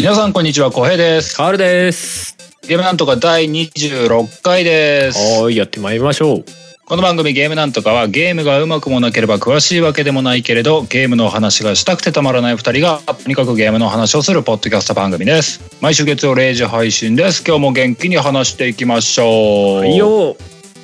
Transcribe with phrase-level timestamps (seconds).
[0.00, 1.36] 皆さんこんにちは、小平です。
[1.36, 2.34] カールです。
[2.66, 5.18] ゲームなんとか第26回です。
[5.42, 6.44] はーい、やってまいりましょう。
[6.86, 15.60] この番組ゲームなんとかはゲームがうまくもなければ詳しいわけでもないけれどゲームの話がしたくてたまらない二人がとにかくゲームの話をするポッドキャスト番組です。
[15.82, 17.44] 毎週月曜0時配信です。
[17.46, 19.76] 今日も元気に話していきましょう。
[19.80, 20.34] はいよ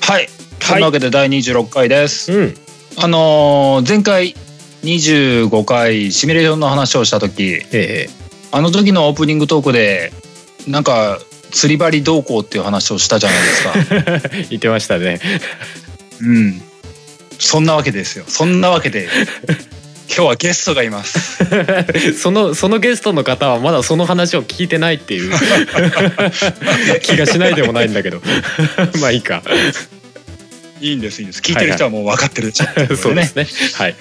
[0.02, 0.28] はい。
[0.60, 2.30] そんなわけで第26回です。
[2.34, 2.54] うん。
[2.98, 4.34] あのー前回
[4.82, 8.10] 25回シミュレーションの話をした時え
[8.52, 10.12] あの時のオープニングトークで
[10.66, 11.18] なんか
[11.50, 14.30] 釣り針どうこうっていう話をしたじゃないですか。
[14.32, 15.20] え 言ってましたね。
[16.20, 16.62] うん。
[17.38, 18.24] そんなわけですよ。
[18.26, 19.08] そんなわけで
[20.08, 21.44] 今日はゲストがいます。
[22.18, 25.32] そのそのゲストの方はまだその話を聞いてないっていう
[27.02, 28.22] 気がしないでもないんだけど。
[29.00, 29.42] まあいいか。
[30.80, 31.40] いいんですいいんです。
[31.42, 32.96] 聞いてる人はもう分かってるでしょ。
[32.96, 33.46] そうですね。
[33.74, 33.96] はい。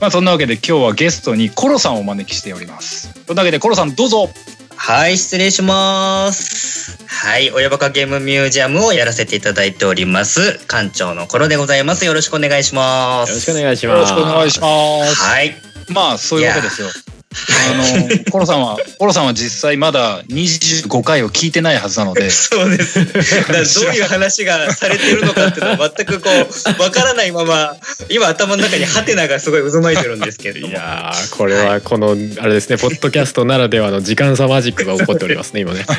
[0.00, 3.12] まあそんなわけで今日はゲストにコロさんをお招きしております。
[3.26, 4.28] そんなわけでコロさんどうぞ。
[4.76, 7.04] はい、失礼します。
[7.06, 10.58] はい、親バカゲームミュージアムをやらせていただいております。
[10.66, 12.04] 館長の頃でございます。
[12.04, 13.30] よろしくお願いします。
[13.30, 14.12] よろしくお願いしよろます。
[14.12, 15.22] しくお願いします。
[15.22, 15.54] はい。
[15.88, 16.88] まあそういうわけですよ。
[17.34, 17.84] あの
[18.30, 22.30] コロさんはコロさんは実際まだ25回を聞いてないはずなので。
[22.34, 23.80] そうです。
[23.80, 27.76] どういう話がされているのかっていうのは全くこう、わからないまま、
[28.08, 30.72] 今頭の中にハテナがすごい渦巻いてるんですけれども。
[30.72, 35.84] いやーこれはこのあれですねポッドキャストならではの時間差マジックが起こっておりますね今ね。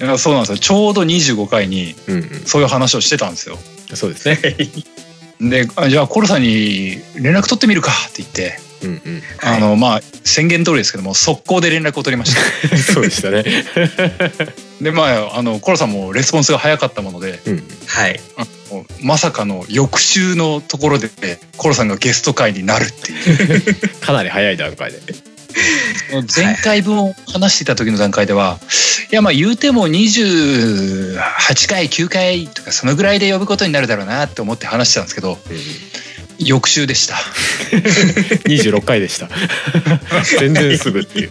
[0.00, 0.58] いやそうなんですよ。
[0.58, 2.42] ちょうど25回にうんうん。
[2.46, 3.58] そういう話をしてたんですよ。
[3.94, 4.38] そうですね。
[5.40, 9.22] であじゃあコロさんに連絡取ってみるかって言って、うんうん。
[9.42, 12.76] あのまあ宣言通りですけども速攻で連絡を取りました。
[12.76, 13.44] そうでしたね。
[14.80, 17.62] でまああのコロさんもレスポンスが早かったものでうん。
[17.86, 18.20] はい。
[18.36, 21.10] あのまさかの翌週のところで
[21.56, 25.00] コロさんがゲスト会になるっていう かなり早い段階で。
[26.34, 28.58] 前回分を話していた時の段階では
[29.10, 35.38] いやまあ言うても28回9回とかそのぐらいで呼ぶことになるだろうなって思って話してたんですけど
[36.38, 37.14] 翌週でした。
[38.48, 39.28] 26回でした。
[40.38, 41.30] 全然すぐっていう。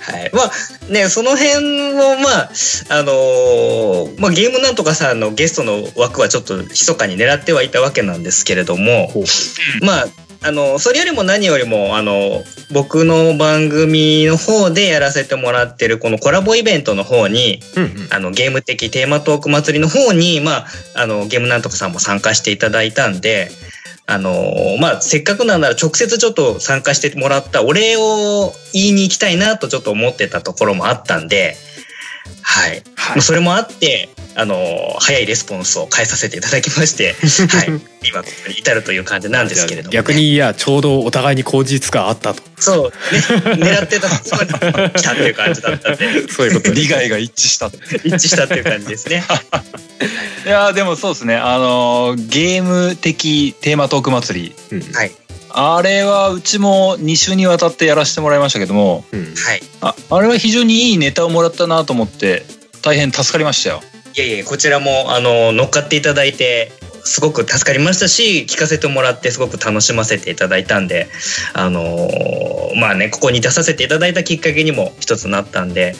[0.00, 0.30] はい。
[0.32, 2.50] まあね、その辺をまあ、
[2.88, 9.12] あのーまあゲームなんとかさんのゲストの枠はちょっと密かに狙ってはいたわけなんですけれども、
[9.82, 10.06] まあ、
[10.44, 12.42] あの、それよりも何よりも、あの、
[12.72, 17.90] 僕の番組の方でやらせてもらってるこのコラボイベントの方に、うんうん。
[18.10, 23.52] あの、ゲーム的テーマトーク祭りの方に、まあ、あの、ゲームなんとかさんも参加していただいたんで、
[24.06, 24.32] あの、
[24.80, 31.56] まあ、せっかくなんなら直接ちょっと参加してもらったお礼を言いに行きたいなとちょっと思ってたところもあったんで、
[32.42, 32.70] はい。
[32.70, 34.56] はいまあそれもあって、あの、
[34.98, 37.14] 早いレスポンスを返させていただきまして、
[37.54, 37.80] はい。
[38.08, 39.94] 今、ここに至るという感じなんですけれども、ね。
[39.94, 43.18] 逆にいやちょうどお互いに口実があったとそう、ね、
[43.56, 47.66] 狙ってたつもりで来たっていう感じだったんで、 そういうこと利害が一致した。
[48.04, 49.24] 一致したっていう感じですね。
[50.46, 55.12] いやでもそうですねあのゲーム的テーマトーク祭りうんはい。
[55.54, 59.60] あれはうちも2週にわたってやらせてもらいましたけどもうんはい。
[59.80, 62.44] ああれは非常にいいネタをもらったなと思って
[62.82, 63.80] 大変助かりましたよ。
[64.14, 66.70] いやいや、こちらも、あの、乗っかっていただいて、
[67.04, 71.08] すごく助かりましたし、聞かせてもらってすごく楽しませていただいたんで、
[71.54, 75.94] あのーまあね、ここに出させていただいたきっかけにも一つなったんで、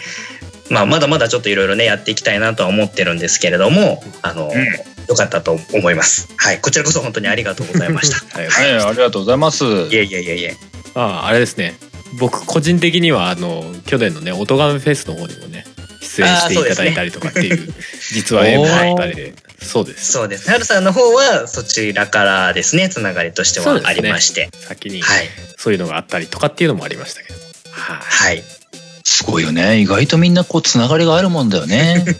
[0.70, 6.28] まあ、まだまだちょっといろいろね、やっていきたいなとは思ってるんですけれども、あのーうんよかったと思います。
[6.36, 6.60] はい。
[6.60, 8.16] こちらこそ本当にありがとうございました。
[8.38, 9.64] はいはい、ありがとうございます。
[9.64, 10.56] いえいえいえいえ。
[10.94, 11.74] まああれですね
[12.18, 15.64] 僕個人的にはあの去年のね音ガメフェスの方にもね
[16.00, 17.74] 出演していただいたりとかっていう
[18.12, 20.50] 実は縁もあったりでそうですそうです。
[20.50, 24.50] はるさんの方はそちらからですね、つながりとしてはありまして。
[24.66, 25.28] 先にはい。
[25.56, 27.38] そういうのがあったりとかっていうのもありましたけど
[27.70, 28.44] はいはい。
[29.12, 29.78] すごいよね。
[29.78, 32.02] 意外とみんなこうつながりがあるもんだよね。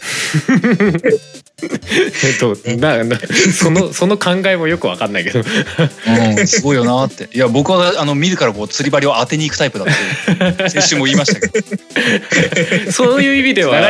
[1.63, 3.17] えっとなな
[3.57, 5.39] そのその考えもよくわかんないけど。
[5.39, 7.29] うん、すごいよなって。
[7.33, 11.67] いや僕はあの自らこう釣り針を当てに行くタイプだって先週も言いましたけど。
[12.93, 13.89] そういう意味では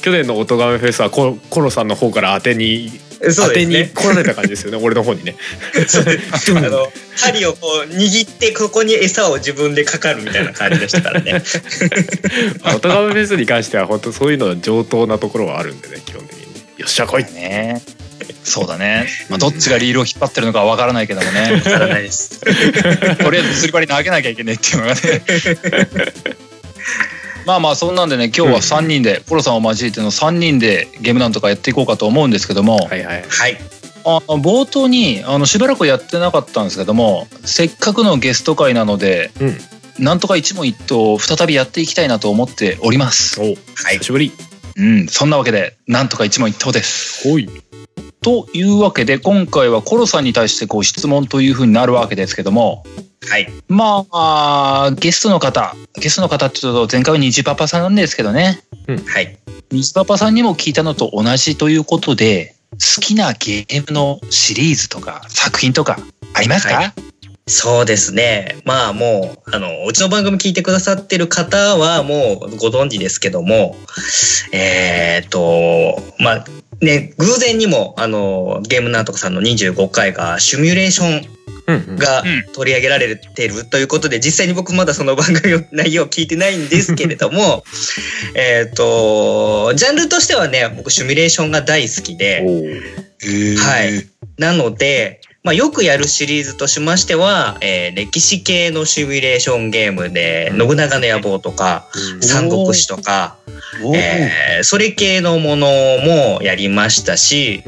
[0.00, 3.00] 去年の音ガメフェスはココロさんの方から当てに
[3.36, 3.88] 当てに。
[3.88, 5.36] 来られた感じですよね 俺の方にね。
[6.56, 11.42] あの、針をこう握って、ここに餌を自分でかかるみたいな感じでしたからね。
[12.74, 16.44] 音ガメフェスに関しては本当そういうのは上等なところはあるんでね基本的に。
[16.78, 17.24] よっしゃ来い。
[17.24, 17.82] ね。
[18.44, 21.52] そうだね、まあ、どっちがリールを引っ張ってるのかわからないけどもね。
[21.52, 22.40] わからないです。
[23.22, 25.00] とりあえず釣り針投げなきゃいけないっていうのがね
[27.46, 33.22] まあまあそんなんでね今日は3人で、コロさんを交えての3人でゲームなんとかやっていこうかと思うんですけども、はいはい。
[33.22, 33.58] はい。
[34.04, 39.56] あの冒頭にあのしばらくやってなかったんですけどもせっかくのゲスト会なのでうん。
[40.04, 43.40] なんとか一問一答再びやっていきたいなと思っております。
[43.40, 43.44] お。
[43.44, 43.54] はい。
[43.98, 44.32] 久しぶり。
[44.76, 47.28] うん、そんなわけでなんとか一問一答です。
[47.28, 47.48] ほい
[48.20, 52.84] というわけで今回はコロさんに対してご質問というふうになるわけですけども
[53.28, 53.48] はい。
[53.68, 59.38] まあゲストの方ゲストの方って言うと前回は虹パパさんなんですけどねはい。
[59.70, 65.98] 虹パパさんにも聞いたのと同じということで好きなゲームのシリーズとか作品とか
[66.34, 66.94] ありますか、は
[67.48, 68.56] そうですね。
[68.64, 73.76] まあもう、あの、うちの番組聞いてくださってる方はもうご存知ですけども、
[74.52, 76.44] えっ、と、まあ、
[76.80, 81.38] ね、偶然にも、あの、ゲームなんとかさんの25回がシミュレーション
[81.96, 87.64] がうん取り上げられてるということで、実際に僕まだその番組の内容を聞いてないんですけれども、
[88.34, 92.44] えっと、ジャンルとしてはね、僕シミュレーションが大好きで、
[93.58, 94.06] はい。
[94.38, 101.86] なので、まあ、よくやるシリーズとしましては、えー歴史系のシミュレーションゲームで、信長の野望とか、
[102.20, 103.36] 三国志とか、
[103.94, 107.62] えーそれ系のものもやりましたし、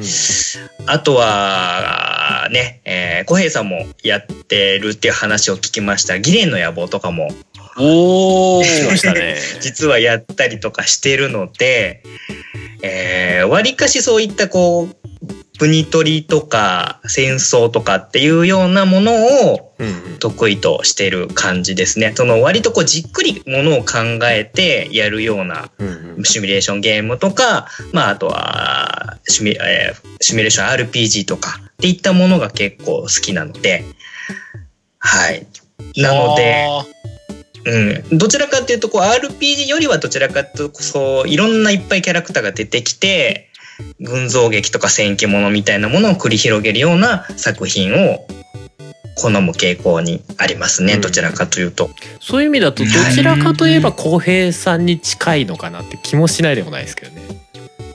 [0.87, 6.19] あとは、ね、えー小平さんもやってるっていう話を聞きました。
[6.19, 7.29] ギレンの野望とかも、
[7.79, 9.15] おー。
[9.15, 9.37] ね。
[9.61, 12.03] 実はやったりとかしてるので、
[12.83, 15.00] えー、割かしそういったこう、
[15.61, 19.13] 国取りとか戦争とかっていうようなもの
[19.53, 19.75] を
[20.19, 22.15] 得意としてる感じですね。
[22.17, 23.99] その割とこうじっくりものを考
[24.31, 25.71] えてやるような
[26.25, 33.85] シミュレーションゲームとか、まああとはシミ,、えーシミュレーション RPG とかっていったものが結構好きなので、
[34.99, 35.47] はい。
[35.97, 36.87] なので、あ
[37.67, 43.50] うん、どちらかっていうとこう RPG よりはどちらかというとそういろんないっぱいキャラクターが出てきて
[44.01, 48.27] 群像劇とか戦記物みたいなものを繰り広げるような作品を
[49.17, 51.91] 好む傾向にありますね、うんどちらかというと。
[52.21, 57.23] そういう意味だとどちらかといえば浩平さんに近いのかなって気もしないでもないですけどね。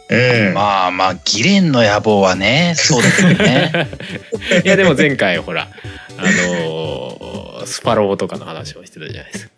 [0.08, 3.90] うんーまあまあギレンの野望はねそうですよね
[4.64, 5.68] いやでも前回ほら
[6.18, 9.55] あのースパロボとかの話をしてたじゃないですか。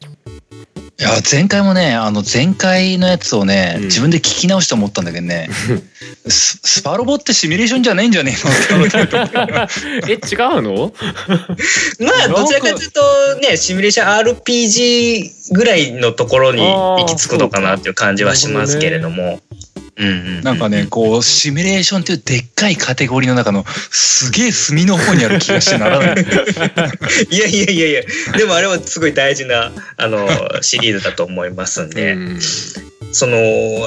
[0.99, 5.47] いや前回もねあの前回のやつをね、うん自分で聞き直して思ったんだけどね
[6.27, 8.83] ススパロボってシミュレーションじゃないんじゃねえの？
[8.83, 9.69] って思った
[10.07, 10.93] え違うの？
[11.99, 13.01] まあどちらかというと
[13.41, 19.39] ねシミュレーション RPG ぐらいのところに行き着くのかなっていう感じはしますけれども。
[19.97, 20.41] うんうん。
[20.41, 26.25] なんかねこうシミュレーションっていうでっかいカテゴリーの中のすげえ隅の方にある気がしてならない
[27.29, 28.01] いやいやいやいや。
[28.37, 30.27] でもあれはすごい大事なあの
[30.61, 32.13] シリーズだと思いますんで。
[32.13, 32.39] うん
[33.11, 33.37] その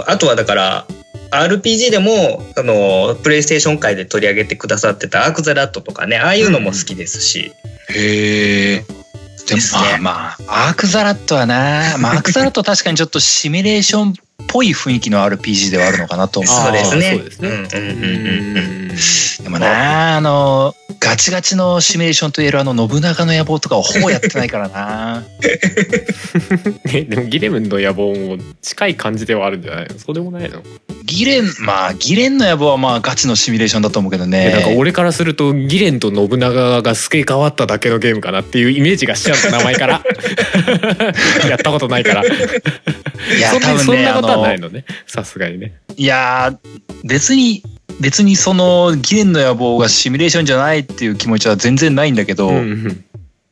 [0.09, 0.87] あとはだから
[1.31, 7.53] RPG でもあのプレイステーション界で取り上げてくださってたアーク・ザ・ラットとかねああいうのも好きですし、
[7.95, 8.77] へえ。
[8.79, 9.99] でもですね。
[10.01, 14.13] まあまあアークザラットはな、まあ、アークザラットは確かにちょっとシミュレーションっ
[14.47, 17.15] ぽい雰囲気の RPG ではあるのかなと思うそうですね。
[17.17, 17.49] そうですね。
[17.49, 18.91] うんうんうんうん。
[18.91, 18.97] うん。
[19.43, 25.25] でもなあのガチガチのシミュレーションといえるあの信長の野望とかをほぼやってないからな。
[26.93, 29.99] えでもギレムの野望も近い感じではあるんじゃないの？
[29.99, 30.63] そうでもないの？
[31.05, 34.49] ギレンまあギレンの野望はまあガチのシミュレーションだと思うけどね。
[34.49, 40.03] えなんか俺からするとギレンと信長が付け替わっただけのゲームかなっていうイメージがしちゃうの名前から。
[41.49, 42.23] やったことないから。
[42.25, 44.85] いやそんな多分ねあそんなことはないののね。
[45.06, 45.75] さすがにね。
[45.97, 46.59] いや
[47.05, 47.63] 別に
[47.99, 53.05] 別にそのギレンの野望がシミュレーションじゃないっていう気持ちは全然ないんだけど、うんうん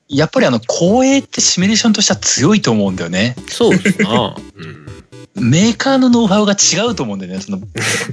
[0.08, 3.36] やっぱりあの光栄ってシミュレーションとしては強いと思うんだよね。
[3.46, 4.34] そうですな、
[5.36, 7.60] うん、メーカーのノウハウが違うと思うんだよねその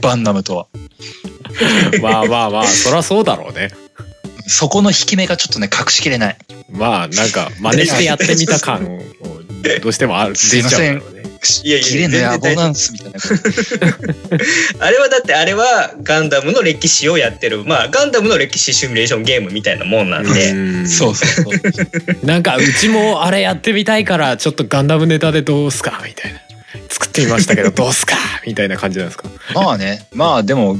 [0.01, 0.67] バンナムとは。
[2.03, 3.69] まあまあまあそりゃそうだろうね。
[4.47, 6.37] そこの引き目がちょっとね隠しきれない。
[6.69, 9.01] まあなんか真似してやってみた感を
[9.81, 11.01] どうしてもあるすいません
[11.45, 13.19] 出ちゃうんだろうねいやいやギレンの野望なんですみたいな
[14.85, 26.39] あれはだってあれはガンダムの歴史をやってるまあガンダムの歴史シミュレーションゲームみたいなもんなんで、うそうそうそうなんかうちもあれやってみたいからちょっとガンダムネタでどうすかみたいな
[26.89, 30.77] 作ってみましたけどどうすかみたいな感じなんですかまあねまあでも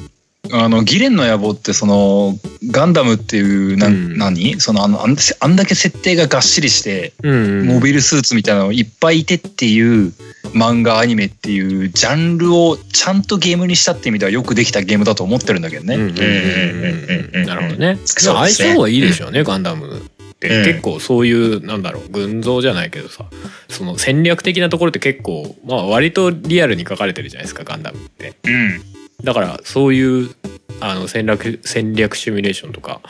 [0.51, 2.33] あのギレンの野望ってその
[2.71, 4.17] ガンダムっていうな、うん。
[4.17, 4.59] 何？
[4.59, 10.13] そのあのあんだけ設定ががっしりして、うんモビルスーツみたいなのいっぱいいてっていう
[10.53, 15.95] 漫画アニメっていうジャンルをちゃんとゲームにしたって意味ではよくできたゲームだと思ってるんだけどね。
[15.95, 17.45] うんうんうんうんうん。
[17.45, 17.99] なるほどね。
[18.05, 20.01] 相性はいいでしょうね、ガンダムっ
[20.39, 23.25] 結構そういうなんだろう群像じゃないけどさ
[23.69, 28.35] その戦略的なところって結構まあ割とリアルに書かれてるじゃないですかガンダムって。
[28.43, 30.35] うんだからそういう
[30.81, 33.01] あの戦略戦略シミュレーションとか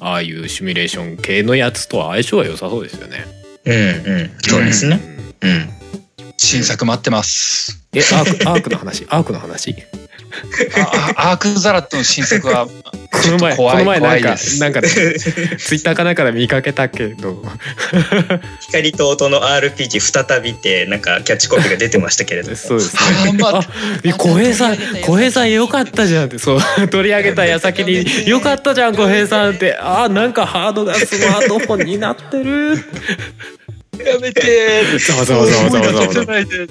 [0.00, 3.24] ああいうシミュレーション系のやつとは相性は良さそうですよね。
[3.64, 4.30] うんうん。
[4.40, 5.00] そうですね。
[5.40, 5.68] うん。
[6.36, 7.86] 新作待ってます。
[7.92, 9.06] えアークアークの話？
[9.08, 9.74] アークの話？
[9.74, 10.03] あ
[11.16, 12.72] アークザラットの新作はこ
[13.30, 14.60] の前この前なんか怖いです。
[14.60, 17.42] なんかねツイッターかなんかで見かけたけど。
[18.60, 22.56] 光と音の RPG 再びってなんかキャッチコピーが出てましたけれども。
[22.56, 22.96] そうです。
[24.04, 26.38] ね小平さん小平さんよかったじゃんって。
[26.38, 29.76] そう取り上げた矢先に「よかったじゃん小平さん」って。
[29.76, 32.76] あなんかハードがスマートフォンになってる。
[33.98, 36.66] やめて ざわざわざわざわざわざわないで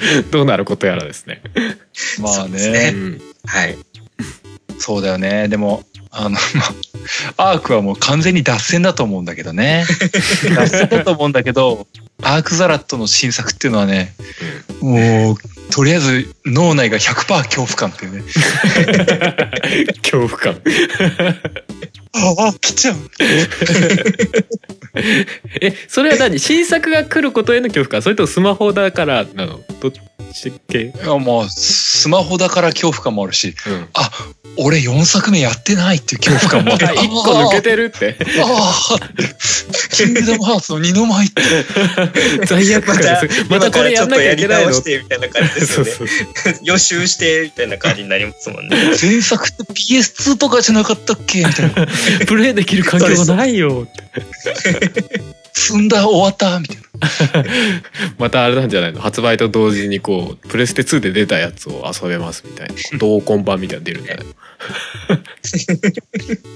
[0.30, 1.42] どうなることやらですね。
[2.20, 3.78] まあそうですうねん、はい。
[4.78, 5.48] そうだよね。
[5.48, 6.38] でもあのま
[7.36, 9.84] あアークはもう完全に脱線だと思うんだけどね。
[10.54, 11.86] 脱線だと思うんだけど
[12.22, 14.14] アークザラットの新作っていうのはね
[14.80, 15.36] もう
[15.70, 18.22] とりあえず脳内が100%恐怖感っていうね。
[20.02, 20.60] 恐怖感。
[22.12, 22.96] ああ来ちゃう。
[25.60, 26.38] えそれは何？
[26.40, 28.02] 新作が来ることへの恐怖感？
[28.02, 29.60] それともスマホだからなの？
[29.80, 30.00] どっち
[30.68, 34.10] 系、いやまあスマホだから恐怖感もあるしうん、あ
[34.56, 36.94] 俺4作目やってないっていう恐怖感もある。
[37.02, 38.16] 一個抜けてるって。
[38.42, 38.98] ああ
[39.92, 41.42] キングダムハーツの二の舞って。
[42.46, 43.44] 罪悪感です。
[43.48, 44.72] またこれやんなきゃいけないの？
[44.72, 45.92] してみたいな感じですそよね。
[45.92, 46.08] うそう
[46.64, 48.76] 予習してみたいな感じになりますもんね。
[49.00, 51.44] 前作って PS2 とかじゃなかったっけ？
[51.44, 51.86] みたいな
[52.26, 53.86] プレイできる環境がないよ
[55.54, 56.82] 積んだ終わったみたいな。
[58.18, 59.00] またあれなんじゃないの？
[59.00, 62.74] 発売と同時にこうプレステ2で出たやつを遊べますみたいな。
[62.98, 64.26] 同梱版みたいなの出るんじゃない？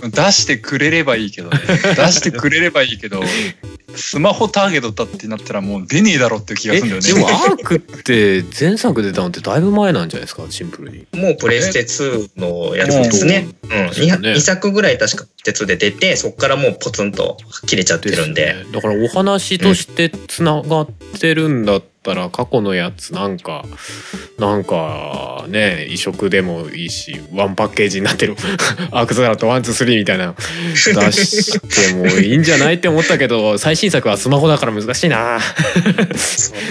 [0.03, 1.59] の出してくれればいいけどね。
[1.97, 3.23] 出してくれればいいけど
[3.97, 7.09] スマホターゲットだってなったらもう出ねえだろっていう気がするんだよね。
[7.09, 10.45] でもアークって前作出たのってだいぶ前なんじゃないですか？
[10.51, 11.07] シンプルに。
[11.15, 13.49] もうプレステ2のやつですね。
[13.63, 13.95] うん。
[13.95, 14.13] そうね。
[14.35, 17.37] 2, 作ぐらい確か鉄で出て、そこからもうポツンと
[17.67, 18.53] 切れちゃってるんで。
[18.53, 18.73] すね。
[18.73, 20.89] だからお話としてつながっ
[21.19, 23.65] てるんだったら過去のやつなんか
[24.39, 28.37] なんかね移植でもいいしワンパッケージになってる。
[28.93, 30.35] アークザラッドワンツースリーみたいな。
[30.75, 35.39] 出してもいいんじゃないって思ったけど最新作はスマホだから難しいな。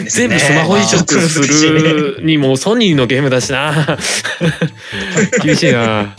[0.08, 3.98] 全部スマホ移植するに もソニーのゲームだしな。
[5.41, 6.15] 厳しいな。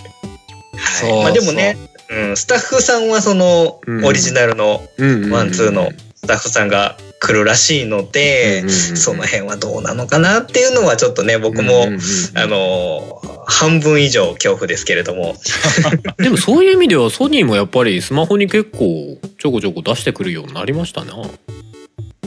[1.01, 1.77] そうまあでもね、
[2.15, 4.05] うん、スタッフさんはそのうん。
[4.05, 12.01] オリジナルのうんワンツーのスタッフさんが来るらしいので、うんうんうんその辺はどうなのかなっていうのはちょっとね僕も、うんうんうん
[12.35, 15.37] あのー半分以上恐怖ですけれども。
[16.17, 21.13] でもそういう意味ではソニーもやっぱりスマホに結構ちょこちょこ出してくるようになりましたな。
[21.13, 21.29] 今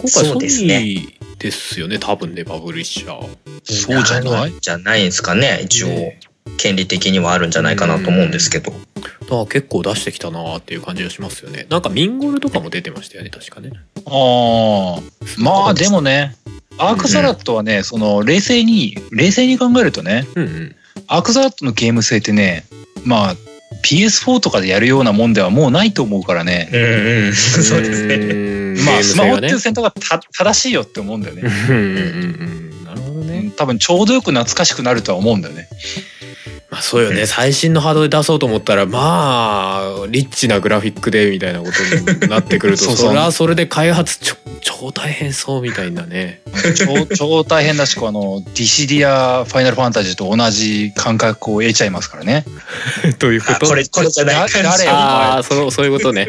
[0.03, 0.77] 回ソニそうですね。
[0.77, 3.27] ーですよね多分ねパブリッシャー。
[3.63, 4.53] そうじゃない？
[4.61, 6.19] じゃないんですかね一応、ね
[6.57, 11.67] 権利的にはあるんじゃないかなと思うんですけど、だから結構出してきたなーっていう感じがしますよね。
[11.69, 13.71] なんかミンゴルとかも出てましたよね確かね。
[14.05, 15.01] ああ
[15.37, 16.35] まあでもね
[16.77, 20.75] アークザラットはね、その冷静に冷静に考えるとねうんうん。
[21.07, 22.65] アークザラットのゲーム性ってね
[23.03, 23.35] まあ
[23.83, 26.81] PS4 とかでやるようなもんではもうないと思うからね、うん
[27.27, 27.33] うん。
[27.35, 28.17] そうですね。
[28.17, 29.49] ねまあスマホってね。
[29.49, 31.93] いう選択がた正しいよって思うんだよね、うんうんうん。
[31.93, 32.01] う
[32.83, 32.85] ん。
[32.85, 33.51] なるほどね。
[33.55, 35.67] 多分ちょうどよく懐かしくなるとは思うんだよね
[36.77, 37.25] まあそうよね。
[37.25, 44.35] 最新のハードで出そうと思ったらまあリッチなグラフィックでみたいなことになってくると それはそれで開発ちょ
[44.69, 46.41] 超大変そうみたいなね。
[46.75, 52.43] 超超大変だしこのディシディアファイナルファンタジーと同じ感覚を得ちゃいますからね。
[53.17, 53.65] ということ？
[53.65, 54.49] あこれこれじゃない。
[54.51, 54.87] 誰？
[54.89, 56.27] ああそのそういうことね。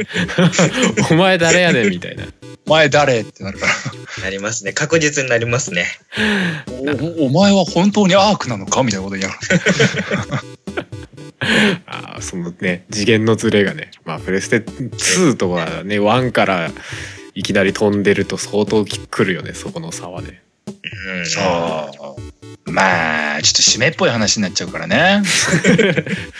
[1.11, 2.27] お前誰やねんみたいな。
[2.67, 3.23] お前誰？
[3.23, 3.73] ってなるから。
[4.23, 4.73] なりますね。
[4.73, 5.87] 確実になりますね。
[7.19, 8.85] おお前は本当にアークなのか？
[8.85, 10.43] みたいなこと言いながら。
[11.87, 13.91] あーそのね次元のズレがね。
[14.05, 16.71] まあプレステ2とかね1から
[17.39, 21.27] いきなり飛んでると相当きくるよねそこの差はねうん。
[21.27, 21.41] そ
[22.67, 22.71] う。
[22.71, 25.23] まあちょっと締めっぽい話になっちゃうからね。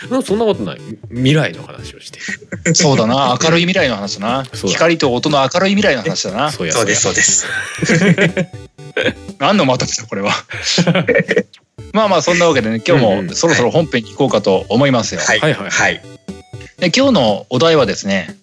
[0.09, 0.81] う んそんなことない。
[1.09, 2.19] 未来の話をして。
[2.19, 2.21] い
[2.65, 3.37] るそうだな。
[3.41, 4.43] 明るい未来の話だな。
[4.53, 6.51] 光と音の明るい未来の話だな。
[6.51, 6.73] そうや。
[6.73, 8.47] そうですやそうです。
[9.39, 10.33] 何のまとめだこれは。
[11.93, 15.69] まあまあそんなわけでね今日もそろそろ本編に行こうかと思いますよ、はいはいはい。
[15.69, 16.01] はい。
[16.77, 18.35] で今日のお題はですね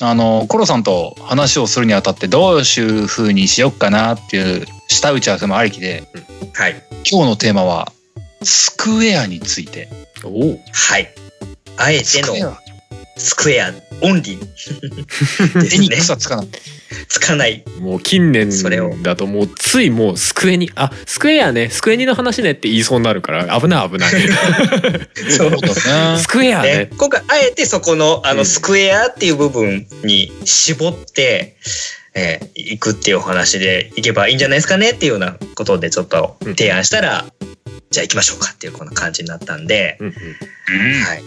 [0.00, 6.04] あのコロさんと話をするにあたってどういう風にしよっかなっていう下打ち合わせもありきで
[6.54, 6.82] はい。
[7.10, 7.92] 今日のテーマは
[8.42, 9.88] スクエアについて。
[10.24, 11.08] おおはい。
[11.76, 12.34] あえての
[13.16, 15.96] スクエアオンリーですエニッね。
[15.96, 16.42] クスはつかな。
[16.42, 16.46] い
[17.08, 17.62] つかない。
[17.80, 18.94] もう近年それを。
[19.02, 21.68] だともうついもうスクエニあスクエアね。
[21.68, 24.12] スクエニの話ねって言いそうになるから危ない危ない。
[25.30, 25.50] そう。
[25.50, 25.56] だ
[26.14, 26.76] ねスクエアね。
[26.76, 28.36] ね、今回あえてそこのあうん。
[28.38, 31.56] のスクエアっていう部分に絞って、
[32.14, 37.26] えー行くっていうお話で行けばいいんじゃないですかねっていうようなことでちょっと提案したら、
[37.90, 40.12] じゃあ行きましょうかっていうこんな感じになったんで、うんうん。
[41.04, 41.24] はい。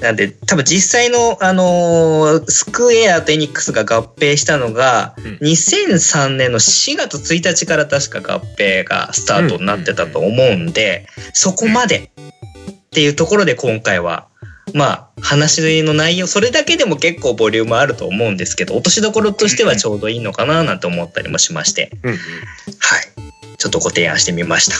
[0.00, 14.28] なんで多分実際の、あのースクエアとエニックスが合併したのが、うん2003年の4月1日から確か合併がスタートになってたと思うんで、そこまでっていうところで今回は、
[14.74, 23.28] まあ話の内容、それだけでも結構ボリュームあると思うんですけど、落としどころとしてはちょうどいいのかななんて思ったりもしまして、うんうんはい。
[23.58, 24.76] ちょっとご提案してみました。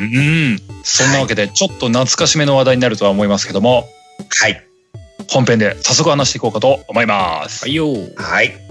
[0.00, 0.58] うん。
[0.82, 3.88] そんなわけで、ちょっと懐かしめの話題になるとは思いますけども、
[4.28, 4.62] はい。
[5.28, 7.64] 本編で早速話していこうかと思います。
[7.64, 7.86] はいよ
[8.16, 8.70] はい。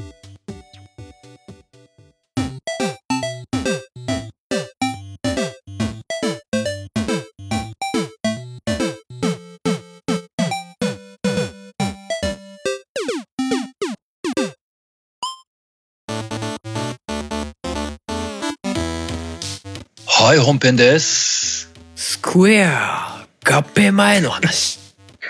[20.06, 21.72] はい、本編です。
[21.96, 24.79] スクエア合併前の話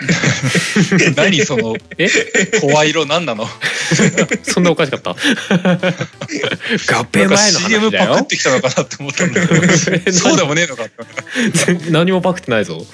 [1.16, 2.08] 何そのえ？
[2.60, 3.46] 声色何なの？
[4.42, 5.10] そんなおかしかった？
[5.10, 5.14] 合
[7.04, 8.08] 併前の CM 話だよ。
[8.14, 10.12] パクってきたのかなって思ったんだけど。
[10.12, 10.84] そうでもねえのか
[11.90, 12.84] 何もパクってないぞ。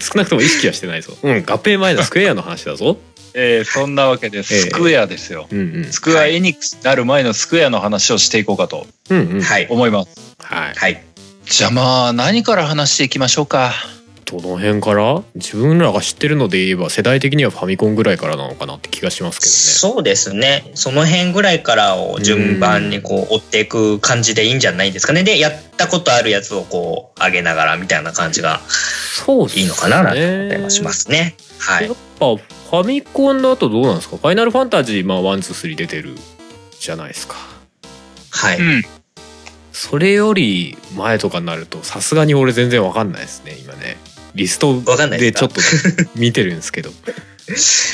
[0.00, 1.16] 少なくとも意識はしてないぞ。
[1.22, 2.96] うん合併前のスクエアの話だぞ。
[3.34, 5.48] えーそんなわけでスクエアですよ。
[5.50, 5.92] うんうん。
[5.92, 9.42] スクエアエニックスになる前のスクエアの話をしていこうかとうんうん。
[9.42, 9.66] はい。
[9.68, 10.36] 思います。
[10.38, 10.74] はい。
[10.74, 11.02] はい。
[11.44, 13.74] じゃあまあ何から話していきましょうか。
[14.24, 15.22] どの辺から？
[15.34, 20.70] 自分らが知ってるので言えば世代的にはファミコンぐらいからなのかなって気がしますけそうですね。
[20.74, 25.22] その辺ぐらいからを順番にこう追っていく感じでいいんじゃないですかね。
[25.22, 28.60] で、やったことあるやつをこう上げながらみたいな感じが
[29.54, 31.36] いいのかななんて思ったりもしますね。
[31.58, 31.96] はいやっ。
[32.18, 34.16] ぱファミコンだとどうなんですか？
[34.16, 36.14] ファイナルファンタジーまあワンツースリー出てる
[36.78, 37.36] じゃないですか
[38.30, 38.58] はい。
[38.58, 38.82] うん。
[39.72, 43.96] それより前とかになるとさすがに俺全然わかんないですね今ね
[44.34, 45.60] リストわかんないでちょっと
[46.16, 46.90] 見てるんですけど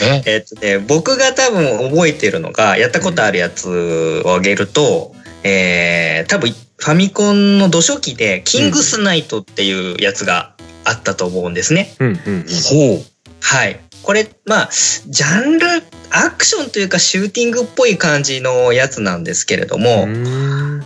[0.03, 0.23] え？
[0.27, 11.95] えっとね、僕が多分覚えてるのが、やったことあるやつを挙げると、えー、多分ファミコンの土初期で、キングスナイトっていうやつがあったと思うんですね。
[11.99, 13.05] うんうんうんほう。
[13.41, 13.81] はい。
[14.03, 14.71] これ、まあ、
[15.07, 15.67] ジャンル、
[16.11, 20.85] アクションというかシューティングっぽい感じのやつなんですけれども、うーん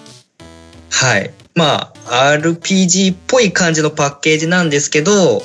[0.90, 1.30] はい。
[1.54, 5.42] まあ、RPG っぽい感じのパッケージなんですけど、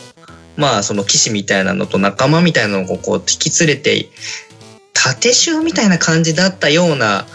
[0.58, 4.10] まあ、その騎士みたいなのと仲間みたいなのをこう引き連れて、
[4.94, 7.26] 縦集みたいな感じだったような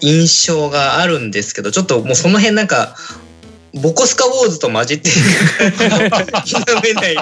[0.00, 2.96] 印象があるんですけど、ちょっともうその辺なんか、
[3.74, 7.16] ボコスカウォーズと混じっている感否めない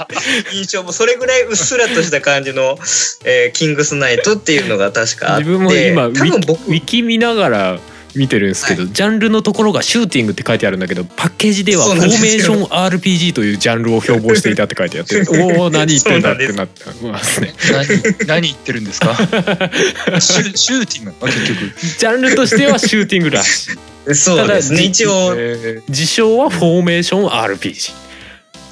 [0.52, 2.76] 印象もそれぐらいうっすらとした感じの、
[3.24, 7.78] えーキングスナイトっていうのが確かあって自分も今ウ多分僕ィウィキ見ながら
[8.14, 15.22] 見てるんですけど、ジャンルのところがシューティングって書いてあるんだけどパッケージではフォーメーション RPG というジャンルを標榜していたって書いてあって
[15.58, 16.82] おお何言ってんだってなって。
[17.06, 17.40] ます。
[17.40, 19.16] ね何何言ってるんですか？
[20.20, 21.12] シュシューティング？
[21.22, 21.58] あ結局。
[21.98, 24.14] ジャンルとしてはシューティングらしい。
[24.14, 24.82] そうですね。
[24.82, 25.34] 一応。
[25.36, 27.92] え自称はフォーメーション RPG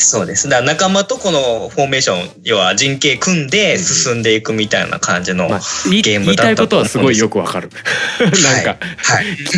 [0.03, 0.49] そうです。
[0.49, 5.49] だ仲間とこのフォーメーション、要は陣形組んで進んでいくみたいな感じの。
[5.49, 5.91] まあはい。
[5.91, 7.71] 言いゲーム言いたいことはすごいだよくわかる
[8.21, 8.79] なんか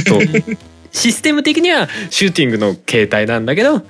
[0.05, 0.23] ちょっと
[0.93, 3.83] システム的にはシューティングの形態なんだけど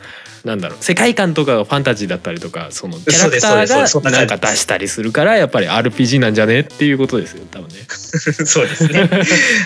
[0.45, 6.61] なんだろう世界観とかがファンタジーだったりとかそのキャラクタそうですそうですそーがんなんか出したりするからやっぱり RPG なんじゃね？
[6.61, 7.75] っていうことですよ多分ね。
[7.89, 9.09] そうですね。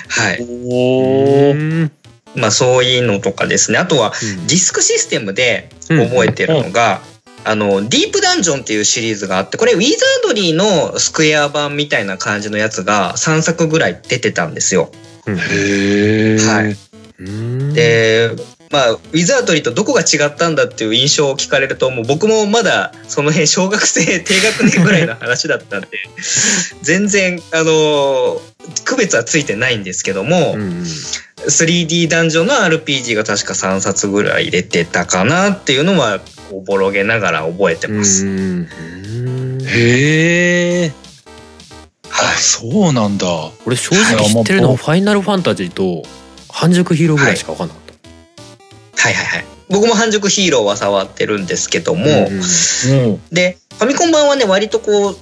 [0.08, 0.38] はい。
[0.68, 1.92] おーうん
[2.36, 3.78] まあそういうのとかですね。
[3.78, 4.12] あとは
[4.46, 7.00] ディスクシステムで覚えてるのが、
[7.44, 14.90] あの、ディープダンジョンっていうシリーズがあって、これウィザードリーのスクエア版みたいな感じのやつが3作ぐらい出てたんですよ。
[15.26, 15.40] うんへ
[16.34, 16.38] え。
[16.38, 16.76] はい。
[17.20, 18.30] うんで、
[18.70, 25.88] まあ、ウィザードリーとどこが違ったんだっていう印象を聞かれると、もう僕もまだその辺 小学生低学年ぐらいの話だったんで、
[26.82, 28.40] 全然、あの、
[28.84, 30.84] 区別はついてないんですけども、うん
[31.46, 38.26] 3D ダンジョンの RPG が確か3冊ぐらい出てたかなっていうのは、おぼろげながら覚えてます。
[38.26, 38.68] うん
[39.66, 40.92] へえ。
[42.10, 42.36] あはい。
[42.38, 43.26] そうなんだ。
[43.64, 46.02] 俺正直知ってるのはファイナルファンタジーと
[46.48, 47.85] 半熟ヒーローぐらいしか分かんなかった。
[48.96, 49.44] はいはいはい。
[49.68, 53.20] 僕も半熟ヒーローは触ってるんですけども、うんうん。
[53.30, 55.16] で、ファミコン版はね、割とこう、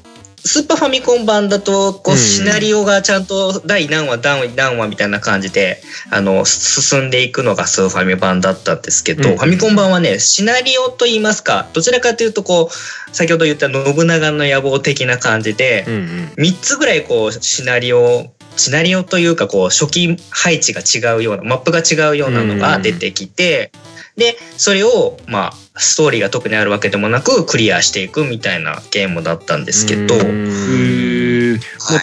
[0.46, 23.72] スーパーファミコン版だと、こうシナリオがちゃんと第何話、何何話みたいな感じで、あの、進んでいくのがスーファミ版だったんですけど、うんファミコン版はね、シナリオと言いますか、どちらかというと、こう、先ほど言った信長の野望的な感じでう、んうん3つぐらいこう、シナリオシナリオというかこう初期配置が違うようなマップが違うようなのが出てきて、
[24.16, 30.24] でそれをまあストーリーが特にあるわけでもなくクリアしていくみたいなゲームだったんですけど、うは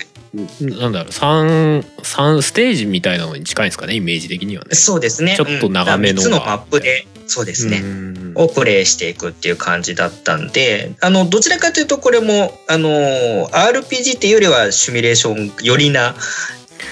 [0.02, 4.76] い、んなんだろう三三ステージみたいなのに近いんですかねイメージ的にはね。
[4.76, 5.36] そうですね。
[5.36, 16.16] ちょっと長めのうん、3つのマップでそうですね、うんをプレイしていくっていう感じだったんであのどちらかというとこれもあの RPG っていうよりはシミュレーション寄りな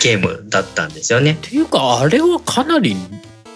[0.02, 1.32] ゲームだったんですよね。
[1.34, 2.96] っていうかあれはかなり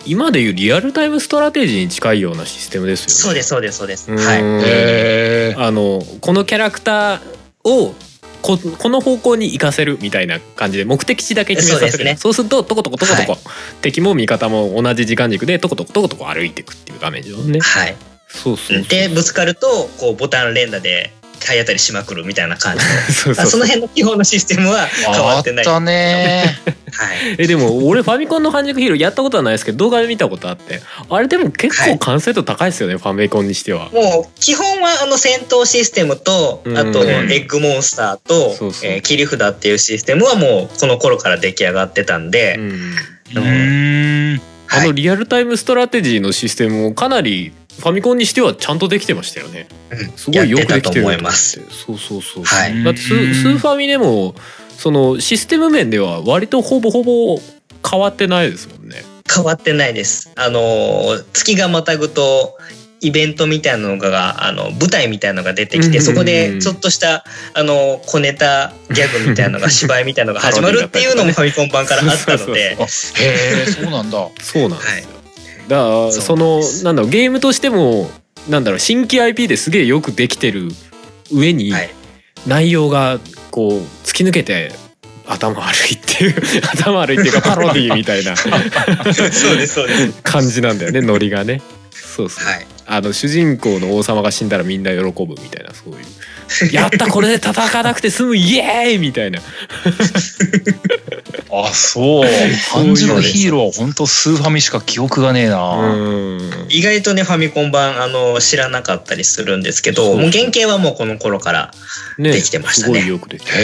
[0.06, 3.12] 今でいうリアルタイムストラテジーに近いようなシステムですよね。
[3.14, 4.12] そうですそうですそうです。
[4.12, 4.42] うんはい。
[4.66, 7.22] へあのこのキャラクター
[7.64, 7.94] を
[8.44, 12.16] ここの方向に行かせるみたいな感じで目的地だけ決めさせるそうね。
[12.18, 13.38] そうするとトコトコトコトコ、は
[13.82, 17.62] 敵も味方も同じ時間軸でトコトコトコトコ歩いていくっていう画面上ね。
[17.62, 17.96] はい。
[18.28, 18.88] そうそうそう。
[18.88, 25.66] でぶつかるとこうボタン連打で体当たりしまくるみたいな感じ そうそうあその辺の基本のシステムは変わってない。
[25.66, 26.60] あったね
[26.92, 27.36] はい。
[27.38, 30.82] えでも俺ファミコンの半熟ヒーローやったことはないですけど動画で見たことあって。
[31.10, 33.90] あれでも結構完成度高いですよね、ファミコンにしては。
[33.92, 36.78] もう基本はあの戦闘システムとうん。
[36.78, 38.90] あとエッグモンスターとそうそう。
[38.90, 42.96] えー切り札っていうシステムはもうこの頃から出来上がってたんで、うん。
[43.36, 43.93] うーん
[44.74, 49.68] あのはいリアルタイムストラテジーのシステムもかなりファミコンにしてはちゃんとできてましたよね。
[49.92, 51.62] うんすごいよくできてると思います。
[51.70, 52.44] そうそうそう。
[52.44, 54.36] はいだってススーファミでも
[54.78, 57.40] そのシステム面では割とほぼほぼ
[57.90, 59.04] 変わってないですもんね。
[59.34, 60.32] 変わってないです。
[60.36, 62.58] あのー月がまたぐと
[63.04, 75.14] イベントみたいなのがあの舞台みたいなのが出てきて、うんそこでちょっとしたあの小ネタギャグみたいなのが芝居みたいなのが始まるっていうのもファミコン版からあったので、あへえそうなんだそうなんですよ。
[75.14, 75.24] はい
[75.68, 78.10] だからそのなんだろうゲームとしても
[78.50, 80.70] なんだろう新規 IP ですげえよくできてる
[81.32, 81.90] 上にはい
[82.46, 83.72] 内容がこう
[84.04, 84.72] 突き抜けて
[85.26, 86.36] 頭悪いっていう
[86.74, 90.14] 頭悪いっていうか パロディみたいなそうですそうです。
[90.24, 91.62] 感じなんだよねノリがね。
[91.92, 92.46] そうそう。
[92.46, 92.68] はい。
[92.86, 96.06] あの主人公の王様が死んだらみんな喜ぶみたいなそういう
[96.74, 99.40] 「やったこれで戦わなくて済むイエーイ!」みたいな。
[101.56, 102.30] あそう。
[102.72, 105.76] 半熟ヒーローは本当スーファミしか記憶がねえな。
[105.76, 106.66] うん。
[106.70, 111.72] 意外とねファミコン版あの知らなかったりするんですけど、そうもう原型はもうこの頃から
[112.18, 112.96] ねできてましたね。
[112.96, 113.64] すごいよくできてるへ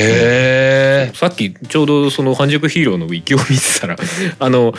[1.11, 3.97] えさっきちょうどその半熟ヒーローのウィキを見てたら
[4.39, 4.73] あの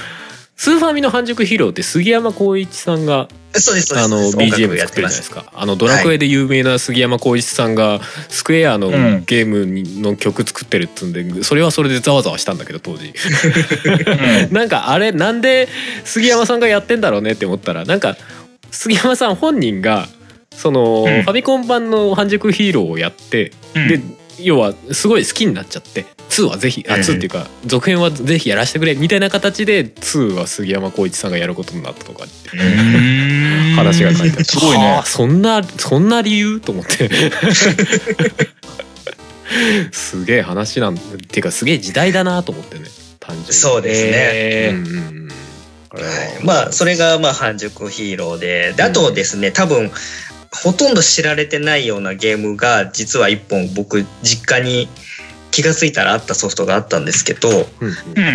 [0.61, 5.31] スーファミの半熟ヒーローって杉山浩一さんがそう BGM やってま作ってるじゃないですす。
[5.31, 9.25] かあのドラクエで有名な杉山浩一さんがスクエアのうん。
[9.25, 13.15] ゲームにの曲作ってるっつうんでそれはそれでざわざわしたんだけど当時。
[14.53, 15.67] なんかあれなんで
[16.05, 18.19] 杉山さんがやってんだろうねって思ったらなんか
[18.71, 20.09] 杉山さん本人が
[20.55, 21.23] その、うん。
[21.23, 23.89] ファミコン版の半熟ヒーローをやって、うん。
[23.89, 24.01] で
[24.43, 33.75] 要はすごい好きになっちゃって2はぜひあうん2っていうか続編はぜひやらせてくれみたいな形で2は杉山浩一さんがやることになったとかってうん。
[33.75, 34.85] 話が書いてあってすごいね。
[34.85, 37.11] はあそんなそんな理由と思って。
[39.91, 42.85] すげえ話なんっていうかすげえ時代だなと思ってね。
[43.19, 43.53] 単純に。
[43.53, 44.91] そうですね、へうんう
[45.27, 45.29] ん
[45.91, 46.45] ははい。
[46.45, 49.91] まあそれがまあ半熟ヒーローでであとですね多分
[50.53, 54.89] ほとんど知られてないようなゲームが実は一本僕実家に
[55.51, 57.65] 気がついたらあったソフトがあったんですけどうん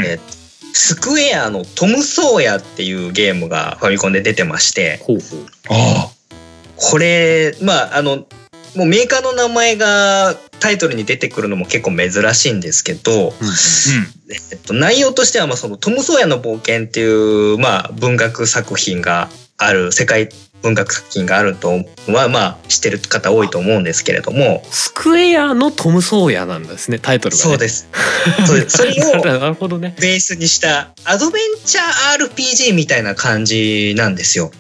[0.06, 0.20] え
[0.78, 5.46] スクエアのトム・ソーヤっていうゲームがファミコンで出てましてほうほう。
[5.70, 6.10] あ
[6.76, 8.26] これまああの
[8.76, 13.32] もうメーカーの名前がタイトルに出てくるのも結構珍しいんですけど、うんうん。
[14.52, 20.30] えっと、内容としてはまあそのトム・ソーヤの冒険っていう、まあ、文学作品がある世界
[20.62, 21.70] 文学作品があると
[22.08, 24.64] はまあ知ってる方多いと思うんですけれども。
[24.72, 27.88] スクエアのトム・ソーヤなんですねタイトルが、ね、そうです。
[28.48, 28.78] そうです。
[28.78, 29.96] それを なるほどね。
[30.00, 34.52] ベースにしたアドベンチャー RPG みたいな感じなんですよ。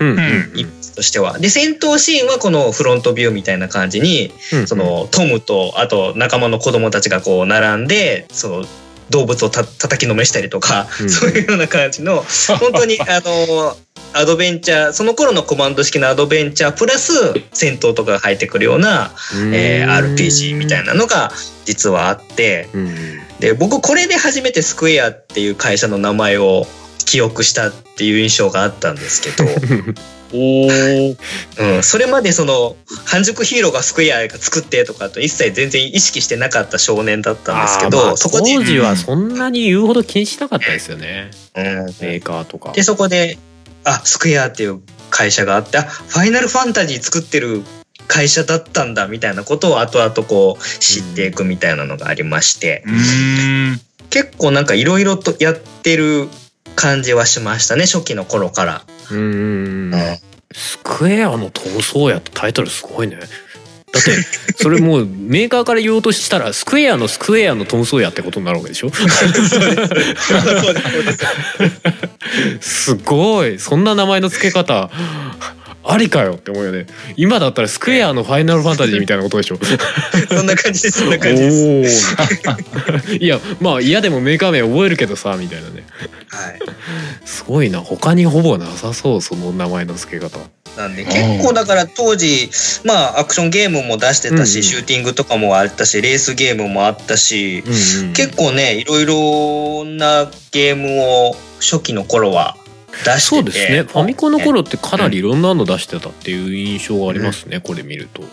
[0.00, 0.08] うん。
[0.08, 1.38] うんイメージとしては。
[1.38, 4.66] で戦闘シーンはこのフロントビューみたいな感じにうん。
[4.66, 8.66] そのトムとあと仲間の子供たちがこう並んでその
[9.10, 12.24] 動物をた叩きのめしたりとか、うんそういうような感じの
[12.58, 13.76] 本当に あの
[14.12, 17.12] アドベンチャーその頃のコマンド式のアドベンチャープラス
[17.52, 19.12] 戦闘とかが入ってくるような、
[19.52, 21.32] えー RPG みたいなのが
[21.64, 22.68] 実はあって
[23.40, 26.66] で僕これで初めてスクエアっていう会社の名前を
[27.04, 29.44] 記憶したっていう印象があったんですけど。
[30.32, 41.30] うん、それまでその半熟ヒーローがスクエアが作ってとかと一切全然意識してなかった少年だったんですけど、まあそこで、当時はそんなに言うほど気にしなかったですよね。
[41.56, 42.72] うん、メーカーとか。
[42.72, 43.38] でそこで
[43.84, 47.62] あスクエアっていう会社があってあファイナルファンタジー作ってる
[48.08, 52.84] 会社だったんだみたいなことを後々こう知っていくみたいなのがありまして、
[54.10, 56.28] 結構なんかいろいろとやってる
[56.74, 58.82] 感じはしましたね初期の頃から。
[59.10, 59.20] うんう
[59.90, 60.18] んうん。
[60.52, 63.16] スクエアの闘争やってタイトルすごいね。
[63.16, 63.26] だっ
[64.02, 64.10] て
[64.60, 68.90] それもうメーカーから言おうとしたらスクエアのスクエアの闘争やってことになるわけでしょ？
[72.60, 73.58] すごい。
[73.58, 74.90] そんな名前の付け方
[75.86, 76.86] ありかよって思うよね。
[77.16, 79.58] 今だったらスクエアのファイナルファンタジーみたいなことでしょ。
[80.28, 82.16] そんな感じですそんな感じです。
[83.20, 85.84] いやまあ嫌でもメーカー名覚えるけどさみたいなね。
[86.28, 86.60] はい。
[87.24, 90.38] すごいな他にほぼなさそうその名前の付け方。
[90.76, 92.50] なんで結構だから当時
[92.84, 94.64] まあアクションゲームも出してたし、うん。
[94.64, 98.12] うんシューティングとかもあったしレースゲームもあったし、うんうん。
[98.14, 102.56] 結構ねいろいろなゲームを初期の頃は
[103.04, 103.20] 出してて。
[103.20, 103.82] そうですね。
[103.82, 108.28] ファミコンの頃ってかなりいろんなの出してたっていう印象がありますね、これ見ると、うん。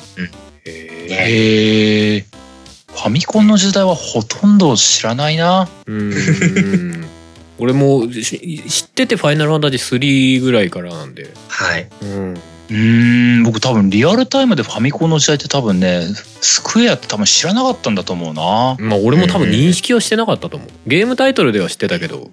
[0.65, 2.21] へえ。
[2.21, 5.67] ファミコンの時代はほとんど知らないな。
[5.85, 7.05] うんうん。
[7.57, 11.87] 俺もし知ってて「ファイナルファンタジー3」ぐらいからなんで、はい。
[12.01, 16.07] うん、うーん、僕多分リアルタイムでファミコンの時代って多分ね、
[16.41, 18.75] スクエアって多分知らなかったんだと思うな。
[18.79, 20.69] まあ俺も多分認識はしてなかったと思う。
[20.87, 22.31] ゲームタイトルでは知ってたけど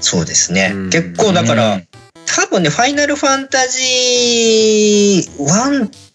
[0.00, 0.90] そうですね、うん。
[0.90, 1.88] 結構だから、うん。
[2.26, 5.22] 多分ねファイナルファンタジー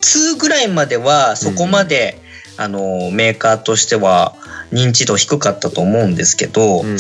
[0.02, 2.20] 12ぐらいまではそこまで、
[2.58, 4.36] あのメーカーとしては
[4.72, 6.98] 認知度低かったと思うんですけど、うん。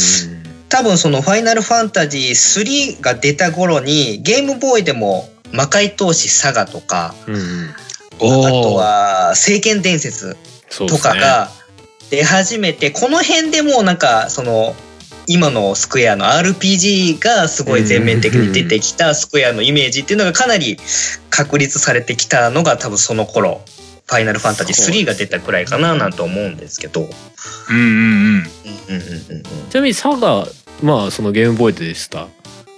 [0.69, 7.15] 多分そのファイナルファンタジー3が出た頃にゲームボーイでも魔界闘士サガとか
[8.19, 10.35] あとは聖剣伝説
[10.69, 11.49] とかが
[12.09, 14.75] 出始めて、この辺でもうなんかその
[15.27, 20.77] 今のスクエアの RPG がすごい全面的に出てきたスクエアのイメージっていうのがかなり
[21.29, 23.61] 確立されてきたのが多分その頃
[24.07, 27.09] ファイナルファンタジー3が出たくらいかななんて思うんですけど。
[27.69, 28.47] うんうんうんうん。
[28.89, 30.47] うんうんうんちなみにサガ
[30.81, 32.27] まあそのゲームボーイでした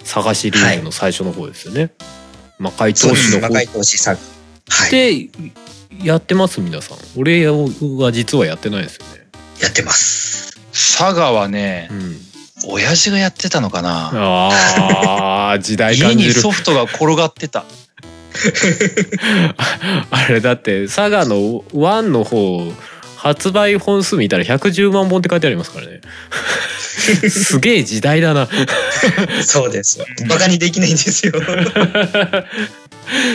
[0.04, 1.92] サガシリーズの最初の方ですよね、
[2.58, 4.20] 魔界そうです魔闘士の方界闘士サガ。
[4.70, 4.92] はい。
[4.92, 5.30] で
[6.04, 9.28] やってます皆さん俺は実はやってないですよね
[9.62, 10.58] やってます。
[10.72, 12.29] サガはねう、ん
[12.67, 14.12] 親父がやってたのかな。
[14.13, 17.65] あー時代家感じるにソフトが転がってた。
[20.12, 22.72] あれだってサガの1の方
[23.17, 26.00] 発売本数見たら110万本って書いてありますからね
[27.30, 28.48] すげえ時代だな
[29.43, 30.06] そうですよ。
[30.28, 31.34] バカにできないんですよ。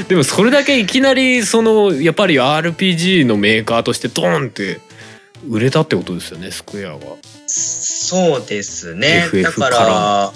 [0.08, 4.80] でもそれだけいきなりそのやっぱり RPG のメーカーとしてドーンって
[5.48, 6.98] 売れたってことですよねスクエアは、
[7.46, 9.24] そうですね。
[9.26, 10.32] FF だから、あ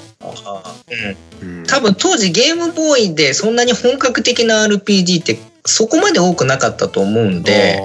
[1.42, 1.58] うん。
[1.58, 1.66] うん。
[1.66, 7.78] 多分当時ゲームボーイでそんなに本格的な RPG ってそこまで多くなかったと思うんで、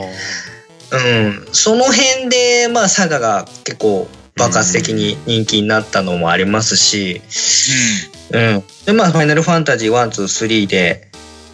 [0.91, 4.07] うん、その辺でまあサガが結構
[4.37, 7.21] 爆発的に人気になったのもありますし、
[8.31, 11.09] うん、でまあ「ファイナルファンタジー123」で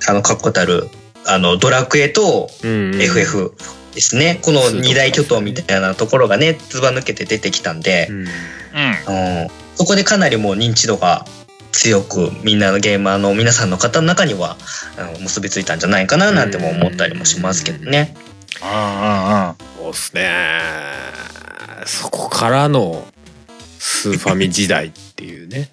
[0.08, 0.89] あの確固たる
[1.25, 3.01] あのドラクエとあーうんうん。
[3.01, 3.53] FF
[3.99, 8.07] ですね、この二大巨頭みたいなところがねずば抜けて出てきたんで。
[8.09, 8.17] う、ん。
[8.17, 8.23] うん。
[8.23, 11.25] うん、そこでかなりもう認知度が
[11.73, 14.55] 強くみんなのゲーマーの皆さんの方の中には
[14.97, 18.15] あの結びついたんじゃないかななんても思ったりもしますけどね。
[18.62, 20.29] あそうっすね
[21.85, 23.05] そこからの
[23.79, 25.71] スーファミ時代っていうね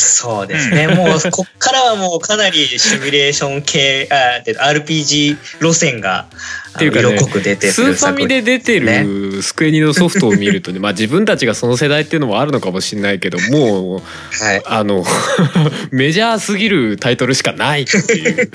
[0.00, 0.86] そうですね。
[0.88, 6.28] もうこっからはもうかなりシミュレーション系あで RPG 路線が
[6.76, 15.04] っていうかね濃く出てスーファミで出てるスクエニのソフトを見るとねまあ自分たちがその世代っていうのもあるのかもしれないけどもうはい、あの
[15.90, 18.50] メジャーすぎるタイトルしかないっていう。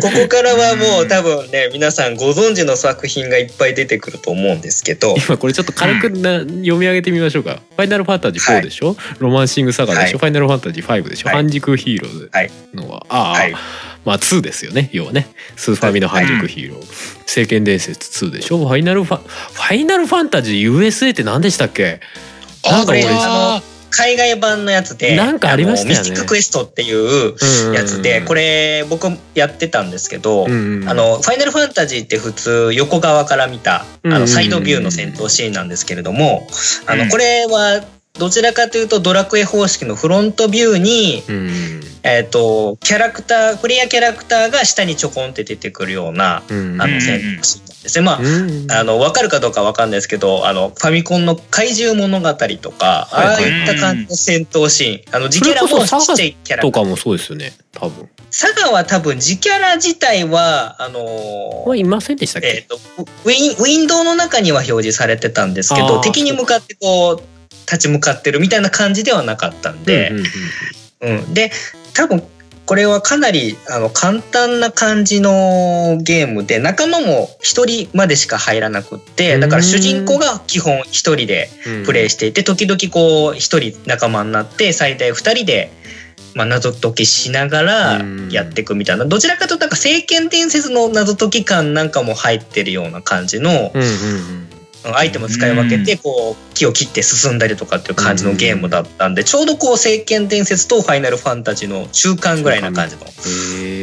[0.00, 5.14] ここからはもう多分ね皆さんご存知の作品がいっぱい出てくると思うんですけど。
[5.16, 10.12] 今これちょっと軽くな、読み上げてみましょうか「ファイナルファンタジー4」でしょ、ロマンシングサガでしょ、はい。
[10.12, 11.36] ファイナルファンタジー5でしょ、はい。
[11.36, 12.30] 半熟ヒーローズ。
[12.32, 12.50] はい。
[12.74, 13.54] のは、ああ、はい。
[14.04, 15.28] まあ2ですよね要はね。
[15.56, 16.84] スーファミの半熟ヒーロー
[17.26, 18.58] 「聖剣伝説2」でしょ。
[18.58, 22.00] ファイナルファファイナルファンタジー USA って何でしたっけ？
[22.64, 22.70] あ。
[22.72, 23.62] なんか俺あ
[23.94, 25.14] 海外版のやつで。
[25.16, 25.94] なんかありましたよね。
[25.94, 27.34] のミスティッククエストっていう
[27.74, 36.48] やつでこれ僕やってたんですけど、うんうんあのファイナルファンタジーって普通横側から見たあのサイドビューの戦闘シーンなんですけれども
[36.86, 36.98] あうん。
[37.00, 37.84] のこれは
[38.18, 41.80] どちらかというとドラクエ方式のフロントビューに、うん。
[42.04, 46.80] えっとキャラクタープレイヤーキャラクターが下にちょこんって出てくるようなうん。
[46.80, 46.94] あうん。
[46.94, 48.04] の戦闘シーンなんですね。
[48.04, 48.70] まあうん。
[48.70, 53.44] あの分かるかどうか分かんないですけどあのファミコンの怪獣物語とか、はいはい。
[53.44, 55.16] ああいった感じの戦闘シーン。
[55.16, 56.62] あの自キャラもちっちゃいキャラ。
[56.62, 57.52] とかもそうですよね。
[57.72, 58.08] 多分。
[58.30, 62.76] サガは多分自キャラ自体はあのはいませんでしたっけ、えー、と
[63.24, 67.22] ウィンウィンドウの中には表示されてたんですけど敵に向かってこう
[67.72, 70.24] 立ち向かってるみたいな感じではなかったんで、うんうん
[71.00, 71.50] うんうん、で
[71.94, 72.22] 多分
[72.64, 81.84] これはかなりあの簡単な感じのゲームで仲間も1人までしか入らなくってだから主人公が基本1人でうん。
[81.84, 85.72] プレイしていて時々こう1人仲間になって最大2人で、
[86.34, 88.28] まあ、謎解きしながらうん。
[88.30, 89.04] やっていくみたいな。
[89.06, 93.72] どちらかというとなんか聖剣伝説の謎解き感なんかも入ってるような感じの
[94.84, 103.04] アイテム使い分けてこう木を切って進んだりとかっていう感じのゲームだったんでちょうどこう聖剣伝説とファイナルファンタジーの中間ぐらいな感じの、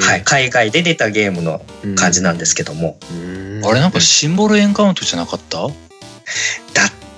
[0.02, 1.62] はい、海外で出たゲームの
[1.96, 3.66] 感じなんですけども、うん。
[3.66, 5.60] あれなんかシンボルエンカウントじゃなかった？
[5.60, 5.72] だっ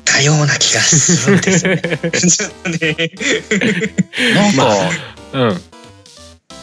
[0.06, 1.82] たような気がするんですよね。
[1.82, 3.12] ちょっとね
[4.36, 4.76] なんか、
[5.34, 5.62] うん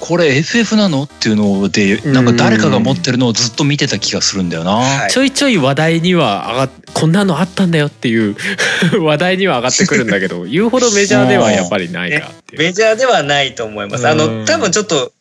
[0.00, 1.04] これ FF なの？
[1.04, 5.10] っていうのでなんか誰かが持ってるのをずっと見てた気がするんだよな、はい。
[5.10, 8.36] ちょいちょい話題には上がっこんなのあったんだよっていう
[9.00, 12.62] 話題には上がってくるんだけど言うほどメジャーではやっぱりないかっていう。
[12.62, 14.06] メジャーではないと思います。
[14.08, 14.18] あうん。
[14.18, 15.12] の多分ちょっと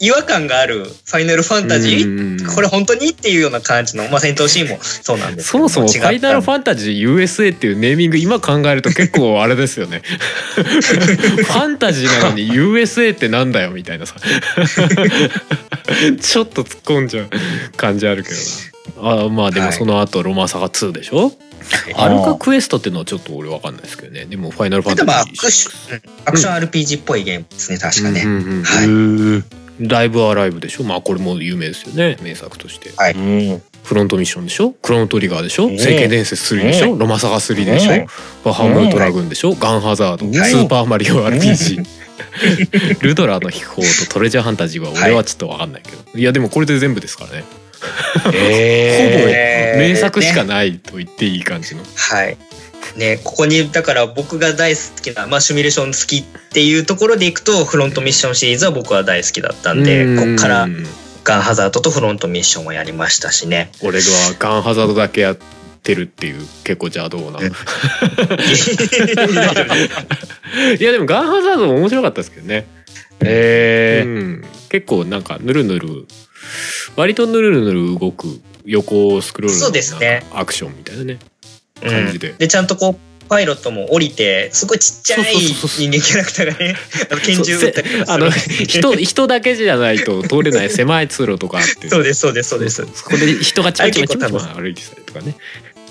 [0.00, 10.02] 違和感があるファイナルファンタジー、ーこれ本当にっていうような感じの、まあ、戦闘シーンもそうなんですけどそもそもファイナルファンタジー USA っていうネーミング今考えると結構あれですよね。
[10.06, 14.16] ファンタジーなのに USA ってなんだよみたいなさ。
[16.20, 17.30] ちょっと突っ込んじゃう
[17.76, 18.36] 感じあるけど
[19.02, 19.24] な。
[19.24, 19.76] あまあでもはい。
[19.76, 21.32] その後ロマサガ2でしょ、
[21.94, 24.26] アルカクエストっていうのはちょっと俺わかんないですけどね。
[24.26, 28.22] でもファイナルファンタジクション、うんアクション RPG っぽいゲームですね確かね。
[28.24, 28.62] うんうんうん
[29.42, 30.84] はいライブアライブでしょ？
[30.84, 32.16] まあこれも有名ですよね。
[32.22, 32.90] 名作として。
[32.96, 33.12] はい。
[33.12, 34.70] うんフロントミッションでしょ？
[34.72, 35.66] クロノトリガーでしょ？
[35.66, 36.96] うん聖剣伝説3でしょ？
[36.96, 37.92] ロマサガ3でしょ？
[37.92, 38.06] うん
[38.44, 39.54] バハムートラグンでしょ？
[39.54, 40.26] ガンハザード。
[40.26, 41.84] はいスーパーマリオ RPG
[43.02, 46.18] ルドラの秘宝とトレジャーハンタジーは俺はちょっとわかんないけど。
[46.18, 47.44] いやでもこれで全部ですからね。
[48.32, 49.78] へえー。
[49.78, 51.82] 名作しかねないと言っていい感じの。
[51.94, 52.36] はい。
[52.96, 60.16] ね、ここにだから僕が大好きな、まあ、シミュレーション好きっていうところでいくとフロントミッションシリーズは僕は大好きだったんでうん。
[60.16, 60.66] こっから
[61.24, 63.70] ガンハザードとフロントミッションをやりましたしね。
[63.82, 64.06] 俺が
[64.38, 65.36] ガンハザードだけやっ
[65.82, 67.38] てるっていう結構邪道な。
[67.38, 67.46] うん
[70.78, 72.66] いやでも ガンハザードも面白かったですけどね。
[73.20, 76.06] えうん、結構なんかぬるぬる
[76.94, 79.58] 割とぬるぬる動く横スクロール
[80.30, 81.12] のアクションみたいなね。
[81.14, 81.18] うん
[81.80, 82.32] 感じで。
[82.32, 86.76] でちゃんとこうパイロットも降りてすごいちっちゃい人間キャラクターがね
[87.10, 91.88] あの拳銃撃ったりあの人人だけじゃないと通れない狭い通路とかあって。
[91.88, 92.86] そうですそうですそうです。
[92.94, 95.34] そこで人がちまちまちまちま歩いてたりとかね。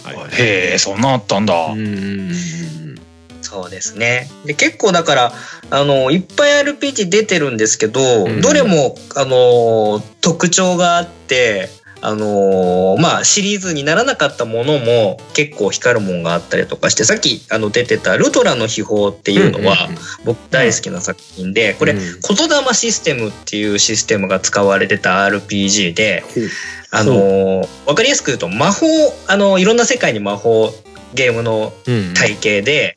[0.04, 0.16] はい。
[0.16, 1.92] ー、へえそんなんあったんだ、うんうんう
[2.32, 2.96] ん
[3.42, 4.30] そうですね。
[4.46, 5.34] で結構だから
[5.70, 8.42] あのいっぱい RPG 出てるんですけど、うん。
[8.42, 11.70] どれもあの特徴があって
[12.02, 19.90] あのまあシリーズにならなかったものも結構光るもんがあったりとかしてさっきあの出てた「ルトラの秘宝」っていうのは、
[20.24, 26.24] 僕大好きな作品でこれ、うん言霊システムっていうシステムが使われてた RPG で、
[26.92, 28.86] あのわかりやすく言うと魔法
[29.28, 30.74] あのいろんな世界に魔法
[31.14, 32.96] ゲームのうん体系で、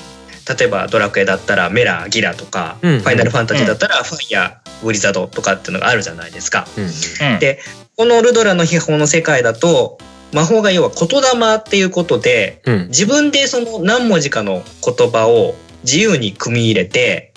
[0.59, 6.67] 例えばドラクエだったらメラギラとか、うんファイナルファンタジーだったらファイヤーブリザードとかっていうのがあるじゃないですか。
[6.77, 6.85] うん。
[6.85, 7.39] うん。
[7.39, 7.61] で
[7.99, 9.99] このルドラの秘宝の世界だと
[10.33, 12.87] 魔法が要は言霊っていうことでうん。
[12.91, 17.33] 自分でその何文字かの言葉を自由に組み入れて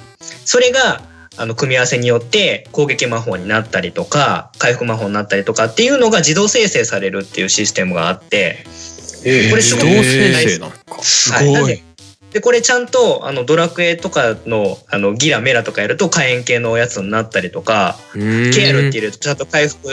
[0.45, 1.01] それが
[1.37, 11.01] あの組み合わせによって攻撃魔法になったりとか回復魔法になったりとかっていうのが自動生成されるっていうシステムがあってこれすごく自動生成なのか。
[11.01, 11.51] すはい。
[11.51, 11.83] なんごい、
[12.31, 19.87] ででこれちゃんとあのドラクエとかのあのギラメラとかやると火炎系のやつになったりとかケアルって入れるとちゃんと回復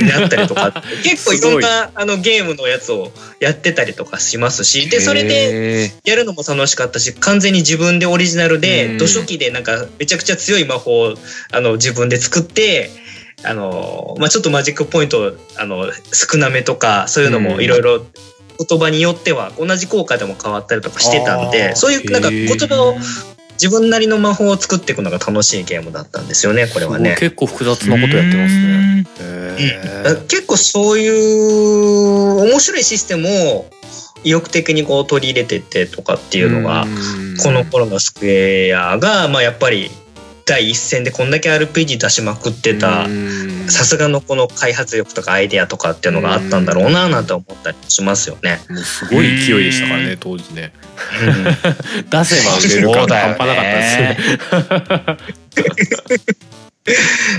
[0.00, 8.60] になったりとか 結構いろんなあのゲームのやつをやってたりとかしますしでそれででやるのも楽しかったし完全に自分でオリジナルうん。
[8.60, 11.14] で土初期でなんかめちゃくちゃ強い魔法を
[11.52, 12.90] あの自分で作って
[13.44, 18.06] あの、まあ、ちょっとマジックポイントあの少なめとかそういうのもいろいろ
[18.68, 22.96] 言葉によっては同じ効果でも変わったりとかしてたんでそういうなんか言葉を
[23.52, 27.16] 自分なりの魔法を作っていくのが楽しいゲームだったんですよねこれはね。
[27.18, 29.06] 結構複雑なことやってますね。
[29.20, 33.66] へうん結構そういう面白いシステムを
[34.24, 36.86] 意欲的にこう取り入れてってとかっていうのが
[37.42, 39.90] この頃のスクエアがまあやっぱり
[40.44, 43.06] 第一線でこんだけ RPG 出しまくってた
[43.68, 48.60] さすがのこの開発力とかアイデアとかっていうのがあったんだろうななんて思ったりしますよね。
[48.68, 50.72] もうすごい勢いでしたからね当時ね。
[50.74, 51.44] うん
[52.10, 54.18] 出せば売れる感が半端なかったですね。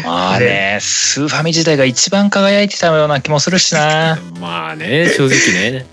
[0.06, 5.86] ま あねスーファミ時代が一番輝いてたような気もするしな まあね正直ね。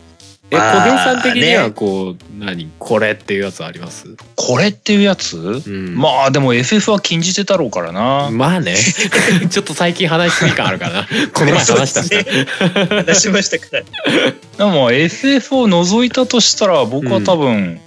[0.50, 1.70] え小まあ平さん的にはね。
[1.70, 2.70] こう何？
[2.78, 4.16] これっていうやつあります？
[4.36, 5.96] これっていうやつ、うん。
[5.96, 8.74] まあでも FF は禁じてたろうからな、まあね。
[9.50, 11.08] ちょっと最近話しすぎ感あるからな。
[11.32, 12.02] この前話した。
[12.02, 12.46] ね。
[12.88, 13.82] 話しましたから。
[14.70, 17.80] でも FF を除いたとしたら僕は多分、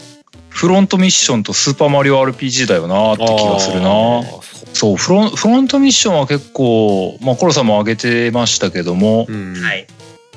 [0.49, 4.21] フロントミッションとスーパーマリオ RPG だよなって気がするな。
[4.73, 9.55] そうフロンフロントミッションは結構まあコロさんも挙げてましたけども、うん。
[9.61, 9.85] はい。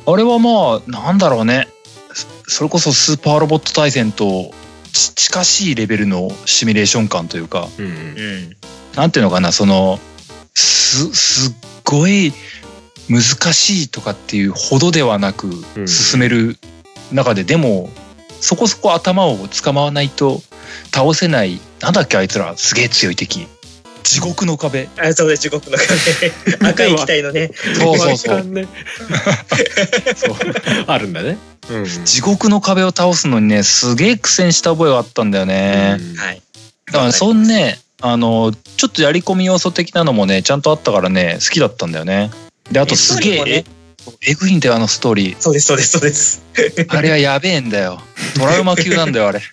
[0.08, 1.68] あれはまあなんだろうね
[2.16, 4.50] そそれこそスーパーロボット対戦と
[4.92, 7.92] ち近しいレベルのシミュレーション感というかうんうん。
[7.92, 8.56] うん。
[8.96, 9.98] なんていうのかなその
[10.54, 11.54] すすっ
[11.84, 12.32] ごい
[13.10, 13.20] 難
[13.52, 16.56] しいとかっていうほどではなくうん進める
[17.12, 17.90] 中で、でも
[18.40, 20.40] そこそこ頭を使わないと
[20.92, 21.60] 倒せない。
[21.80, 22.56] なんだっけあいつら。
[22.56, 23.46] すげえ強い敵
[24.06, 24.88] 地獄の壁。
[24.98, 26.32] あ、そうです、地獄の壁。
[26.70, 27.50] 赤い機体のね。
[27.78, 28.44] そうそうそう。
[30.16, 30.36] そう。
[30.86, 31.36] あるんだね。
[31.68, 32.04] うんうん。
[32.04, 36.42] 地獄の壁を倒すのにねすげえ苦戦した覚えがあったんだよね、うんはい。
[36.86, 42.30] だからそんねあのちょっとやり込み要素的なのもねちゃんとあったからね好きだったんだよね。
[42.70, 43.64] であとすげえ、ね
[44.26, 45.36] えぐいんだよあのストーリー。
[45.38, 46.42] そうです、そうです、そうです。
[46.88, 48.00] あれはやべえんだよ。
[48.38, 49.40] トラウマ級なんだよあれ。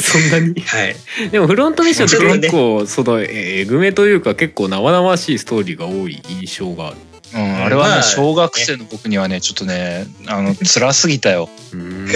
[0.00, 0.60] そんなに？
[0.60, 0.96] はい。
[1.30, 6.96] でもフロントミッションって結構そのええぐめというか結構生々しいストーリーが多い印象がある。
[7.34, 11.50] うん、あれはね、まあ小学生の僕にはねちょっとねあの辛すぎたよ。
[11.72, 12.08] うーん。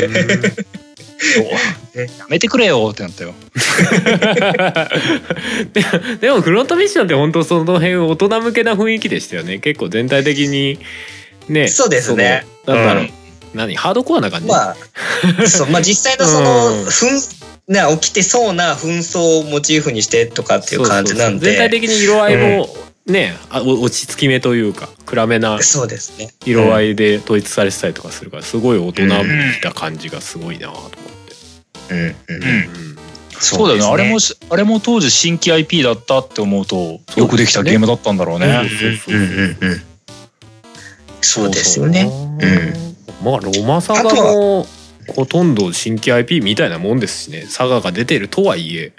[1.94, 3.32] やめてくれよってなったよ。
[5.72, 5.84] で
[6.20, 9.58] でもフロントミッションって本当その辺大人向けな雰囲気でしたよね。
[9.58, 10.80] 結構全体的に
[11.49, 11.68] ね。
[11.68, 12.47] そうですね。
[12.66, 13.11] だろう、うん。
[13.55, 13.76] 何？
[13.76, 14.76] ハードコアな感じ、まあ、
[15.47, 16.84] そう、まあ実際のその、 うん。
[16.86, 17.11] ふん、
[17.68, 21.40] ね、起きてそうな紛争をモチーフにしてとかっていう感じなんそう。
[21.40, 21.80] そうそう全体で。
[21.80, 22.76] 的に色合いも
[23.07, 26.32] ね、あお落ち着き目というか暗めなそうですね。
[26.47, 29.11] 色合いで統一されてたりとかするからすごい大人び
[29.61, 30.95] た感じがすごいなと思って、
[31.90, 32.40] うん、うん、ううん。
[32.40, 32.45] ん。
[32.45, 32.47] う
[32.90, 32.99] ん。
[33.40, 33.93] そうだよね。
[33.93, 38.47] あれもしあれも当時新規 IP だったって思うとよくできたゲームだったんだろうね
[41.22, 42.10] そうですよね。
[42.40, 43.24] うん。
[43.24, 44.66] まあロマサガも
[45.08, 47.46] ほとんど新規 IP みたいなもんですしね。
[47.48, 48.92] サガが出てるとはいえ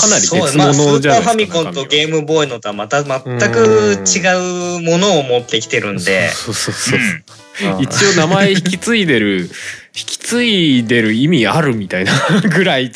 [0.00, 6.30] かなり別そうまあ、ス物じゃーパーないですかファミコンとゲムームボーイのとはまた全く違うものを持ってきてるんで。
[6.30, 6.98] そうそうそう
[7.54, 7.82] そう、うん。
[7.82, 9.50] 一応名前引き継いでる
[9.94, 12.12] 引き継いでる意味あるみたいな
[12.48, 12.92] ぐらい違う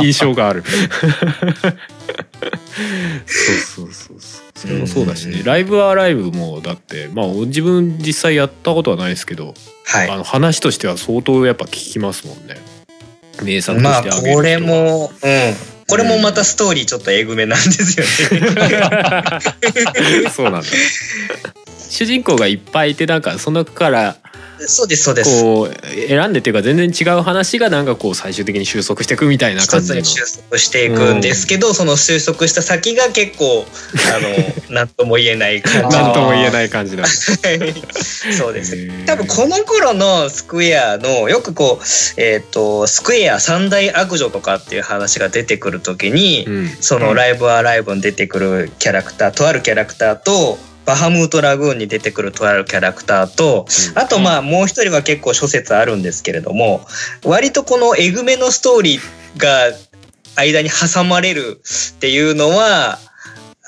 [0.00, 0.64] 印象がある。
[3.26, 9.54] そうそうそうそうそれもそうだしねうんライブはライブもだってまあ自分実際やったことはないですけど、
[9.84, 10.16] はいあ。
[10.16, 12.56] の話としては相当やっぱ聞きますもんね
[13.42, 15.54] 名作とまあこれも、うん。
[15.88, 18.60] これもまたストーリーちょっとえぐめなんですよね。
[20.28, 20.68] そうなんだ
[21.88, 24.16] 主人公がいっぱいいてなんかその中から
[24.66, 25.42] そうです、そうです。
[25.42, 33.64] こう選んでっていうか全然違う話がなんかこう最終的に収束していくみたいな感じの一つに収束していくんですけど、その収束した先が結構、
[34.14, 36.14] あの、なんとも言えない感じ なんの。
[36.14, 39.04] とも言えない感じだ そうですね。
[39.06, 56.80] 多分この頃のスクエアのよくこう、えっ、と、スクエア三大悪女とかっていう話が出てくるときに、うんそのライブアライブに出てくるキャラクター、とあるキャラクターと、バハムートラグーンに出てくるとあるキャラクターと、あとまあもう一人は結構諸説あるんですけれども、
[57.26, 59.70] 割とこのえぐめのストーリーが
[60.36, 61.60] 間に挟まれる
[61.96, 62.98] っていうのは、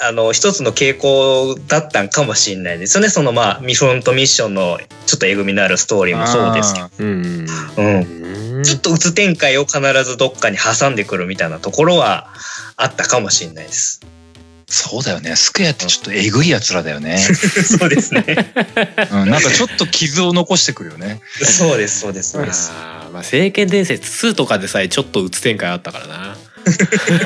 [0.03, 3.11] あの、一つの傾向だったんかもしれないですよね。
[3.11, 6.89] そのまあ、ミフロントミッションのちょっとえぐみのあるストーリーもそうですけど。
[7.01, 7.47] うん
[7.77, 7.97] うん。
[7.97, 12.29] うんちょっと鬱展開を必ずどっかに挟んでくるみたいなところは
[12.77, 14.01] あったかもしれないです。
[14.71, 15.35] そうだよね。
[15.35, 18.25] スクエアってちょっとえぐいやつらだよね、 そうですね。
[19.11, 21.21] うん、なんかちょっと傷を残してくるよね。
[21.43, 22.71] そうです、そうです、そうです。
[22.73, 26.37] あーまあ「聖剣伝説2」とかでさえちょっと鬱展開あったからな。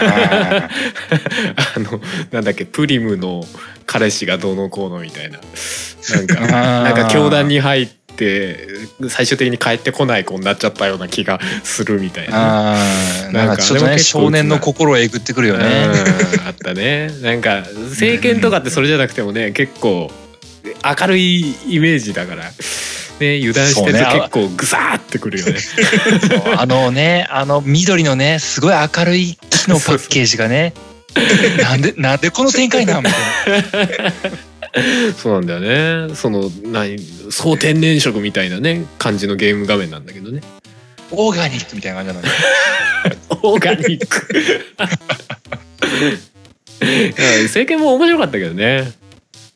[0.00, 0.70] あ
[1.76, 3.46] あのなんだっけプリムの
[3.84, 5.38] 彼氏がどうのこうのみたいな。
[5.38, 6.50] なんかー。
[6.50, 8.03] なんか教団に入って
[9.08, 12.76] 最終的に帰ってこない子になっちゃったような気がするみたいな。
[13.32, 20.10] なんかちょっとね少年の心をえぐってくるよねうんあったねなんか政権とかってそれじゃなくてもね結構
[20.64, 25.58] 明るいイメージだから、ね、油断してると結構グサーってくるよね。
[25.58, 25.72] そ
[26.50, 30.74] うあのねあの緑のねすごい明るい木のパッケージがね
[31.62, 34.12] なんでなんでこの展開なんみたいな
[35.16, 36.14] そうなんだよね。
[36.14, 36.98] その何
[37.30, 40.40] 総天然色みたいなね感じのゲーム画面なんだけどね。
[41.10, 42.34] オーガニックみたいな感じなのよ
[43.42, 44.26] オーガニック。
[47.44, 48.92] 政権も面白かったけどね。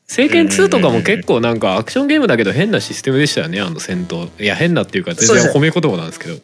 [0.07, 4.29] 聖剣2とかも結構なんかアクションゲームだけど変なシステムでしたよねあの戦闘。
[4.41, 6.39] いや変なっていうか全然褒め言葉なんですけど。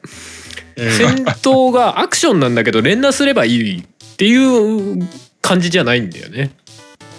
[0.77, 5.09] 戦闘がアクションなんだけど連打すればいいっていう
[5.41, 6.51] 感じじゃないんだよね。
[6.57, 6.64] うん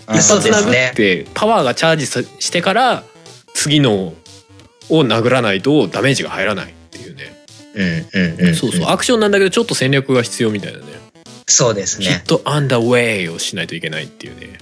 [0.10, 3.04] 一発殴ってパワーがチャージさしてから
[3.54, 4.14] 次の
[4.90, 7.36] を殴らないとダメージが入らないっていうね。
[7.74, 8.90] うんうんうんそうそう。
[8.90, 10.86] アクションなんだけどちょっと戦略が必要みたいなね。
[11.48, 12.06] そうですね。
[12.06, 14.60] ヒットアンダーウェイをしないといけないっていうね。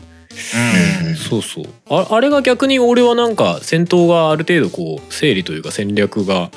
[1.05, 1.15] うん。
[1.15, 1.65] そうそう。
[1.89, 6.51] ああれが逆に俺はなんか戦闘がある程度こう整理というか戦略が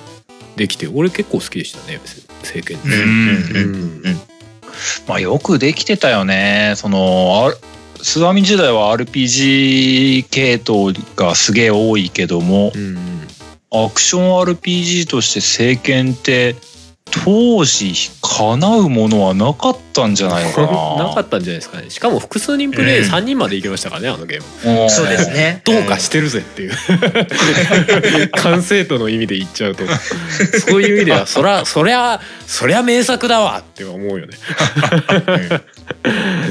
[0.56, 2.00] できて俺結構好きでしたね
[2.42, 4.02] 聖剣うんうんうん。
[4.04, 4.20] うん。
[5.06, 6.74] まあよくできてたよね。
[6.76, 7.54] そのあ
[8.02, 13.26] スワミ時代は RPG 系統がすげえ多いけどもうん
[13.72, 16.54] アクション RPG として聖剣って
[17.24, 20.68] 当時叶うものはなかったんじゃないのかな。
[21.08, 21.90] なかったんじゃないですかね。
[21.90, 23.10] しかも複数人プレイうん。
[23.10, 24.82] 3人までいけましたからねあのゲーム。
[24.82, 24.90] うん。
[24.90, 25.62] そうですね。
[25.64, 26.72] どうかしてるぜっていう。
[28.36, 29.84] 完成度の意味で言っちゃうと。
[30.68, 34.36] そういう意味ではそらそりゃそりゃ名作だわって思うよね。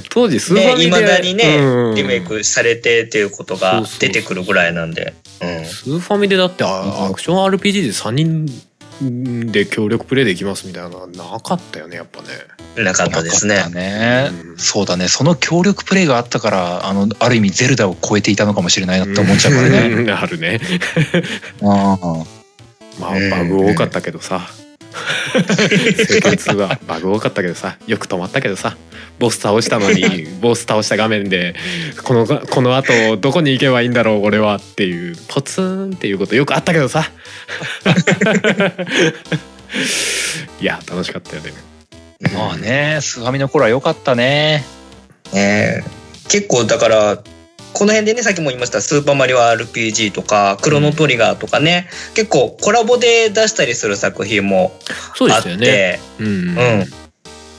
[0.09, 1.95] 当時スーファミでいまだにねうん。
[1.95, 5.13] リメイクされてっていうことが出てくるぐらいなんで。
[5.41, 5.65] うん。
[5.65, 8.45] スーファミでだってあアクション RPG で3人
[9.01, 12.27] で協力プレイできますみたいなのはなかったよねやっぱね。
[12.83, 19.79] なかったですねねうんそうだねその協力プレイがあったからあのある意味ゼルダを超えていたのかもしれないなって思っちゃうからね。
[19.87, 20.59] う んあるね。
[21.61, 22.23] うんま
[23.01, 24.49] あうんバグ多かったけどさ。
[26.07, 28.77] 生活はバグ多かったけどさよく止まったけどさ
[29.19, 31.55] ボス倒したのにボス倒した画面で
[32.03, 37.11] このこの後どこに行けばいいんだろう俺はっていうポツンっていうことよくあったけどさ。
[40.61, 41.51] いや楽しかったよね
[42.33, 44.63] まあねスファミの頃は良かったね。
[45.33, 45.83] ね
[46.27, 47.19] 結構だから
[47.75, 54.79] この辺でねさっきも言いました「スーパーマリオ RPG」とか「クロノトリガー」とかね、結構コラボで出したりする作品も
[55.29, 56.27] あって、そうねうん。
[56.27, 56.29] う
[56.83, 56.93] ん。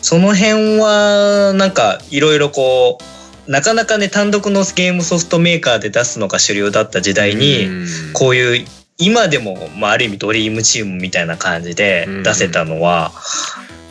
[0.01, 2.99] その辺はなんかいろいろこ
[3.47, 7.87] うなかなかね単独のゲームソフトメーカーで出すのが主流だった時代に、うん。
[8.15, 8.67] こういう
[8.99, 13.13] 今でも、まあ、ある意味ドリームチームみたいな感じで出せたのは、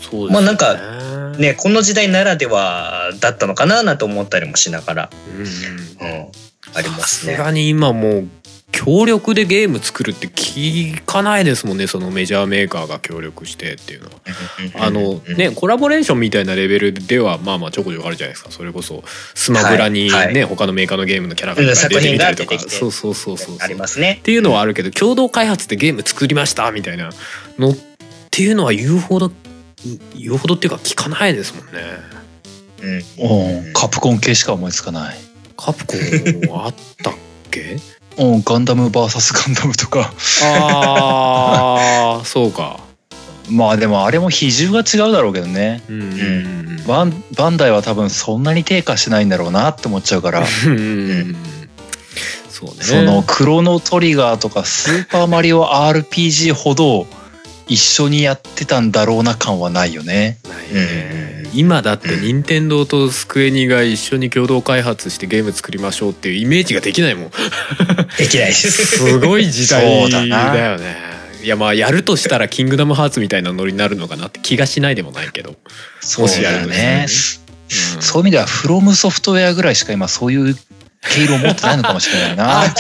[0.10, 0.34] そうですね。
[0.34, 5.48] まあなんかねこの時代ならではだったのかななんて思ったりもしながら、うんうん、
[6.74, 7.36] ありまさすね。
[7.36, 8.28] すがに今もう
[8.72, 14.16] 協力でゲーム作るって聞かないですもんねそのメジャーメーカーが協力してっていうのは。
[14.86, 18.52] あのねコラボレーションみたいなレベルではまあまあちょこちょこあるじゃないですか。
[18.52, 19.04] それこそ
[19.34, 20.44] スマブラにね、はいはい。
[20.44, 23.58] 他のメーカーのゲームのキャラがうん出てみたりとか、そうそうそうそう。
[23.62, 24.18] ありますね。
[24.20, 24.24] っ。
[24.24, 27.12] ていうのはあるけど共同開発でゲーム作りましたみたいな
[27.58, 27.78] のっ
[28.30, 29.32] ていうのは言うほど
[30.16, 31.82] 言うほどっていうか聞かないですもんね。
[33.20, 33.66] うん。
[33.68, 33.74] うん。
[33.74, 35.16] カプコン系しか思いつかない。
[35.58, 36.00] カプコン
[36.66, 36.74] あっ
[37.04, 37.14] たっ
[37.52, 37.78] け？
[38.18, 38.42] うん。
[38.44, 40.14] ガンダム VS ガンダムとか。
[40.44, 42.80] ああそうか。
[43.50, 45.84] まあでもあれも比重が違うだろうけどね。
[45.90, 46.02] うん。
[46.02, 46.10] うん。
[46.10, 46.14] う
[46.62, 50.42] んバンバンダイは多分そんなに低下しないんだろうなって思っちゃうから。
[50.42, 51.36] うん。
[52.48, 52.76] そうね。
[52.80, 57.08] そのクロノトリガーとかスーパーマリオ RPG ほど
[57.68, 60.38] 一緒にやってたんだろうな感はないよね。
[60.48, 67.32] ないね今だって任天堂とスクエニが一緒に共同開発してゲーム作りましょうっていうイメージができないもん。
[68.18, 68.72] できないです。
[68.98, 71.16] すごい時代そうだよね。
[71.44, 75.56] いやまあやるとしたら「キングダムハーツ」みたいなノリになるのかなって気がしないでもないけど、
[76.18, 77.06] もしやるとしたらね
[77.98, 80.58] うんそういう意味ではフロムソフトウェアぐらいしか今そういう
[81.14, 82.62] 毛色を持ってないのかもしれないな。
[82.62, 82.74] あ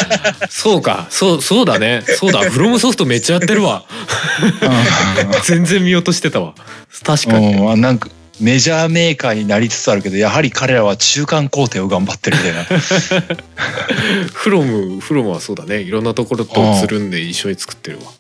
[0.49, 1.07] そうか。
[1.09, 2.01] そうそうだね。
[2.01, 2.39] そうだ。
[2.41, 3.86] フロムソフトめっちゃやってるわ。
[5.45, 6.55] 全然見落としてたわ。
[7.03, 7.71] 確かに、うん。
[7.73, 8.09] うんなんか
[8.41, 12.63] メジャーメーカーになりつつあるけどやはり彼らは中間工程を頑張ってるみたいな。
[14.34, 15.80] フロムフロムはそうだね。
[15.80, 18.11] いろんなところとつるんで一緒に作ってるわ。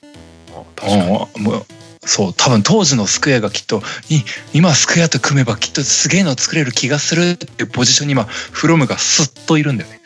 [0.53, 1.03] あ確かに。
[1.03, 1.43] うん。
[1.43, 1.65] もう
[2.05, 4.21] そう多分当時のスクエアがきっとい
[4.53, 10.01] 今スクエアと組めばきっとすげえの作れる気がするっていうポジションに今フロムがスッといるんだよね。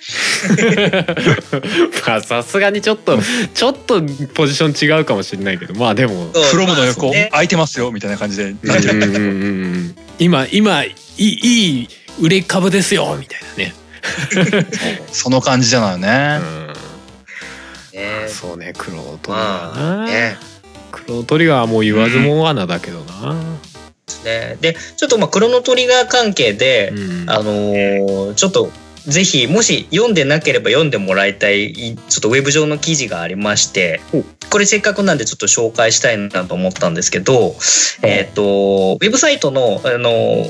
[2.08, 3.20] まあさすがにちょっと
[3.54, 4.02] ちょっと
[4.34, 6.32] ポジション違うかもしれないけどまあでも。
[6.52, 7.28] フロムのまあ横、ね。
[7.32, 8.46] 空いてますよみたいな感じで。
[8.46, 9.28] うんうんうんう
[9.78, 9.96] ん。
[10.20, 11.90] 今今いいいい
[12.22, 13.74] 売れ株ですよみたいなね、
[15.12, 16.40] その感じじゃないよね。
[17.94, 18.28] ね。
[18.30, 20.38] そうねクロートリガーまな、あね
[20.92, 23.34] クロートリガーはもう言わずもがなだけどな、
[24.24, 24.58] ね。
[24.62, 27.30] でちょっとまあクロノトリガー関係で、うん。
[27.30, 28.70] あのーちょっと
[29.08, 34.02] ぜひもし読んでなければ読んでもらいたいちょっとウェブ上の記事がありまして
[34.52, 37.56] これせっかくなんでちょっと紹介したいなと思ったんですけど、
[38.04, 40.46] えっ、とウェブサイトのあの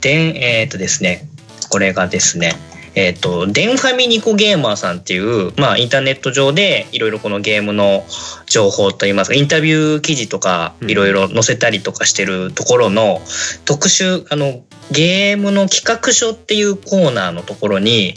[0.00, 1.28] でんえっ、とですね
[1.70, 2.52] これがですね
[2.94, 8.04] えっ、と、デンファミニコゲーマーさんっていう、まあ、インターネット上でいろいろこのゲームの
[8.46, 10.90] 情報といいますか、インタビュー記事とかうん。
[10.90, 13.20] いろいろ載せたりとかしてるところの
[13.64, 18.14] 特集、あの、ゲームの企画書っていうコーナーのところに、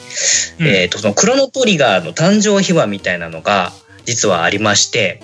[0.60, 0.68] うん。
[0.68, 3.74] えっ、と、そのクロノトリガーの誕生秘話みたいなのが
[4.06, 5.22] 実はありまして、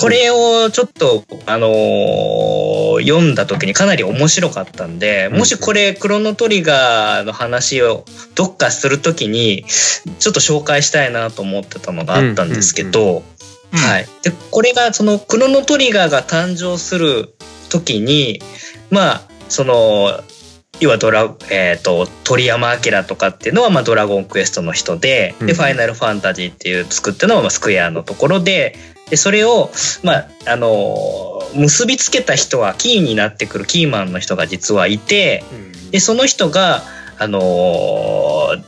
[0.00, 2.72] これをちょっと、あのー
[3.02, 9.64] 読んだ時にかなり面白かったんで、もしこれクロノトリガーの話をどっかする時に、
[10.18, 13.22] ちょっと紹介したいなと思ってたのがあったんですけど、
[13.72, 14.06] はい。
[14.22, 17.34] で、これがそのクロノトリガーが誕生する
[17.70, 18.40] 時に、
[18.90, 20.22] まあ、その、
[20.80, 25.54] 要はドラ、えっ、と、鳥山明とかっていうのは、まあ、ドラゴンクエストの人で、で、うん。
[25.54, 28.76] ファイナルファンタジーっていう作ってるのは、まあ、スクエアのところで、
[29.12, 29.70] で、それを、
[30.02, 35.44] まあ、あの、結びつけた人は、キーになってくるキーマンの人が実はいて、
[35.90, 36.82] で、その人が、
[37.18, 38.62] あのー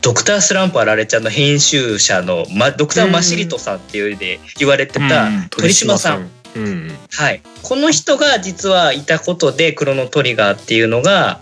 [0.00, 6.28] ドクタースランプあられちゃんの編集者の、ま、ドクターマシリトさんっていうで言われてたうん鳥島さん。
[6.56, 7.40] うんはい。
[7.62, 11.40] この人が実はいたことでクロノトリガーっていうのが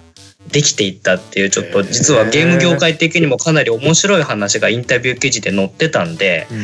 [0.49, 6.63] できていったっていうちょっと実はゲーム業界的にもかなり面白い話がインタビュー記事で載ってたんで、うん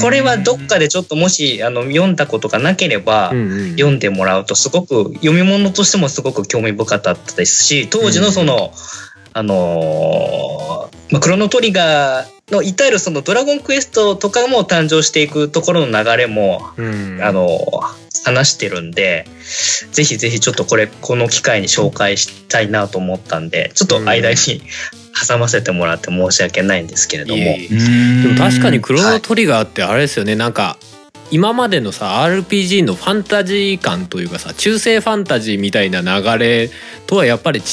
[0.00, 3.32] これはどっかでちょっともしあの読んだことがなければ、
[3.76, 8.72] 読んでもらうとすごく読み物としてもすごく興味深かったですし当時のその、
[9.32, 17.20] あのーまあ、クロノトリガーの至るそのドラゴンクエストとかも誕生していくところの流れも、うん。
[17.22, 19.26] あのー話してるんで
[19.92, 24.36] ぜひぜひちょっとこれこの機会に紹介したいなと思ったんでちょっと間に
[25.26, 27.42] 挟ませてもらって申し訳ないんですけれども。
[27.42, 30.78] ででも確かにクロノトリガーってあれですよね、なんか
[31.30, 36.70] 今までのさ RPG のファンタジー感というかさ中世ファンタジーみたいな流れ
[37.06, 37.64] とはやっぱり違う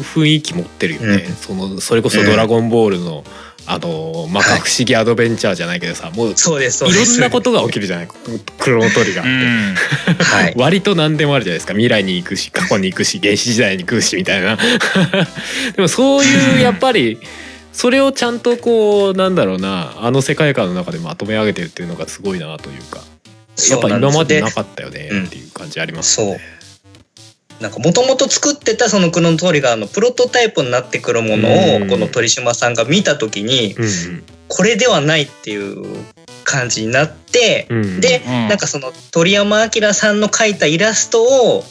[0.00, 1.34] 雰囲気持ってるよね、うん。
[1.34, 3.24] そのそれこそ「ドラゴンボールの」
[3.66, 7.12] あの摩訶不思議アドベンチャーじゃないけどさもういそうですそうです。
[7.12, 8.08] ろんなことが起きるじゃない？
[8.58, 9.74] クロノトリガうーっ
[10.06, 10.12] て。
[10.12, 10.14] ん。
[10.24, 10.54] はい。
[10.56, 11.72] 割と何でもあるじゃないですか。
[11.72, 14.56] 未来に行くし過去に行くし原始時代に行くしみたいな。
[15.76, 17.18] でもそういうやっぱり
[17.72, 23.00] それをちゃんとこうなんだろうなあの世界観の中でまとめ上げてるっていうのがすごいなというか。
[23.70, 26.40] やっぱ今までなかったよねっていう感じありますよね。
[27.60, 31.88] なんかもともと作ってたそのクロノトリガーのプロトタイプになってくるものをうん。
[31.88, 34.24] この鳥島さんが見た時にうん。
[34.48, 35.84] これではないっていう
[36.44, 37.66] 感じになって
[38.00, 38.48] でうん。
[38.48, 41.64] なんかその鳥山明さんの描いたイラストを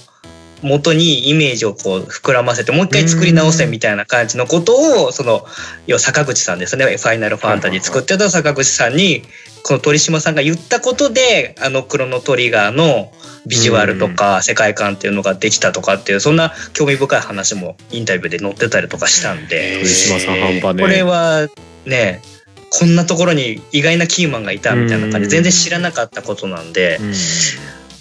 [0.64, 5.46] 元にイメージをこう膨らませてもう一回作り直せみたいな感じのことをその
[5.88, 6.86] 要は坂口さんですね。
[6.86, 9.24] ファイナルファンタジー作ってた坂口さんに
[9.64, 13.11] この鳥島さんが言ったことであのクロノトリガーの
[13.47, 20.84] ビジュアルとか世界観っていうのができたとかっていうそんな興味深い話もインタビューで載ってたりとかしたんで鳥島さん半端ね。
[20.84, 21.47] これは
[21.86, 22.22] ね
[22.70, 25.30] こんなところに意外なキーマンがいたみたいな感じ。
[25.30, 26.97] 全然知らなかったことなんで。
[26.99, 27.14] うん。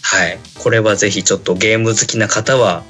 [0.01, 0.39] はい。
[0.59, 2.83] これはぜひちょっとゲーム好きな方は、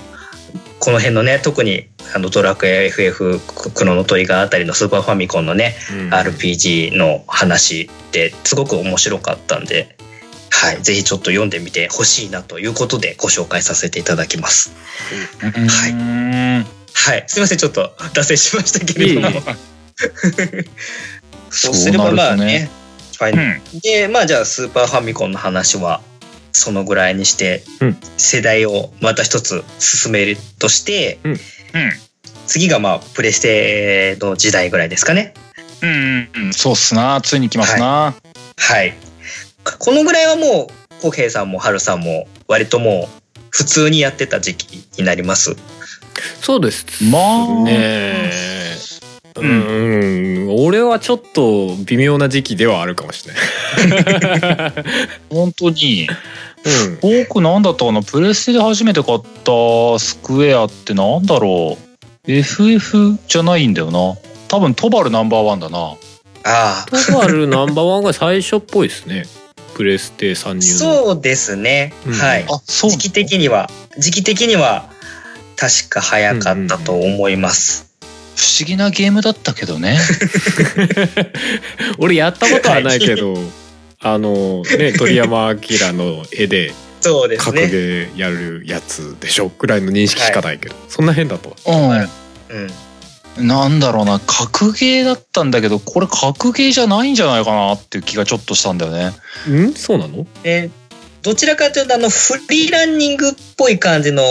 [0.83, 3.39] この辺のね、特にあのドラクエ FF
[3.73, 9.97] クロノトリガーあたりのスーパーファミコンのね、うん RPG の話ってすごく面白かったんで、
[10.51, 10.83] はい。
[10.83, 14.73] ぜひちょっと読んでみてほしいなということでご紹介させていただきます。
[15.39, 15.51] は
[15.89, 15.93] い
[16.95, 17.25] はい。
[17.29, 17.59] すいません。
[17.59, 19.31] ちょっと脱線しましたけれども。
[21.49, 22.69] そうすればまあね。
[23.21, 23.33] はい。
[23.33, 26.01] うんでまあじゃあスーパーファミコンの話は
[26.53, 27.97] そのぐらいにして、うん。
[28.17, 31.37] 世代をまた一つ進めるとして、うん。
[32.47, 35.35] 次がまあプレステの時代ぐらいですかね。
[35.83, 36.55] うんうんうん。
[36.55, 37.21] そうっすな。
[37.21, 38.15] ついに来ますな。
[38.57, 38.95] はい。
[39.79, 45.57] このぐらいはもう浩平さんも春さんも割ともう普通にやってた時期になります。
[46.41, 47.65] そうですまあ。
[47.65, 48.31] ね
[49.37, 50.47] ううん。
[50.47, 50.52] ん、俺
[50.93, 54.73] はちょっと微妙な時期ではあるかもしれない。
[55.31, 56.09] 本当に。
[57.03, 64.17] うん、僕なんだったかなプレステで初めて買ったスクエアってなんだろう？FF じゃないんだよな。
[64.47, 65.97] 多分トバルナンバーワンだな。
[66.45, 66.87] ああ。
[66.89, 69.25] トバルナンバーワンが最初っぽいですね。
[69.75, 70.79] プレステ参入の。
[70.79, 72.13] そうですね、うん。
[72.13, 72.45] はい。
[72.45, 73.69] あそう時期的には
[73.99, 74.89] 時期的には
[75.57, 77.92] 確か早かったと思います、
[78.37, 79.99] 不思議なゲームだったけどね。
[81.99, 83.35] 俺やったことはないけど、
[84.01, 85.61] あのね鳥山明
[85.93, 92.09] の絵でそうです格ねゲーやるやつでしょぐらいの認識しかないけど、そんな変だとは。
[92.51, 92.57] うん。
[92.57, 92.71] うん。
[93.39, 99.13] なんだろうな格ゲーだったんだけどこれ格ゲーじゃないんじゃないかなっていう気がちょっとしたんだよね。
[99.49, 99.73] ん？
[99.73, 100.27] そうなの？
[100.43, 100.71] で
[101.23, 104.23] どちらかというとあのフリーランニングっぽい感じの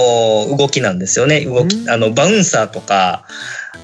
[0.56, 1.46] 動きなんですよね。
[1.46, 1.90] 動きうん。
[1.90, 3.26] あのバウンサーとか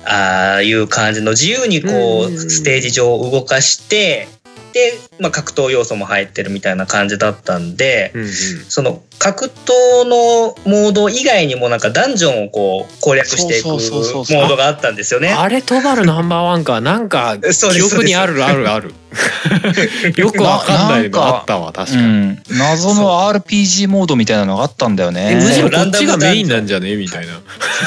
[0.10, 4.30] ああいう感じの自由にこうステージ上を動かして
[4.74, 8.28] で、まあ、格闘要素も入ってるみたいな感じだったんで、うんうん。
[8.28, 14.44] その格闘のモード以外にもなんかダンジョンをこう攻略していくモそうそうそうそう。
[14.44, 15.30] ードがあったんですよね。
[15.30, 16.82] あれトバルナンバーワンか。
[16.82, 18.94] なんか記憶にあるあるある。
[20.16, 26.96] よくわかんないのあったわ 確かに、うん、謎の RPG モードみたいなのがあったんだよえむしねろこっちがメインなんじゃね？
[26.96, 27.42] みたいな。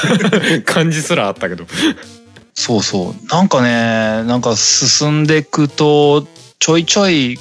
[0.65, 1.67] 感じすらあったけど。
[2.55, 3.27] そうそう。
[3.29, 6.27] なんかねなんか進んでいくと
[6.61, 7.39] ちょいちょい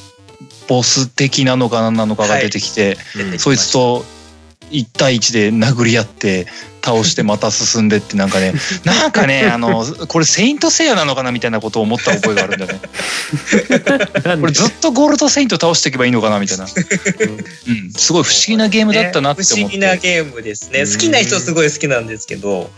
[0.67, 4.03] ボス的なのか何なのかが出てきて、うんそいつと
[4.71, 6.45] 1対1で殴り合って
[6.83, 8.53] 倒してまた進んでってなんかね
[8.85, 12.79] なんかねあのこれ「セイント・セイヤ」なのかなみたいなことを思った覚えがあるんだよね。
[14.39, 16.69] これずっとゴールド・セイント倒していけばいいのかなみたいな、うん、
[17.93, 20.81] すごい不思議なゲームだったなってね不思思って、議なゲームですね。
[20.81, 20.91] うん。
[20.91, 22.69] 好きな人すごい好きなんですけど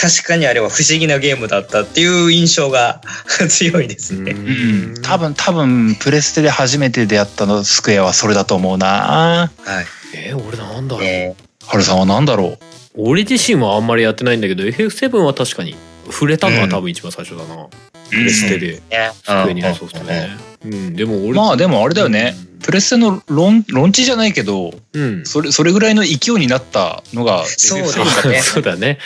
[0.00, 3.02] 確かにあれは不思議なゲームだったっていう印象が
[3.48, 4.32] 強いですね。
[4.32, 9.50] うん、多分多分プレステで初めて出会ったのスクエアはそれだと思うな。
[9.64, 9.86] はい。
[10.14, 11.36] え俺なんだろう、ね
[11.66, 12.58] ハルさんは何だろ
[12.96, 15.76] 俺自身はあんまりやってないんだけど FF7 は確かに
[16.10, 17.68] 触れたのは多分一番最初だな、
[18.10, 20.28] プレステでねスクエニのソフトね。
[20.64, 20.96] うん。
[20.96, 25.24] でも俺まあでもあれだよね、プレステのロンロンチじゃないけどうん。
[25.24, 28.40] それそれぐらいの勢いになったのがそうですそうね。
[28.42, 28.98] そうだね。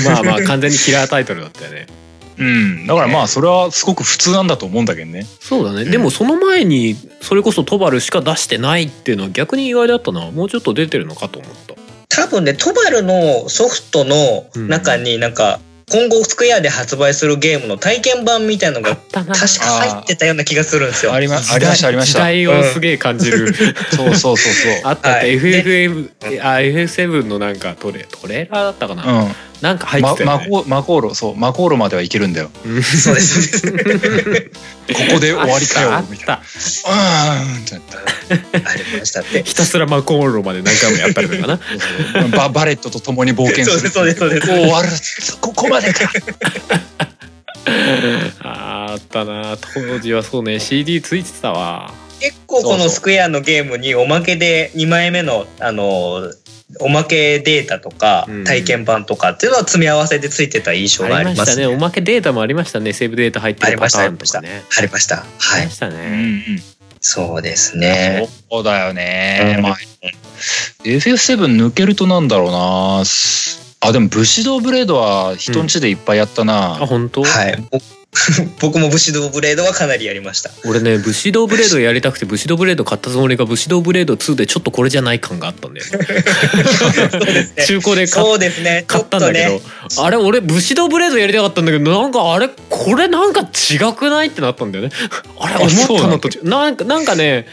[0.00, 0.12] うん。
[0.12, 1.86] まあまあ完全にキラータイトルだったよね。
[2.38, 2.86] うん。
[2.86, 5.26] だからまあそれはすごく普通なんだと思うんだけどね。
[5.40, 5.90] そうだね、うん。
[5.90, 10.30] でもその前にそれこそトバルしか出してないっていうのは逆に意外だったな。
[10.30, 11.74] もうちょっと出てるのかと思った。
[12.08, 21.12] 多分ねトバルのソフトの中になんか今後スクエアで発売するゲームの体験版みたいのが確か入ってたような気がするんですよ。
[21.12, 22.18] ありまありましたありました。
[22.18, 24.72] 時代をすげえ感じる、そうそうそうそう。
[24.72, 24.88] あった。
[24.88, 26.10] あった、はい FFM
[26.42, 29.28] あ FF7 のなんかトレトレーラーだったかな、うん
[29.60, 32.50] なんか入っまてたよね、マコマコーロそうマコーロまではいけるんだよ。
[32.64, 33.72] う んそうです。
[33.72, 33.78] こ
[35.14, 36.10] こで終わりかよあった。
[36.10, 36.34] みたいな。
[36.34, 38.60] あったうってな。
[38.60, 39.42] ったありましたって。
[39.42, 41.60] ひたすらマコーロまで何回もやったりとかな。
[42.28, 43.90] ババレットと共に冒険する。
[43.90, 44.62] そうですそうですそうです。
[44.62, 44.88] 終わる
[45.40, 46.10] ここまでか。
[48.40, 49.56] あーあったな。
[49.74, 51.92] 当時はそうね CD ついてたわ。
[52.20, 56.32] 結構このスクエアのゲームにおまけで2枚目のあの
[56.80, 58.44] おまけデータとかうん。
[58.44, 61.66] 体験版とかっていうのは積み合わせでついてた印象がありましたありますね。
[61.68, 61.74] ね。
[61.74, 62.92] おまけデータもありましたね。
[62.92, 64.64] セーブデータ入ってるパターンとかね。
[64.76, 65.18] ありました。
[65.18, 65.60] あはい。
[65.62, 65.72] りま。
[65.72, 66.16] したうんうね、
[66.56, 66.62] ん
[67.00, 68.28] そうですね。
[68.50, 69.62] そうだよね、うん。
[69.62, 69.76] まあ
[70.84, 73.02] FF7 抜けるとなんだろうな。
[73.80, 77.56] あでも武士道ブレードは人んちでいっぱいやったな、あ本当、はい。
[78.60, 80.50] ぼ 僕も武士道ブレードはかなりやりました。
[80.64, 85.98] 俺ね武士道ブレードやりたくて武士道ブレード買ったつもりが武士道ブレード2でちょっとこれじゃない感があったんだよね
[87.10, 87.64] そうですね。
[87.66, 88.84] 中古で買っそうですね。
[88.88, 89.60] ち買ょったんだけど、ね。
[89.98, 94.90] あれ俺武士道ブレードやりたかったんだけどなんかあれこれなんか違くないってなったんだよね
[95.38, 97.46] あれ思ったのとなんかなんかね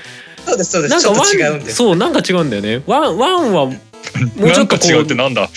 [0.45, 0.91] そうですそうです。
[0.91, 1.76] なんかワンと違うんです。
[1.78, 3.76] そうなんか違うんだよねワンワンはも
[4.47, 5.49] うちょっとこなんか違うっうてなんだ、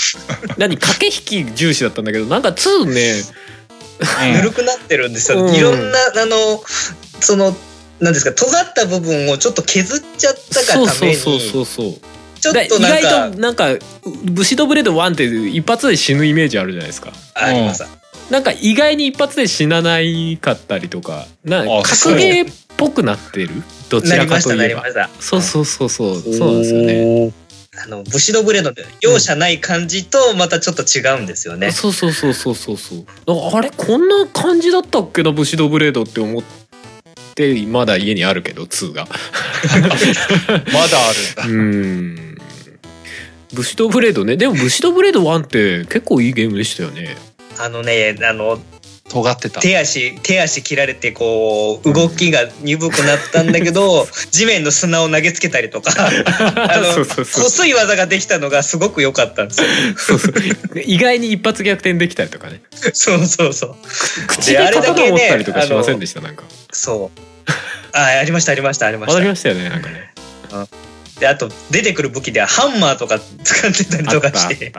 [0.56, 0.76] 何？
[0.78, 1.06] 駆け
[1.38, 3.22] 引き重視だったんだけどなんか2ね
[4.32, 5.44] ぬるくなってるんですよ。
[5.44, 5.54] うん。
[5.54, 6.62] いろんなあの
[7.20, 7.54] その
[8.00, 12.00] なんですか尖った部分をちょっと削っちゃったがそうためにそうそうそうそう
[12.38, 13.68] ちょっとなんか外となんか
[14.24, 17.12] 武士道ブレード1って一発で死ぬイメージあるじゃないですか。
[17.34, 17.84] あります。
[18.30, 21.26] なんか意外に一発で死なないかったりとか。
[21.44, 23.50] なあ格ゲーっぽくなってる？
[23.88, 24.62] どちらかといえば。
[24.62, 25.08] なりました。
[25.20, 26.20] そうそうそうそう。
[26.20, 27.26] そうなんですよね。
[27.26, 27.32] ね
[27.84, 31.70] あの武士道ブレードの容赦ない感じとまたちょっと違うんですよね。
[31.72, 33.04] そうそうそうそうそうそう。
[33.54, 36.42] あれこんな感じだったっけな武士道ブレードって思っ
[37.34, 39.06] てまだ家にあるけど2が。
[40.72, 41.44] まだあるんだ。
[41.44, 42.38] うん。
[43.52, 44.36] 武士道ブレードね。
[44.36, 47.16] でも武士道ブレード1って結構いいゲームでしたよね。
[47.58, 48.60] あのねあの
[49.08, 59.66] 尖ってた手足手足切られてこう動きが鈍くなったんだけど 地面の砂を投げつけたりとか あの細い技ができたのがすごく良かったんですよ。
[59.96, 60.34] そうそう
[60.84, 62.60] 意外に一発逆転できたりとかね
[62.94, 63.76] そうそうそう。
[64.26, 66.20] 口であれだけね刀持ったりとかしませんでした？
[66.20, 66.42] なんか
[66.72, 67.20] そう。
[67.92, 69.12] あありましたありましたありました。
[69.14, 70.10] わかりましたよねなんかね
[71.20, 74.72] であと出てくる武器ではハンマーとか使ってたりとかしたて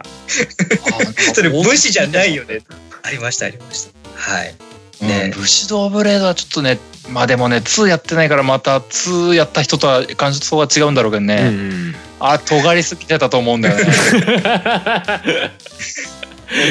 [1.34, 2.59] それ武士じゃないよね。
[3.01, 4.06] ありましたありました。
[4.18, 4.55] はい。
[5.01, 5.07] うん。
[5.07, 11.95] ね武士道ブレードはちょっとねまあでもね2やってないからまた2やった人とは感想が違うんだろうけどね、たうん。
[12.20, 13.84] あ尖りすぎてたと思うんだよね。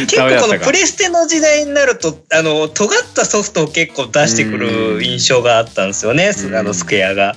[0.08, 6.54] 結構このプレステの時代になるとあの尖ったソフトを結構出してくる印象があったんですよね、うん。
[6.54, 7.36] あのスクエアが。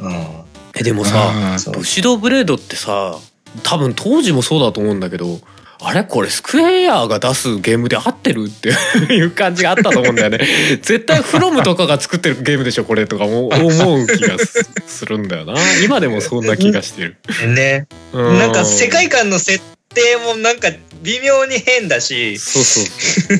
[0.00, 0.44] うん。
[0.76, 1.32] えでもさ
[1.72, 3.16] 武士道ブレードってさ
[3.62, 5.40] 多分当時もそうだと思うんだけど
[5.84, 6.04] あれ？
[6.04, 8.70] これスクエアが出すゲームで合ってるって
[9.12, 10.38] いう感じがあったと思うんだよね。
[10.82, 15.54] 絶対フロムとかが作ってるゲームでしょこれとかも思う気がすするんだよな。
[15.84, 17.16] 今でもそんな気がしてる。
[17.48, 17.86] ね。
[18.12, 19.60] うなんか世界観の設
[19.94, 20.68] 定もなんか
[21.02, 23.34] 微妙に変だし、そうそうそ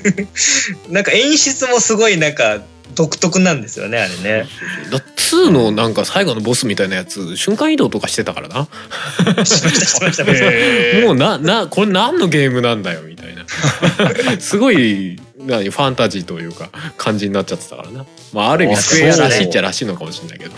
[0.88, 0.92] う。
[0.92, 2.60] なんか演出もすごいなんか
[2.94, 4.46] 独特なんですよね、あれね。
[4.90, 8.68] だ2のなんか最後のボスみたいなやつ瞬間移動とかしてたからな。
[11.04, 13.44] もうななこれ何のゲームなんだよみたいな。
[14.40, 18.06] すごい何ファンタジーというか感じになっちゃってたからな。
[18.32, 20.52] まあある意味あスクエアらしいっちゃらしいのかもしれないけど。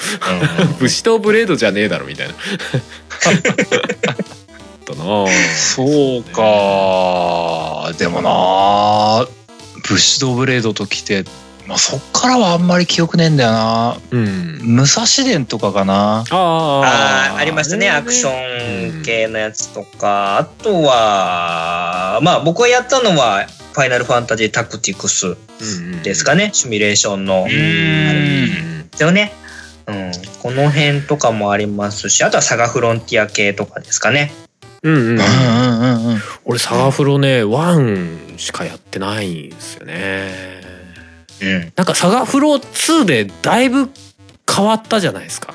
[0.79, 2.35] 武士とブレードじゃねえだろみたいな。
[4.87, 5.27] だな
[5.57, 9.27] そうかでもな
[9.89, 11.25] ブッシュドブレードときて、
[11.67, 17.91] まあ、そっからはあんまり記憶ねえんだよなうん武蔵伝とかかなあああ、ありましたね。
[17.91, 20.39] アクション系のやつとか。
[20.39, 25.37] あとは、まあ僕がやったのは、ファイナルファンタジータクティクス
[26.03, 26.51] ですかね。
[26.53, 27.45] シミュレーションの。
[27.45, 29.33] うでんすよね。
[29.87, 30.13] うん。
[30.43, 34.33] この辺とかもありますし、あとはサガフロンティア系とかですかね。
[34.83, 40.56] うんうんうんうんうんうん俺サガフロね1しかやってないんですよね
[41.43, 41.73] うん。
[41.77, 43.91] なんかサガフロ2でだいぶ
[44.51, 45.55] 変わったじゃないですか。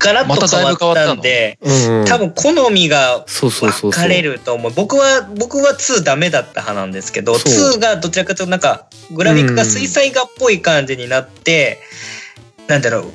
[0.00, 2.06] ガラッと変わったんで、うんうん。
[2.06, 4.72] 多分好みが分かれると思う。
[4.72, 7.76] 僕は、僕は2ダメだった派なんですけど、そう。
[7.76, 11.80] 2がどちらかというとなんか、グラフィックが水彩画っぽい感じになって、
[12.66, 13.08] なんだろう、う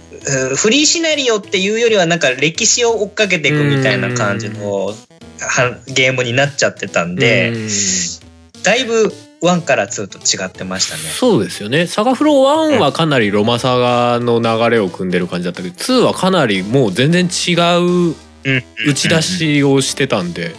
[0.54, 4.94] ーフリーシナリオっていうよりはなんか歴史を追っかけていくみたいな感じのは
[5.88, 7.68] ゲームになっちゃってたんで、うん。
[8.62, 9.12] だいぶ
[9.48, 11.02] 1から2と違ってましたね。
[11.04, 11.88] そうですよね。
[11.88, 18.16] サガフロ1はかなりロマサガの流れを組んでる感じだったけど2はかなりもう全然違う
[18.46, 18.64] うん。
[18.88, 20.56] 打ち出しをしてたんで。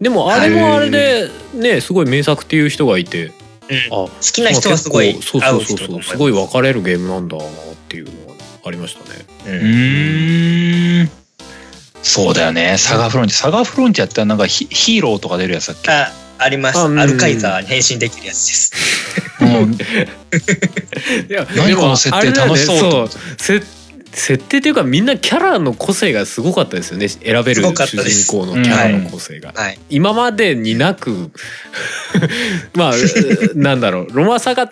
[0.00, 3.26] でもあれもあれでねすごい名作っていう人がいて。
[3.26, 3.32] うん。
[3.32, 3.34] あ
[3.90, 6.10] 好きな人はすごいそう合そううそうそうす。
[6.10, 7.46] すごい分かれるゲームなんだなっ
[7.88, 9.26] ていうのがありましたね。
[9.46, 11.10] うーん。
[12.02, 12.76] そうだよね。
[12.78, 15.90] サガフロンティサガフロンティアってなんかヒヒーローとか出るやつだっけ？
[16.40, 16.78] ああります。
[16.78, 16.98] あうん。
[16.98, 18.72] アルカイザーに変身できるやつです。
[19.40, 19.68] もう
[21.28, 23.16] いや 何この設定楽しそうと。
[24.12, 27.08] 設定というかみんなキャラの個性がすごかったですよね。
[27.08, 29.52] 選べる主人公のキャラの個性が。
[29.54, 29.78] はい。
[29.88, 31.30] 今までになく。
[32.74, 32.94] まあ
[33.54, 34.08] なんだろう。
[34.10, 34.68] ロマサガ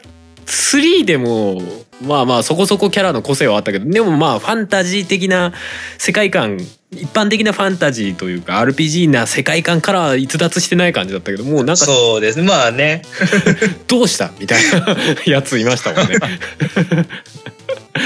[0.48, 1.60] 3でも
[2.02, 5.52] まあまあそこそこキャラの個性はあったけどでもまあファンタジー的な
[5.98, 6.58] 世界観
[6.90, 12.48] 一般的なファンタジーというか RPG な世界観からは逸脱してない感じだったけどもうなんかそうですね。
[12.48, 13.02] まあね。
[13.88, 14.96] どうしたみたいな
[15.26, 16.16] やついましたもんね。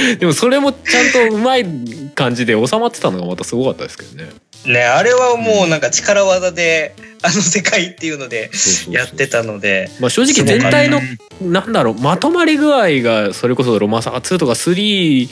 [0.18, 1.66] でもそれもちゃんとうまい
[2.14, 4.30] 感じで収まってたのがまたすごかったですけどね。
[4.66, 6.94] ね、あれはもうなんか力技で、
[7.24, 8.94] あの世界っていうのでそうそうそう。
[8.94, 9.90] やってたので。
[10.00, 11.00] まあ正直全体の
[11.40, 15.28] なんだろうまとまり具合がそれこそロマサガ2とか3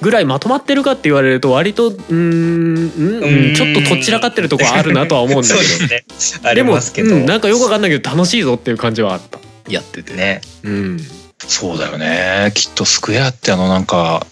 [0.00, 3.54] ぐらいまとまってるかって言われると割とうーんうんうん。
[3.54, 6.40] ちょっととっちらかってるとこはあるなとは思うんだ そうけどですね。
[6.44, 7.16] ありでもますけど。
[7.16, 9.40] うんなんかよくわかんないけど楽しいぞっていう感じはあった。
[9.68, 10.14] やってて。
[10.14, 10.40] ね。
[10.62, 11.00] うん。
[11.38, 12.52] そうだよね。
[12.54, 14.24] きっとスクエアってあのなんか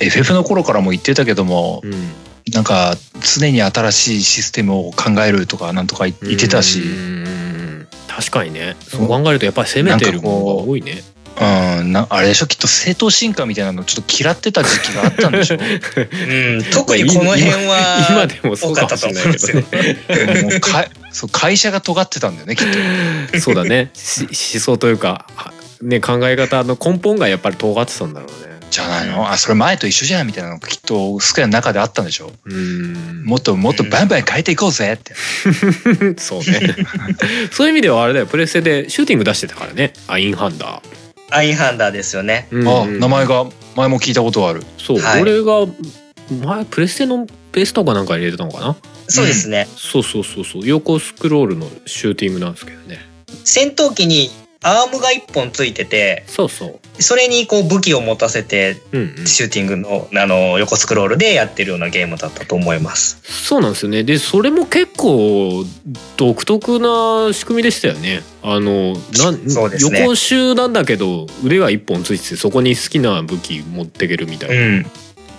[0.00, 1.94] FF の頃からも言ってたけどもうん
[2.52, 2.96] なんか
[3.36, 6.82] 常に新しいシステムを考えるとかなんとか言言ってたし。
[8.08, 8.76] 確かにね。
[8.86, 9.06] そう。
[9.06, 11.02] 考えるとやっぱり攻めてるものが多いね。
[11.80, 11.92] うん。
[11.92, 12.46] なあれでしょ？
[12.46, 15.56] きっと正当進化みたいなのちょっと嫌ってた時期があったんでしょ？
[15.56, 15.60] う
[16.58, 16.64] ん。
[16.72, 18.06] 特にこの辺は。
[18.10, 19.60] 今でもそうかもしれないけど。
[19.60, 22.66] ねもうかそう会社が尖ってたんだよねきっ
[23.32, 23.40] と。
[23.40, 23.90] そうだね。
[23.94, 29.30] し思想というかはね考え方の根本がやっぱり尖ってたんだろうねじゃないの？
[29.30, 32.32] あそれ前と一緒じゃんみたいなのがきっとスクエアの中であったんでしょ？
[32.44, 33.24] うん。
[33.24, 35.14] もっともっとバンバン変えていこうぜって。
[36.18, 36.76] そうね。
[37.52, 38.26] そういう意味ではあれだよ。
[38.26, 39.92] プレステでシューティング出してたからね。
[40.06, 40.80] アインハンダー
[41.30, 42.48] アインハンダーですよね。
[42.50, 43.46] ー、あ名前が
[43.76, 44.64] 前も聞いたことある。
[44.78, 45.22] そう、はい。
[45.22, 45.66] 俺が
[46.44, 48.76] 前プレステのベースとかなんか入れてたのかな？
[49.08, 49.66] そうですね。
[49.76, 50.66] そうそうそうそう。
[50.66, 52.98] 横スクロールのシューティングなんですけどね。
[53.44, 54.30] 戦闘機に
[54.62, 57.02] アームが一本ついてて、そうそう。
[57.02, 59.26] それにこう武器を持たせて、うんうん。
[59.26, 63.20] シューティングのあの横スクロールでやってるようなゲームだったと思います。
[63.24, 64.04] そうなんですよね。
[64.04, 65.64] でそれも結構
[66.18, 68.22] 独特な仕組みでしたよね。
[68.42, 70.00] あのなんそうですね。
[70.00, 74.86] 横集なんだけど腕が一本ついててそこに好きな武器持ってけるみたいな、うん。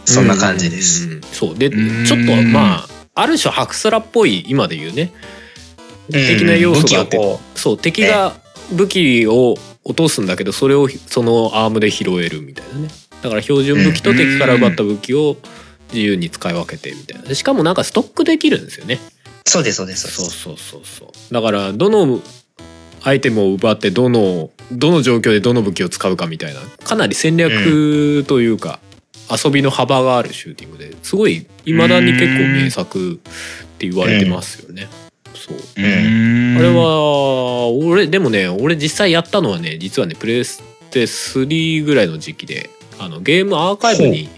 [0.06, 1.08] そんな感じです。
[1.08, 1.56] うんそう。
[1.56, 2.06] でん。
[2.06, 5.12] ちょっとまあある種ハクスラっぽい今で言うね。
[6.10, 7.20] 的な要素があって。
[7.54, 8.41] そう敵が
[8.72, 12.90] 武器を落とすんだけどそれをそのアームで拾えるみたいなね。
[13.22, 15.38] だから標準武器と敵から奪った武器を
[15.90, 17.28] 自由に使い分けてみたいな。
[17.28, 19.00] でしかもなんかストックできるんですよね。
[19.46, 22.22] そうですそうですそうそうそうそうだからどの
[23.04, 26.62] アイテムを奪ってどのどの状況でどの武器を使うかみたいな。
[26.84, 28.80] かなり戦略というか、
[29.30, 33.16] 遊びの幅があるシューティングですごい未だに結構名作っ
[33.78, 34.88] て言われてますよね。
[34.92, 36.56] そううー。
[36.56, 40.62] んあれは俺でもね俺実際やったのはね実はねプレス
[40.92, 42.70] テ3ぐらいの時期で
[43.00, 44.30] あのゲームアーカイブに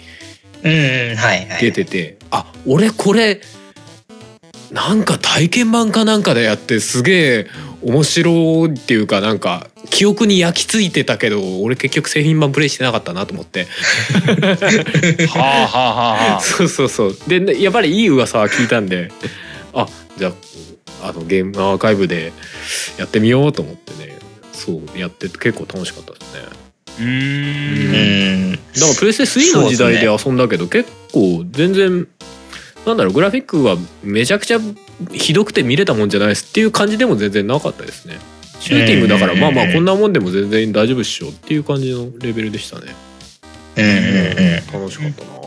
[0.63, 3.41] 出てて、あ俺これ
[4.71, 7.47] なんか体験版かなんかでやってすげえ
[7.83, 8.31] 面白
[8.67, 13.67] いっていうかなんか記憶に焼き付いてたけど俺結局製品版プレイしてなかったなと思って。
[15.27, 16.39] はあはあはあはあ。
[16.41, 17.17] そうそうそう。
[17.27, 19.11] でねやっぱりいい噂は聞いたんで
[19.73, 20.29] あじゃ
[21.01, 22.31] ああのゲームアーカイブで
[22.97, 24.13] やってみようと思ってね。
[24.53, 26.63] そうやってて結構楽しかったですね。
[26.99, 28.51] うん。
[28.51, 28.51] ん。
[28.53, 32.07] だからプレステ3の時代で遊んだけど、結構全然
[32.85, 34.59] なんだろうグラフィックはめちゃくちゃ
[35.11, 38.17] ひどくて見れたもんじゃないですっていう感じでも全然なかったですね。
[38.59, 39.39] シューティングだからうん。
[39.39, 42.93] まあまあこんなもんでも全然大丈夫っしょっていう感じのレベルでしたね。
[43.77, 43.85] うん。
[43.85, 43.93] うん。
[43.93, 44.81] うん。
[44.81, 45.43] 楽しかったな。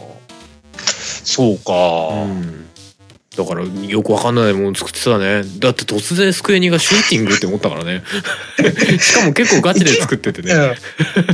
[1.24, 1.72] そうか、
[2.24, 2.65] うん
[3.36, 5.42] だからよくわかんないもの作ってたね。
[5.58, 8.02] だって突然スクエニがシューティングって思ったからね。
[8.98, 10.54] しかも結構ガチで作っててね。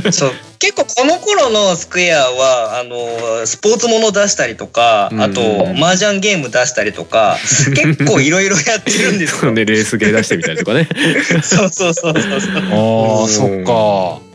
[0.03, 0.11] うん。
[0.11, 0.33] そう。
[0.59, 5.21] 結構この頃のスクエアはあのスポーツもの出したりとか、うん。
[5.21, 7.37] あと麻雀ゲーム出したりとか
[7.73, 9.53] 結構いろいろやってるんですよ。
[9.53, 10.89] で レースゲー出してみたりとかね。
[11.41, 12.51] そうそうそうそうそう。
[12.55, 13.23] あうん。
[13.23, 14.33] あそっか。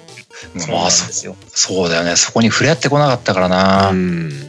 [0.72, 1.36] まあそですよ。
[1.52, 2.16] そうだよね。
[2.16, 4.47] そこに触れ合ってこなかったからな、うん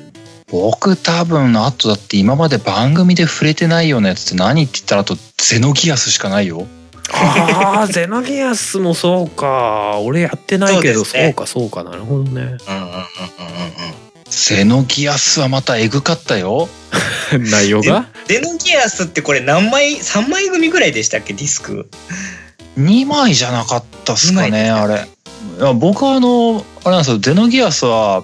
[0.51, 6.67] 僕多分あとだって今まで番組で触れてないようなやつって何って言ったらあとゼノギアスしかないよ。
[7.11, 9.99] ああゼノギアスもそうか。
[10.01, 12.29] 俺やってないけどそう,、そうかそうかなるほどね。
[12.31, 12.59] うんうんうんうんうん
[14.29, 16.69] ゼノギアスはまたエグかったよ。
[17.33, 18.07] 内容が？
[18.27, 21.33] デノギアスってこれ何枚3枚組ぐらいでしたっけ？
[21.33, 21.89] ディスク。
[22.77, 25.07] 2枚じゃなかったっすかねあれ。
[25.59, 27.17] いや僕はあのあれなんですよ。
[27.17, 28.23] ゼノギアスは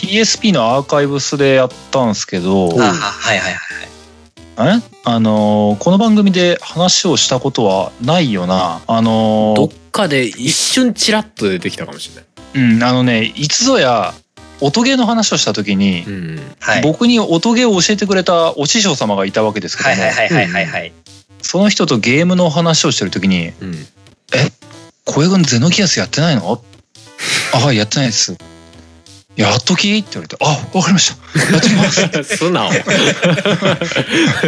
[0.00, 4.82] PSP のアーカイブスでやったんですけどあはいはいはいえ？
[5.04, 8.82] あのこの番組で話をしたことはないよな。
[8.86, 12.24] あのどっかで一瞬チラッと出てきたかもしれない。
[12.74, 14.12] うんあのねいつぞや
[14.60, 16.40] 音ゲーの話をした時に、うん。
[16.60, 16.82] はい。
[16.82, 20.92] 僕に音ゲーを教えてくれたお師匠様がいたわけですけども、はいはいはいはいはいはい。
[21.40, 23.86] その人とゲームの話をしてる時にうん
[25.06, 26.62] 「小江君ゼノギアスやってないの?
[27.54, 28.36] 」「あはいやってないです」
[29.40, 31.52] 「やっとき?」って言われて「あわかりました。
[31.52, 32.70] やってきます」素 直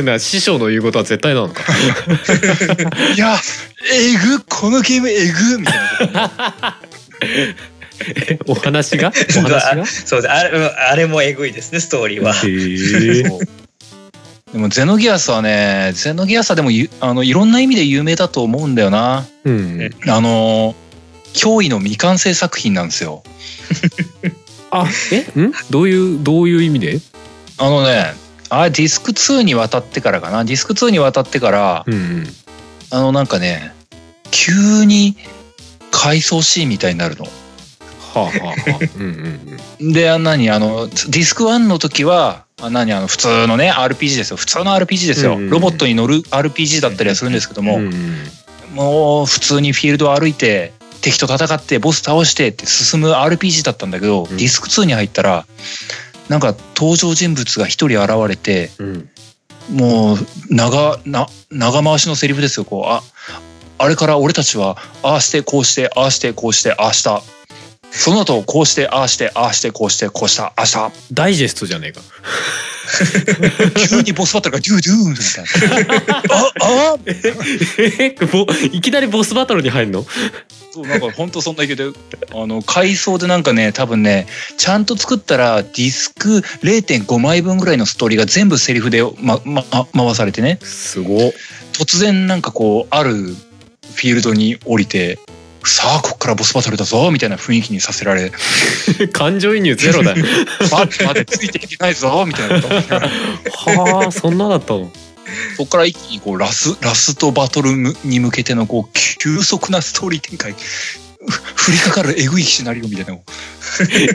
[0.05, 1.62] な師匠の言うことは絶対なのか。
[3.14, 3.38] いや
[3.93, 5.59] えぐこのゲームえぐ。
[5.59, 5.76] みたい
[6.12, 6.78] な
[8.47, 9.12] お話が？
[9.38, 9.86] お話が？
[9.86, 12.34] そうあれうんあれもえぐいですねストーリーは。
[14.53, 19.24] でもゼノギアスはねゼノギアスはでもゆあのいろんな意味で有名だと思うんだよな。
[19.45, 19.90] うん。
[20.09, 20.74] あの
[21.34, 23.22] 驚異の未完成作品なんですよ
[24.75, 25.53] あえん？
[25.70, 26.99] どういうどういう意味で？
[27.59, 28.14] あのね
[28.49, 30.45] あれディスク2に渡ってからかな。
[30.45, 32.27] ディスク2に渡ってからうんうん。
[32.91, 33.75] あのなんかね
[34.31, 35.16] 急に
[35.91, 37.25] 回想シーンみたいになるの。
[37.25, 37.31] は
[38.14, 38.89] あはあはあ。
[38.97, 40.51] うんうんであ何？
[40.51, 42.93] あのディスク1の時はあ何？
[42.93, 44.37] あの普通のね RPG ですよ。
[44.37, 48.27] 普通の RPG ですよ、うんうんロボットに乗る RPG だったりはするんですけども、うんうん。
[48.75, 50.73] もう普通にフィールドを歩いて
[51.03, 54.37] 敵と戦ってボス倒してって進む RPG だったんだけど、うん。
[54.37, 55.45] ディスク2に入ったら
[56.29, 59.11] なんか登場人物が一人現れてうん。
[59.71, 60.17] もう
[60.51, 62.65] 長な長回しのセリフですよ。
[62.65, 63.03] こうあ
[63.79, 67.23] あれから俺たちはああしてこうしてああしてこうしてああした
[67.93, 70.47] その後こうしてああしてああしてこうしてこうした。
[70.47, 70.90] ああした。
[71.12, 72.01] ダイジェストじゃねえか。
[73.88, 75.40] 急にボスバトルがデューデューンみた
[76.01, 76.16] いな
[76.61, 80.05] ああえぼいきなりボスバトルに入るの？
[80.72, 81.84] そうなんか本当そんな勢いで
[82.34, 84.26] あの回想でなんかね多分ね
[84.59, 89.62] ちゃんと作ったらディスク0.5枚分ぐらいのストーリーが全部セリフで、まま、
[89.95, 90.59] 回されてね。
[90.62, 91.32] すご
[91.72, 95.18] 突然なんかこうあるフィールドに降りて
[95.65, 98.33] さあこっからボスバトルだぞみたいな雰囲気にさせられ。
[99.13, 100.25] 感情移入ゼロだよ。
[100.71, 102.75] 待って待ってついていけないぞみたいなこと
[103.81, 104.91] はあそんなだったの？
[105.57, 107.71] そこから一気にこうラスラストバトル
[108.05, 110.53] に向けてのこう急速なストーリー展開。
[111.25, 113.17] ふ降りかかるえぐいシナリオみたいな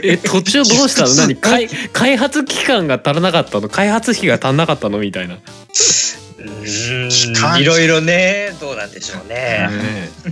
[0.02, 1.14] え途中どうしたの？
[1.14, 1.36] 何？
[1.40, 3.70] 開開発期間が足らなかったの？
[3.70, 4.98] 開発費が足んなかったの？
[4.98, 5.38] みたいな、
[7.58, 7.64] い。
[7.64, 9.68] ろいろねどうなんでしょうね。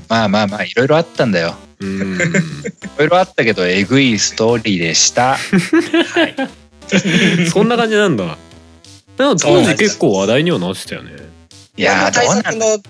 [0.09, 1.55] まあまあまあいろいろあったんだよ。
[1.81, 2.15] うん。
[2.19, 2.19] い
[2.99, 5.37] ろいろあったけどえぐいストーリーでした。
[5.37, 5.39] は
[6.25, 6.37] い。
[7.51, 8.39] そんな感じなんだ。
[9.17, 11.13] でも当時結構話題にはなってたよね。
[11.77, 12.83] いやーど対うなん策の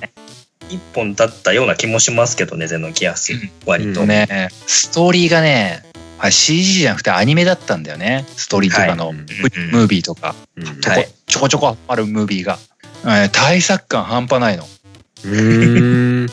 [0.69, 3.33] 一本だったような気もしますけどねゼノギアス
[3.65, 5.85] 割と、うんねストーリーがね
[6.19, 8.25] あ CG じゃなくてアニメだったんだよね。
[8.37, 9.15] ストーリーとかの、はい。
[9.17, 9.25] ム
[9.73, 10.35] ムービーとか。
[11.27, 12.59] ちょこちょこあるムービーが、
[13.07, 14.67] えー対策感半端ないの。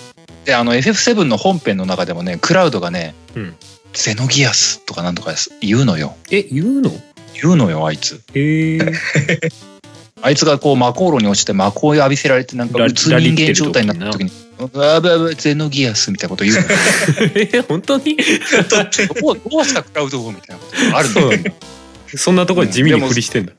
[0.45, 3.55] であの FF7 の本編の中でもねクラウドがね、うん。
[3.93, 6.15] ゼノギアスとかなんとかです言うのよ。
[6.31, 6.91] え言うの？
[7.41, 8.21] 言うのよあいつ。
[8.33, 8.79] へえ
[10.21, 14.31] あいつがこう魔コーロに落ちて魔コを浴びせられてなんかラうつ人間状態になった時に
[14.73, 16.67] 「うわぶわぶゼノギアス」みたいなこと言うのよ。
[17.35, 18.15] え 本当に？
[19.21, 21.09] どうどうしたクラウドみたいなことがある
[21.39, 21.51] んだ
[22.15, 23.53] そんなところで地味に振りしてんだ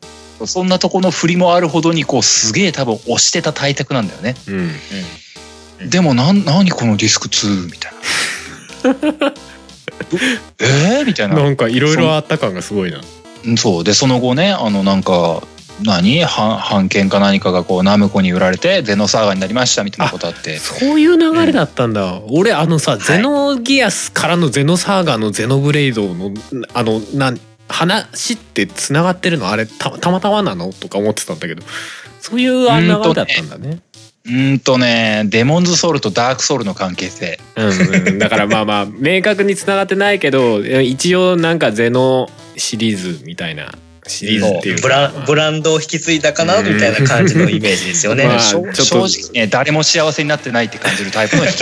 [0.47, 4.35] そんなとこの振りもあるほどにこうすげえ多分押してた大作なんだよね。
[4.49, 5.91] うん。
[5.91, 9.33] でもなん何このディスク2みたいな。
[10.61, 11.37] えー、みたいな。
[11.37, 13.01] なんかいろいろあった感がすごいな。
[13.47, 13.85] うんそう。
[13.85, 15.43] でその後ねあのなんか
[15.83, 16.21] 何？
[16.25, 20.59] 版版権か何かがこうナムコに売られてゼノサーガになりましたみたいなことあって。
[20.59, 26.33] そういう流れだったんだ、俺あのさ、いゼノギアスからのゼノサーガのゼノブレイドの
[26.73, 30.73] あのなん話ってつながってるのあれたたまたまなの？
[30.73, 31.63] とか思ってたんだけど。
[32.21, 33.81] そういうあ流れだったんだね。
[34.25, 37.39] うーんとねデモンズソウルとダークソウルの関係性。
[37.57, 43.75] うんうん、だからまあまあ明確につながってないけど一応なんかゼノシリーズみたいな
[44.07, 44.83] シリーズっていうか。
[44.83, 48.27] ブランブランドを引き継いだかなみたいな感じのイメージですよね。
[48.29, 51.59] まあ正直ね誰も幸せになってないって感じるタイプの引き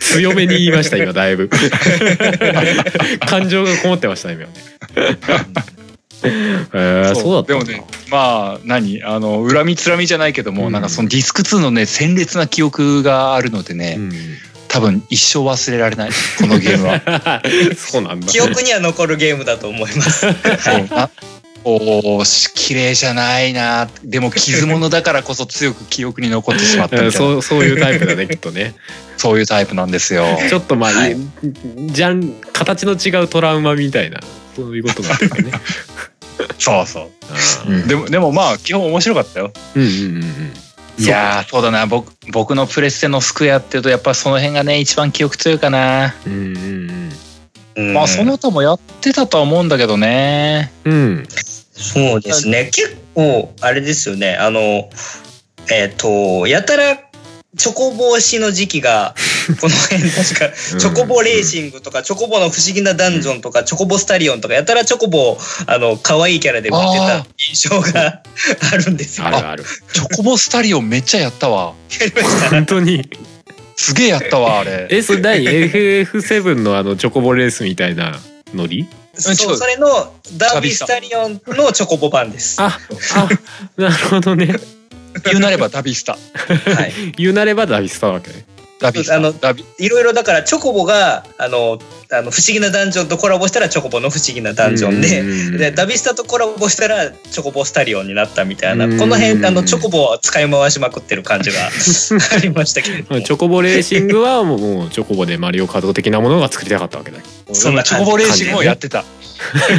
[0.00, 1.48] 強めに言いました今だいぶ。
[3.26, 4.48] 感情がこもってました今ね。
[6.72, 7.34] えー、そう。
[7.34, 9.02] だったんだでもねまあ何？
[9.04, 10.72] あの恨みつらみじゃないけども、うん。
[10.72, 14.12] なんかそのディスク2のね鮮烈な記憶があるのでね、うん
[14.74, 17.40] 多分一生忘れられないこのゲームは
[17.78, 18.26] そうなんだ。
[18.26, 20.20] 記憶には残るゲームだと思います。
[20.20, 21.08] そうな
[21.62, 28.74] おー綺麗じゃないなでも傷物だからこそ強く記憶に残ってしまったみたそうそういうタイプだねきっとね。
[29.16, 31.16] そういうタイプなんですよちょっとまあ、はい
[31.86, 34.18] じゃん形の違うトラウマみたいな
[34.56, 35.52] そういうことなんですかね。
[36.58, 40.52] そうそうあーでもでもまあ基本面白かったようんうんうんうん。
[40.98, 41.86] いやーそうだな。
[41.86, 47.10] 僕僕のプレステのスクエアっていうとやっぱその辺がね一番記憶強いかな、うんうん
[47.76, 47.94] うん。
[47.94, 50.72] まあその他もやってたとは思うんだけどね。
[50.84, 50.92] うん。
[50.92, 51.26] うん。
[51.72, 52.66] そうですね。
[52.66, 54.36] 結構あれですよね。
[54.36, 54.88] あの
[55.70, 56.96] えっ、とやたら
[57.56, 59.14] チョコボしの時期が
[59.60, 68.22] この辺確かチョコボレーシングとかチョコボの不思議なダンジョンとかチョコボスタリオンとかやたらチョコボあの可愛いキャラで売ってた印象が
[68.72, 69.26] あるんですよ。
[69.26, 69.64] あるある。
[69.92, 73.08] チョコボスタリオンめっちゃやったわやりました本当に。
[73.76, 78.20] すげえやったわあれえそれ何 FF7 のあのチョコボレースみたいな
[78.54, 78.86] ノリ？
[79.16, 82.60] そうそれのダービースタリオンのチョコボ版です。
[82.60, 82.78] はあ
[83.14, 84.56] あなるほどね。
[85.24, 86.16] 言うなればダビスタい。
[87.16, 88.44] 言うなればダビスタわけね。
[88.84, 89.64] ダビあのダビ。
[89.78, 91.78] いろいろだからチョコボがあの
[92.12, 95.70] あの不思議なダンジョンとコラボしたらチョコボの不思議なダンジョンで。
[95.70, 98.84] でダビスタとコラボしたらチョコボスタリオンになったみたいな。
[98.84, 101.56] うんこの辺あのチョコボを使い回しまくってる感じが
[102.36, 107.18] ありましたけれどもチョコボレーシングはもうチョコボでマリオカート的なものが作りたかったわけだ。
[107.52, 109.04] そんなチョコボレーシングもやってた。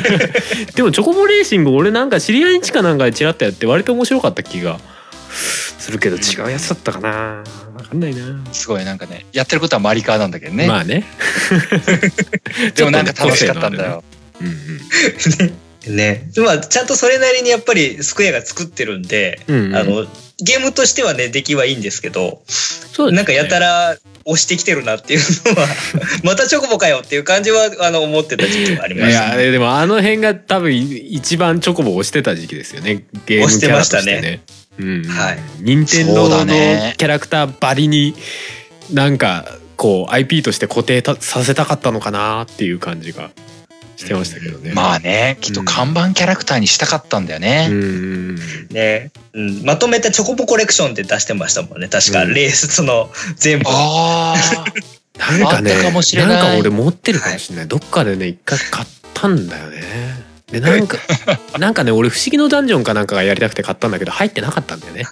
[0.76, 4.80] でもチョコボレーシング俺なんか知り合いんちかなんかでチラッとやって割と面白かった気が
[5.36, 7.10] するけど違うやつだったかな。
[7.10, 8.44] わかんないな。
[8.52, 11.06] すごいなんかねやってることはマリカーなんだけどね、まあね。
[12.76, 14.04] でもなんか楽しかったんだよ、
[14.42, 15.96] うんうん。
[15.96, 16.30] ね。
[16.38, 19.76] まあちゃんとそれなりにやっぱりスクエアが作ってるんで、うんうん。
[19.76, 20.08] あの
[20.38, 23.18] ゲームとしてはね出来はいいんですけどそうね。
[23.18, 25.68] なんかやたら押してきてるなっていうのは
[26.24, 33.04] またチョコボかよっていう感じはあの思ってた時期はありいました、やでもあの辺が多分一番チョコボを押してた時期ですよね。
[33.28, 34.42] ゲームキャラとして押してまね。
[34.50, 35.04] うんうん。
[35.06, 35.40] はい。
[35.60, 36.94] 任天堂のね。
[36.98, 38.16] キャラクターばりに
[38.94, 39.46] なんか
[39.78, 43.32] こう IP として固定たさせたかったのかなっていう感じが
[43.96, 44.74] してましたけどね。
[44.74, 47.76] まあねきっと看板キャラクターにしたかったんだよね、うん。
[47.76, 47.82] う
[48.34, 48.36] ん
[48.70, 51.88] ね、うん、まとめたチョコボコレクションって出してましたもんね。
[51.88, 52.34] 確か、うん。
[52.34, 53.66] レースの全部。
[53.70, 54.66] ああ
[55.18, 56.38] なんかねかない。
[56.38, 59.82] んか俺持ってるかもしれない、どっかでね一回買ったんだよね
[60.52, 60.98] でなんか
[61.58, 65.06] なんかね俺不思議のダンジョンかなんかがやりたくて買ったんだけど入ってなかったんだよね。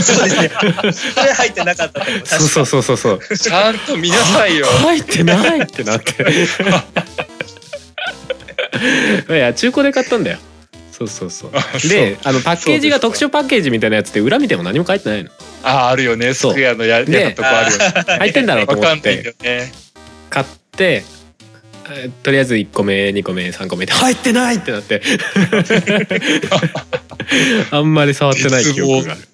[0.00, 0.50] そうですね。
[1.14, 3.20] それ入ってなかったそうそうそうそうそう。
[3.38, 4.66] ちゃんと見なさいよ。
[4.66, 6.12] 入ってないってなって。
[9.28, 10.38] いや中古で買ったんだよ。
[10.92, 11.52] そうそうそう。
[11.88, 15.30] であのパッケージが特殊パッケージみたいなやつで裏見ても何も書いてないの。
[15.64, 16.32] あああるよね。
[16.34, 16.54] スそう。
[16.54, 17.84] クエアのややでったとこあるよね。
[18.18, 19.08] 入ってんだろうとわかん思って。
[19.10, 19.72] ないんだよね。
[20.30, 21.19] 買ってえー
[22.22, 24.56] とりあえず1個目2個目3個目で入ってない。
[24.56, 25.02] ってなって。
[27.70, 29.30] あんまり触ってない記憶がある。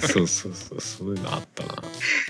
[0.00, 1.74] そうそうそうそういうのあったな。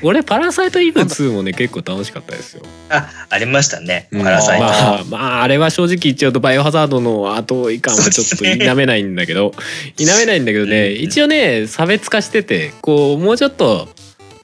[0.03, 2.63] 俺パラサイトイブ2もね結構楽しかったですよ。
[2.91, 4.09] あありましたね。
[4.11, 4.25] うん。
[4.25, 9.55] パラサイト、まあ、まあ、あれは正直言っちゃうとバイオハザードの後以下はちょっと否めないんだけど、
[9.97, 11.03] 否めないんだけどね、うん。
[11.03, 13.89] 一応ね差別化しててこうもうちょっと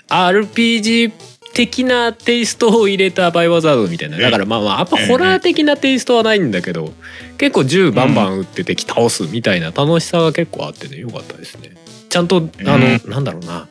[0.08, 1.10] RPG
[1.54, 4.18] 的なテイストを入れたバイオハザードみたいな。
[4.18, 6.92] だからまあまあやっぱホラー的なテイストはないんだけど
[7.38, 10.98] 結構銃バンバン撃って敵倒すみたいな楽しさが結構あってね。
[10.98, 11.76] よかったですね。
[12.08, 13.68] ちゃんとあの、なんだろうな。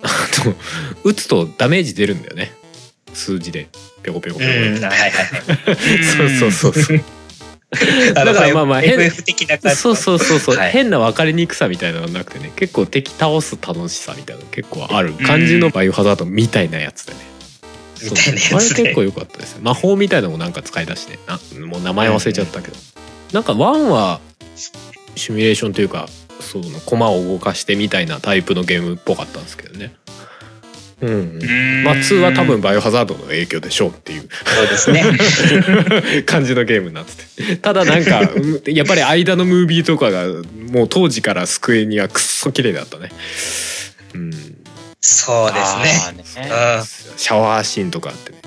[0.00, 0.08] あ
[0.44, 0.54] の
[1.02, 2.52] 撃つとダメージ出るんだよね。
[3.14, 3.68] 数字で。
[4.02, 4.84] ペコペコペコ、うん。
[4.84, 5.22] はいはいは
[5.72, 5.76] い。
[6.04, 7.00] そうそうそうそう
[8.14, 9.76] だからまあまあ変 FF 的な感じ。
[9.76, 10.70] そうそうそうそう、はい。
[10.70, 17.18] 変な分かりにくさみたいなのがなくてね結構敵倒す楽しさみたいなの結構ある感じのバイオハザードみたいなやつでね、
[18.02, 21.18] みたいなやつそうあれで結構良かったです魔法みたいなのもなんか使い出して。
[21.26, 22.76] なもう名前忘れちゃったけど、
[23.32, 24.20] なんかワンは
[25.14, 26.08] シミュレーションというか
[26.40, 29.94] その駒を動かしてみたいなタイプのゲームっぽかったんですけどね
[31.00, 31.84] うん、うん。
[31.84, 34.22] まあ2は多分バイオハザードの影響でしょうっていう。
[34.22, 36.22] そうですね。
[36.26, 37.56] 感じのゲームになってて。
[37.56, 40.26] ただなんかうんやっぱり間のムービーとかが
[40.72, 43.10] もう当時からスクエニはくっそ綺麗だったね。
[44.14, 44.30] うん。
[45.00, 46.24] そうですあねーね。
[46.78, 46.84] うん。
[47.16, 48.38] シャワーシーンとかあってね。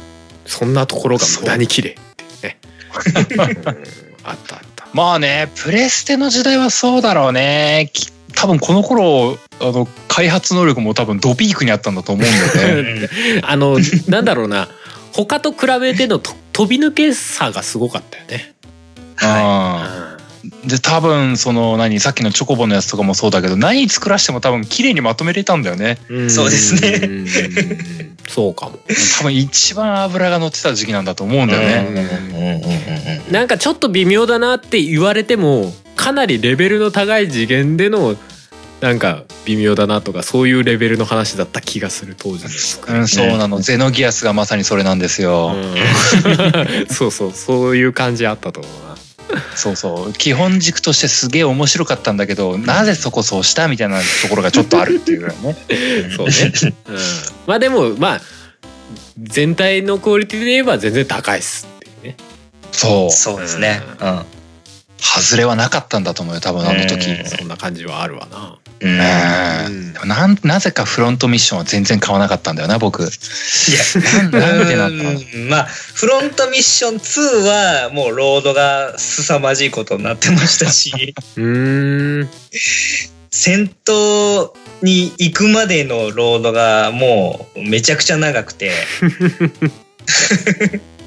[0.45, 1.93] そんなところが無駄に綺麗っ
[2.41, 2.57] てね。
[3.35, 3.81] うん。
[4.23, 4.87] あったあった。
[4.93, 7.89] まあねプレステの時代はそうだろうね。
[7.93, 13.09] き多分この頃あの開発能力も多分ドピークにあったんだと思うんだよね。
[13.43, 13.77] あの
[14.07, 14.67] なんだろうな。
[15.13, 18.53] 他と比べてのと飛び抜けさがすごかったよね。
[19.17, 20.21] はうん
[20.65, 25.97] で多分その何さっきのチョコボのやつとかもそうだけど何作らしても多分綺麗にまとめれたんだよね。
[26.29, 26.99] そうですね。
[27.03, 27.27] う ん
[28.27, 28.79] そうかも。
[29.19, 33.31] 多分一番油が乗ってた時期なんだと思うんだよね、いうんうんうんうんうん。
[33.31, 38.15] なんかちょっと微妙だなって言われてもかなりレベルの高い次元での
[38.79, 45.75] なんか微妙だなとかそういうレベルの話だった気がする当時のうん、そうなの、ゼノギアスがまさにそれなんですよ、うん。
[46.89, 49.37] そうそうそういう感じあったと思うな。
[49.55, 50.13] そうそう。
[50.13, 55.55] 基本軸としてすげえ面白かったんだけどなぜそこそうしたみたいなところがちょっとあるっていうぐらいね。
[56.17, 56.33] そうね。
[56.87, 56.97] うん、
[57.45, 58.21] まあでもまあ
[59.19, 62.17] 全体のクオリティで言えば全然高いっすっていうね。
[62.71, 63.11] そう。
[63.11, 63.83] そうですね。
[63.99, 64.40] うん
[65.01, 68.57] 外れはなかったんだと思うよ多分あの時、うんそんな感じはあるわな。
[68.79, 68.97] うん。
[68.97, 73.03] なんなぜかフロントミッションは全然買わなかったんだよな僕。
[73.03, 75.03] いなんなんでなんだ
[75.49, 81.15] まあフロントミッション2はもうロードが凄まじいことになってましたし。
[81.35, 82.29] うーん。
[83.31, 84.51] 戦闘
[84.81, 88.71] に行くまでのロードがもうめちゃくちゃ長くて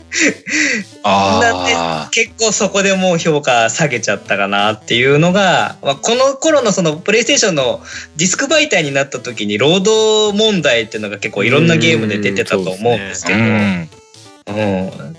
[1.03, 7.81] あ結構そこでもう評価下げちゃったかなっていうのが、まあ、この頃のそのプレイステーションの
[8.17, 15.17] ディスク媒体になった時にロード問題っていうのが結構いろんなゲームで出てたと思うんですあけど、うん、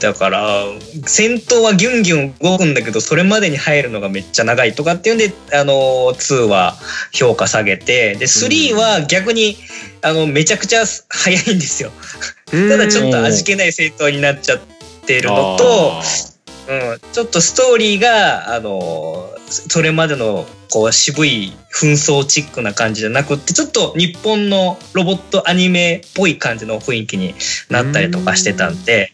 [0.00, 0.64] だから
[1.06, 5.72] 戦闘はギュンギュン動くんだけどそれまでに入るのがめっちゃ長いとかっていうんであの
[6.12, 6.74] 2は
[7.12, 9.56] 評価下げてで3は逆に
[10.02, 11.90] あのめちゃくちゃ早いんですよ。
[12.50, 14.60] ただちょっと味気ない戦闘になっちゃっ
[15.06, 16.00] てるのと、
[16.68, 27.34] うん、ちょっとストーリーがあのそれまでのこう渋い紛争チックな感じじゃなくってちょっと日本のロボットアニメっぽい感じの雰囲気に
[27.68, 29.12] なったりとかしてたんで、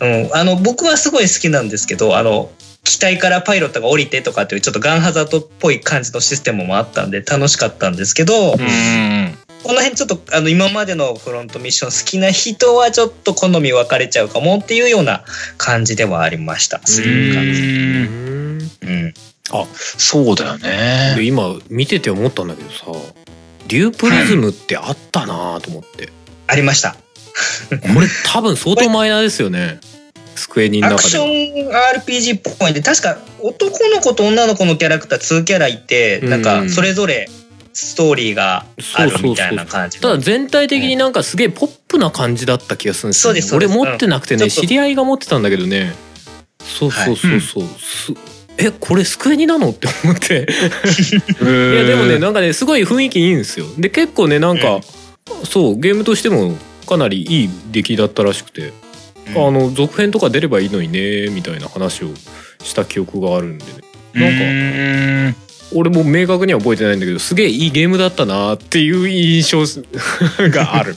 [0.00, 2.50] うん、あの僕はすごい好きなんですけどあの
[2.84, 15.24] 機体からパイロットが降りてとかっていうちょっとガンハザードっぽい感じのシステムもあったんで楽しかったんですけど、うんこの辺ちょっとあの今までのフロントミッション好きな人はちょっと好み分かれちゃうかもっていうような
[15.58, 16.80] 感じではありました。
[16.84, 17.62] そういう感じ。
[17.62, 19.04] うん。
[19.04, 19.14] うん。
[19.74, 21.16] そうだよでね。
[21.22, 22.48] 今見てて思ったん。
[22.48, 22.86] だけどさ
[23.68, 26.10] デュープリズムってあったなと思って、
[26.46, 26.96] ありました。
[27.70, 29.80] これ多分相当マイナーですよね
[30.36, 31.70] スクエニのアクション
[32.00, 32.74] RPG っぽいん。
[32.74, 36.42] で確か男の子と女の子のキャラクター2キャラいてなん。
[36.42, 37.28] かそれぞれ
[37.78, 40.08] ストーリーがあるみたいな感じの。
[40.08, 44.50] ただ全体的になんかすげえポップな感じだった気がするんですよ、ね俺持ってなくてね、うん。
[44.50, 45.92] 知り合いが持ってたんだけどね。
[46.58, 48.14] そうそうそうそう、す
[48.56, 50.46] えこれスクエニなのって思って。
[51.44, 53.66] いやでもねなんかねすごい雰囲気いいんですよ。
[53.76, 54.80] で結構ねなんか、
[55.44, 56.56] そうゲームとしても
[56.88, 58.72] かなりいい出来だったらしくて、
[59.34, 59.48] うん。
[59.48, 62.08] あの続編とか出ればいいのにねみたいな話を
[62.64, 63.72] した記憶があるんでね。
[64.14, 69.64] なんか俺も明確には覚えてないんだけどすげえいいゲームだったなっていう印象
[70.50, 70.96] がある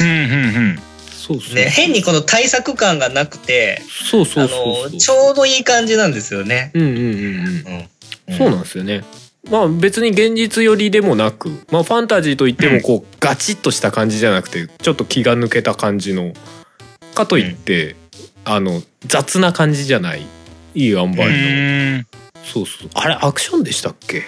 [0.00, 0.78] うんうんうん
[1.26, 6.70] そうそうね、変にこの対策感がなくて、そうそうあそうの、ちょうどいい感じなんですよね。
[6.72, 7.88] うんうんうんうん
[8.28, 8.38] うん。
[8.38, 9.02] そうなんですよね。
[9.50, 16.32] まあ別に現実寄りでもなく、まあファンタジーといってもこうガチッとした感じじゃなくて、ちょっと気が抜けた感じの。
[17.16, 17.96] かといって、
[18.44, 20.22] あの雑な感じじゃない。
[20.76, 21.16] いい塩梅
[21.98, 22.04] の。
[22.60, 22.90] うんそうそう。
[22.94, 24.22] あれアクションでしたっけ？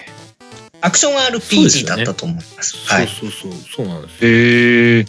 [0.80, 2.76] アクション RPG だったと思います。
[2.86, 3.04] そはい。
[3.04, 4.30] うそうそうそうなんですよ。
[4.30, 5.06] へえ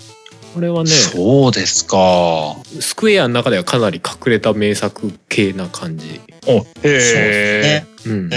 [0.53, 6.19] これはね、そうですかスクエアの中ではかなり隠れた名作系な感じ。
[6.47, 7.85] おそうですへね。
[8.05, 8.11] うん。
[8.11, 8.29] うんうん。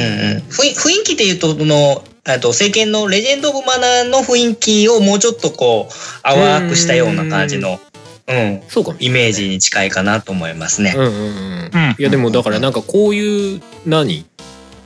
[0.50, 7.80] 雰囲気で言うと、その、あと、聖剣のレジェンド・オブ・マナーの雰囲気をもうちょっとこう、淡くしたような感じの、
[8.28, 10.94] うん、そうかイメージに近いかなと思いますね。
[10.94, 11.70] うんうんうん。
[11.72, 14.26] うんいやでもだからなんかこういう何？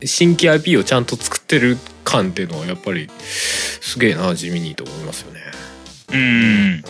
[0.05, 5.41] 新規 IP をちゃんと作ってる感っていうのはやっぱりすげえな地味にと思いますよね。
[6.13, 6.83] うん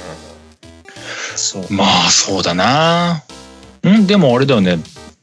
[1.36, 1.66] そう。
[1.72, 3.24] まあそうだな
[3.82, 4.78] うんでもあれだよね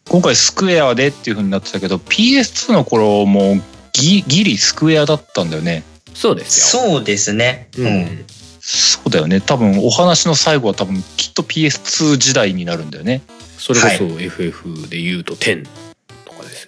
[0.10, 3.57] 今回スクエアでっていう風になってたけど PS2 の頃も
[3.93, 5.84] ギギリスクエアだったんだよね
[6.14, 6.81] そうですよ。
[6.84, 7.69] そうですね。
[7.77, 7.88] ううん。
[8.01, 8.26] ん。
[8.65, 13.22] そうだよね多分お話の最後は多分きっと PS2 時代になるんだよね
[13.57, 15.82] それこそ FF で言うと10とか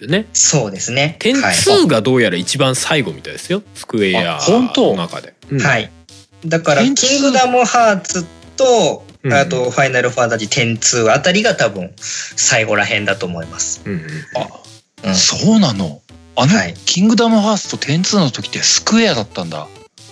[0.00, 0.26] すよね。
[0.32, 1.16] そうですね。
[1.20, 1.54] 10はい。
[1.54, 3.62] 2がどうやら一番最後みたいですよ。
[3.74, 4.94] スクエアあ本当？
[4.94, 5.34] の中で。
[5.50, 5.90] うんはい。
[6.44, 8.24] だから、10キングダムハーツ
[8.56, 13.82] と、うんあと、ファイナルファンタジー10-2あたりが多分、最後らへんだと思います。
[13.84, 14.00] うんうん
[15.04, 15.14] うん。
[15.14, 16.02] そうなの？
[16.36, 19.66] あの、はいキングダムハーツと102の時ってスクエアだったんだ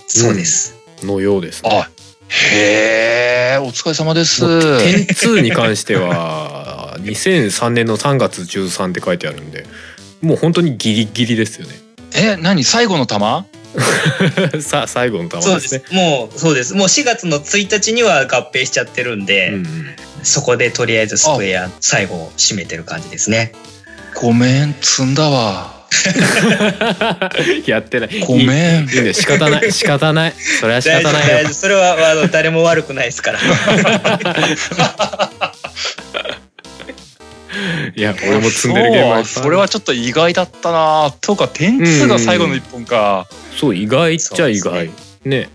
[0.07, 0.75] そうです。
[1.03, 1.69] のようですね。
[1.71, 1.89] あ
[2.27, 9.65] へえお疲れ様ですもう10-2に関しては2003年の3月13って書いてあるんで
[10.21, 11.73] もう本当にギリギリですよね。
[12.15, 12.63] え何？
[12.63, 13.45] 最後の玉？
[14.61, 15.83] さあ最後のそうで玉ですね。
[15.85, 15.93] す。
[15.93, 16.73] もう、そうです。
[16.73, 19.65] もう4月の1日には合併しちゃってるんで、うんうん。
[20.23, 23.51] そこでとりあえずスクエア最後を締めてる感じですね。
[24.15, 25.75] ごめん積んだわ。
[27.65, 28.19] やってない。
[28.21, 28.85] ごめん。
[28.85, 29.13] いいいいね。
[29.13, 29.71] 仕方ない。
[29.71, 30.33] 仕方ない。
[30.59, 31.53] それは仕方ない。
[31.53, 33.39] それは、あの、誰も悪くないですから。
[37.95, 41.13] いや俺も積んでるゲームはそれはちょっと意外だったな。
[41.21, 43.27] とか点2が最後の一本か、
[43.57, 44.87] そう意外っちゃ意外。
[44.87, 44.93] そ
[45.25, 45.49] うね。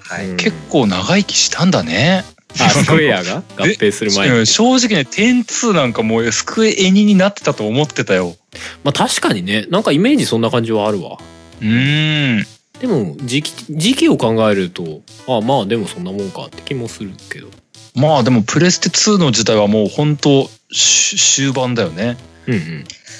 [0.00, 0.28] はい。
[0.30, 0.36] うん。
[0.36, 2.24] 結構長生きしたんだね。
[2.58, 3.42] あ スクエアが？
[3.56, 4.36] 合併する前に。
[4.38, 8.36] うん正直ね点2なんかもうスクエエニになってたと思ってたよ。
[8.84, 9.66] まあ確かにね。
[9.70, 11.18] なんかイメージそんな感じはあるわ。
[11.60, 12.46] うーん。
[12.80, 17.48] でも時期時期を考えるとあまあでもそんなもんかって気もするけど
[17.94, 22.16] まあでもプレステ2の時代はもう本当し終盤だよね。
[22.46, 22.54] うん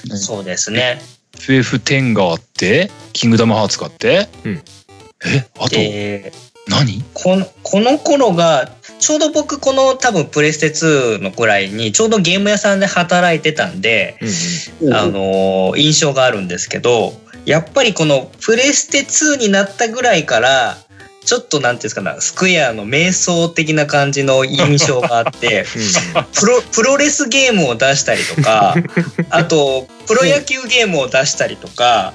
[0.09, 0.17] うん。
[0.17, 1.01] そうですね。
[1.33, 4.61] FF10 があってキングダムハーツがあって、うん。
[5.25, 6.33] えあとで、
[6.67, 7.03] 何？
[7.13, 14.17] この、この頃が、ちょうど僕この多分プレステ2のくらいにちょうどゲーム屋さんで働いてたんで、
[14.81, 17.13] うんあのー印象があるんですけど、
[17.45, 20.77] やっぱりこのプレステ2になったぐらいから、
[21.23, 25.65] ちょっとなんていうんですかね、スクエアの瞑想的な感じの印象があって、
[26.39, 28.75] プロ、プロレスゲームを出したりとか、
[29.29, 32.13] あと、プロ野球ゲームを出したりとか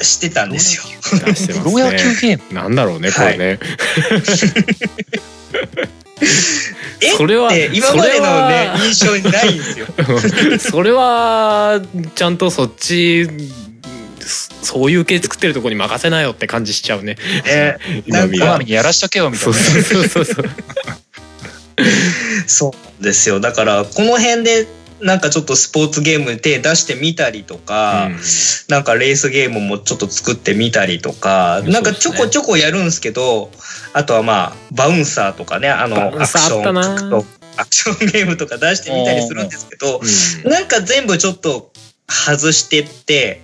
[0.00, 0.84] してたんですよ。
[1.02, 1.16] プ
[1.64, 2.54] ロ野球ねゲーム？
[2.54, 3.58] なんだろうねこれね、
[7.00, 7.10] え？
[7.16, 9.86] それはって今までのね印象にないんですよ。
[10.58, 11.80] それは
[12.14, 13.28] ちゃんとそっち
[14.62, 17.16] そういう系作ってるとこに任せなよって感じしちゃうね。
[17.44, 20.50] ね好 今見るみにやらしとけよみたいそうなそうそうそう。
[22.46, 23.40] そうですよ。
[23.40, 24.66] だから、この辺で、
[25.00, 28.10] なんかちょっとスポーツゲームに手出してみたりとか、
[28.68, 33.50] なんかレースゲームもちょっと作ってみたりとか、うんなんかちょこちょこやるんですけど、
[33.92, 37.26] あとはまあ、バウンサーとかね、あの、アクション
[37.56, 40.00] アクションゲームとか出してみたりするんですけど、
[40.44, 40.50] うん。
[40.50, 41.70] なんか全部ちょっと
[42.08, 43.42] 外してって、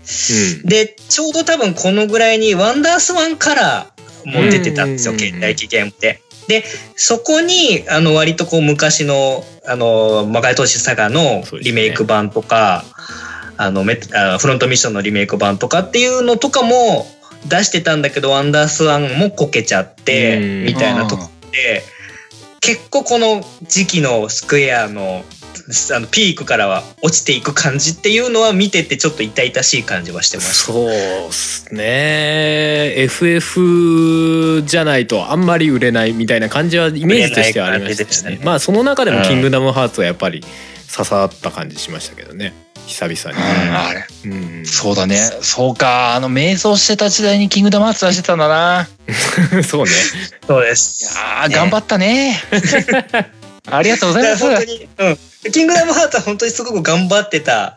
[0.62, 0.68] うん。
[0.68, 6.20] で、ちょうど多分このぐらいにワンダースワンカラーも出てたんですよ、うん現代機ゲームで。
[6.48, 6.64] で、
[6.96, 12.84] そこに、あの、割とこう昔の、あの、魔界投資サガのリメイク版とか、
[13.56, 17.06] あのメあ、フロントミッションのリメイク版とかっていうのとかも
[17.46, 20.64] 出してたんだけど、ワンダースワンもこけちゃって、うん。
[20.64, 21.82] みたいなとこで、
[22.60, 25.22] 結構この時期のスクエアの
[25.94, 30.54] あのピークからは落ちていく感じっていうのは見ててちょっと痛々しい感じはしてました。
[30.54, 32.94] そうっすね。
[32.96, 38.38] FF じゃないとあんまり売れないみたいな感じはイメージとしてはありましたよね。
[38.38, 38.44] ね。
[38.44, 40.44] まあその中でも「キングダムハーツ」はやっぱり
[40.92, 42.52] 刺さった感じしましたけどね。
[42.86, 44.06] 久々うんあれ。
[44.24, 45.16] に、うん、そうだね。
[45.40, 48.88] そうかあの瞑想してた時代にキングダムハーツ出してたんだな。
[49.66, 49.90] そうね。
[50.46, 51.04] そうです。
[51.04, 52.42] いやー頑張ったね
[53.70, 55.52] ありがとうございます本当に、うん。
[55.52, 57.76] キングダムハーツは本当にすごく頑張ってた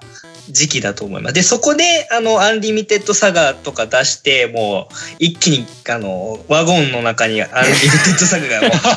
[0.50, 1.34] 時期だと思います。
[1.34, 8.92] で、そこで、あの、アンリミテッドサガとか出して、もう、一気に、あの、ワゴンの中にアンリミテッドサガがもう、 ブワ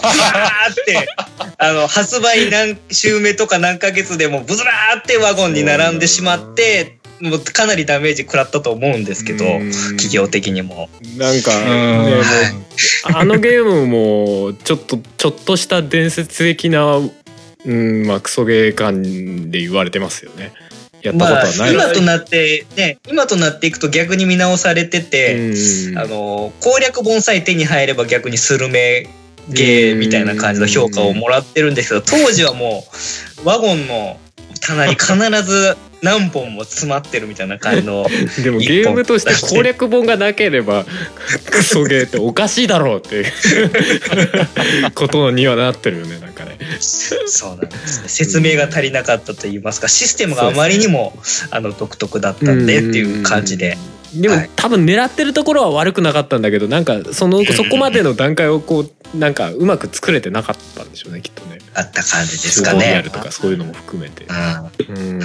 [0.68, 1.08] ーって、
[1.58, 9.72] あの、発売何週目とか何ヶ月でもズラーってワゴンに並んでしまって、もうかなりダメージ食らったと思うんですけど、うん。
[9.92, 10.88] 企業的にも。
[11.16, 11.66] なんか、うん。
[11.66, 12.22] ね、もう。
[13.04, 20.52] あのゲームもちょっとちょっとした伝説的な、うんまあ、クソゲー感で言われてますよね。
[21.02, 25.50] やったことまあはない、今となって、ね、今となっていくと逆に見直されてて、
[25.90, 25.98] うん。
[25.98, 29.08] あの攻略本さえ手に入れば逆にスルメ
[29.48, 32.84] ゲーみたいな感じの評価をもらってるんですけど当時はも
[33.44, 34.18] うワゴンの
[34.60, 38.06] 棚に必ず何本も詰まってるみたいな感じの
[38.42, 40.86] でもゲームとして攻略本がなければ
[41.50, 43.26] クソゲーっておかしいだろうっていう
[44.94, 46.58] ことにはなってるよねなんかね。
[46.80, 51.18] そうなんですね説明が足りなかったと言いますかシステムがあまりにも
[51.50, 53.76] あの独特だったんでっていう感じで。
[54.14, 61.58] でも、はい多分狙ってるところは悪くなかったんだけどなんかその そこまでの段階をこうなんかうまく作れてなかったんでしょうねきっとね。
[61.74, 63.10] あった感じですかねリアル。
[63.10, 64.26] とかそういうのも含めて。
[64.88, 65.20] うんうん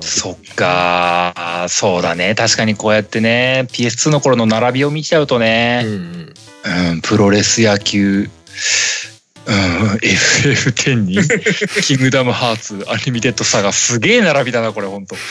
[0.00, 8.28] そっかそうだね確かにこうやってね PS2 の頃の並びを見ちゃうとうね、んうんプロレス野球
[9.46, 11.18] うん FF10 に
[11.82, 15.16] キングダムハーツアンリミテッドサガすげえ並びだなこれほんと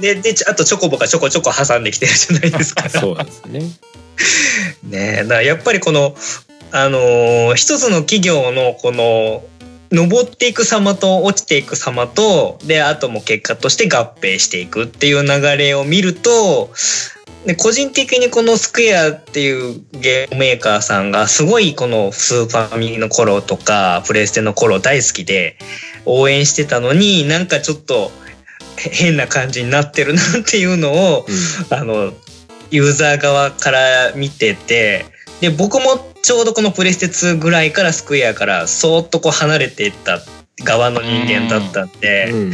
[0.00, 2.88] ででちあとチョコボがちょこちょこ挟んできてるじゃないですか。
[2.90, 3.60] そうですね。
[4.82, 6.14] ねえだからやっぱりこの
[6.72, 9.44] あのー一つの企業のこの
[9.90, 16.70] 登っていく様と落ちていく様とであとも結果として合併していくっていう流れを見ると
[17.46, 25.56] で個人的にこのスクエアっていうゲームメーカーさんがすごいこのスーファミの頃とかプレステの頃大好きで
[26.04, 28.10] 応援してたのになんかちょっと
[28.76, 31.26] へ変な感じになってるなっていうのを
[31.70, 32.12] あの
[32.70, 35.06] ユーザー側から見てて
[35.40, 40.20] で僕もちょうどこのプレステ2ぐらいからスクエアからそーっとこう離れていった
[40.64, 42.52] 側の人間だったんで、うんうん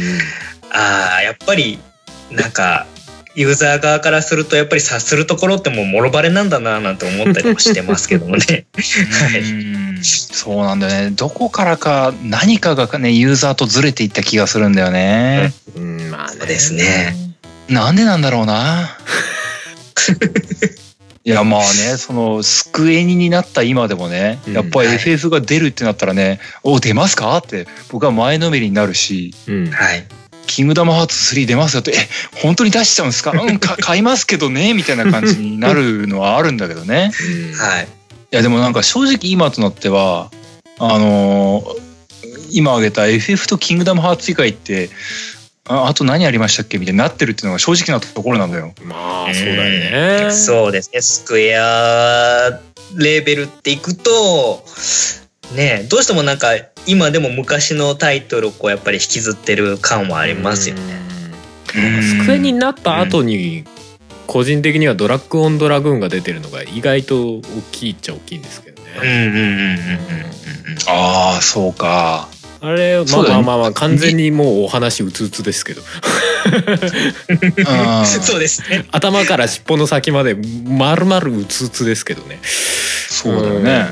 [0.69, 1.79] ああやっぱり
[2.29, 2.87] なんか
[3.35, 8.65] ユーザー側からするとやっぱり察するところってもうもろバレなんだななんて思ったりもしてますけどもね。
[9.31, 9.41] はい。
[9.41, 9.43] う
[9.99, 10.03] ん。
[10.03, 11.11] そうなんだよね。
[11.11, 16.37] どこからか何かがねユーザーとずれていった気がするんだよね、うんまあね。
[16.39, 17.15] そうですね。
[17.69, 18.97] なんでなんだろうな
[21.27, 30.05] いやまあねその救いになった今でもね、うんやっぱりはい FF が出るってなったらね「お出ますか?」って僕は前のめりになるしうんはい。
[30.47, 33.31] 「キングダムハーツ3出ますよ」って「え本当に出しちゃうんですか？
[33.35, 37.11] うんか買いますけどね」みたいな感じになるのはあるんだけどね
[37.57, 37.87] はい。
[38.31, 40.31] いやでもなんか正直今となっては
[40.79, 41.87] あのー
[42.49, 44.89] 今挙げた FF とキングダムハーツ以外って
[45.69, 48.73] ああと何ありましたっけみたいになってるっていうのが正直なところなんだよ。
[48.83, 50.31] まあそうだよね。
[50.31, 51.01] そうですね。
[51.01, 52.59] スクエア
[52.95, 54.63] レーベルっていくと、
[55.55, 56.49] ねどうしてもなんか
[56.85, 60.81] 今でも昔のタイトルをこうやっぱり引きずってる感はありますよね。
[61.75, 61.83] うん。
[61.83, 63.65] なんかスクエになった後に
[64.25, 67.41] 個人的にはドラッグオンドラグーンが出てるのが意外と大
[67.71, 68.89] きいっちゃ大きいんですけどね。
[69.01, 70.27] うんうんうんうんうん
[70.89, 72.29] ああそうか。
[72.59, 75.81] あれまあまあまあまあ完全にもうお話うつうつですけど
[76.47, 76.53] う
[78.03, 78.85] んそうですね。
[78.91, 80.35] 頭から尻尾の先まで
[80.65, 82.39] 丸々うつうつですけどね。
[82.43, 83.87] そうだよね。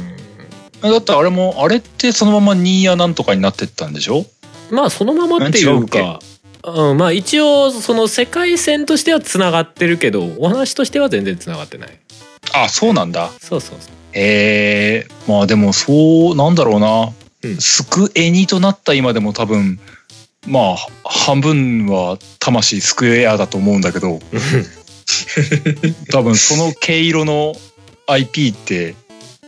[0.82, 4.26] だってあれもあれってそのままニーヤなんとかになってったんでしょ？
[4.72, 4.78] うん。
[4.78, 6.20] まあそのままっていうか。
[6.64, 12.00] うん、まあ一応その世界線としてはつながってるけどお話としては全然つながってない
[12.56, 13.30] あそうなんだ。
[13.40, 17.12] そうそうそうえー、まあでもそうなんだろうな。
[17.50, 19.80] うんスクエニとなった今でも多分
[20.48, 24.20] まあ半分は魂スクエアだと思うんだけど
[26.12, 27.56] 多分その毛色の
[28.08, 28.96] IP って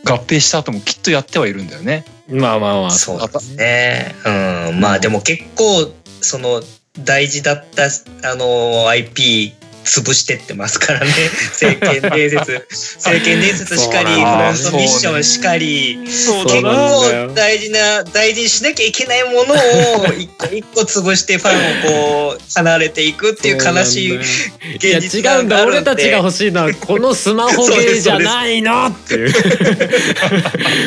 [0.04, 2.06] 合併した後もきっとやってはいるんだよね。
[2.30, 4.16] まあまあまあそうですね。
[4.26, 4.80] うん。
[4.80, 5.92] まあでも結構
[6.22, 6.62] その
[7.00, 7.86] 大事だった
[8.32, 9.54] あの IP
[9.88, 11.12] 潰してってますからね。
[11.54, 12.68] 聖剣伝説、
[13.00, 16.00] 聖剣伝説しかり、フロントミッションしかり。
[16.04, 29.34] 結構大事な大事にしなきゃいけないものを一個 一個潰してファンをこう離れていくっていう悲しい現実違うんだがあるんで俺たちが欲しいのはこのスマホゲーじゃないのっていう。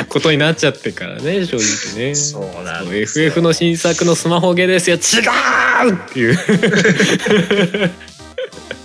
[0.08, 2.14] ことになっちゃってからね正直ね。
[2.14, 3.26] そうなんですよ。
[3.26, 4.96] FF の新作のスマホゲーですよ。
[4.96, 6.38] 違うっていう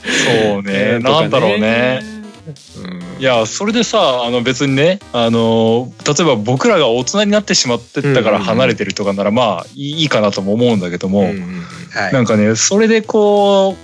[0.06, 1.00] そうね。
[1.04, 2.02] なんだろうね。
[2.04, 2.26] うん
[3.18, 13.76] いやそれでさあの別にねあの例えば僕らが大人になってしまってったから離れてるとかならまあいいかなとも思うんだけども、うんうんはいなんかねそれでこう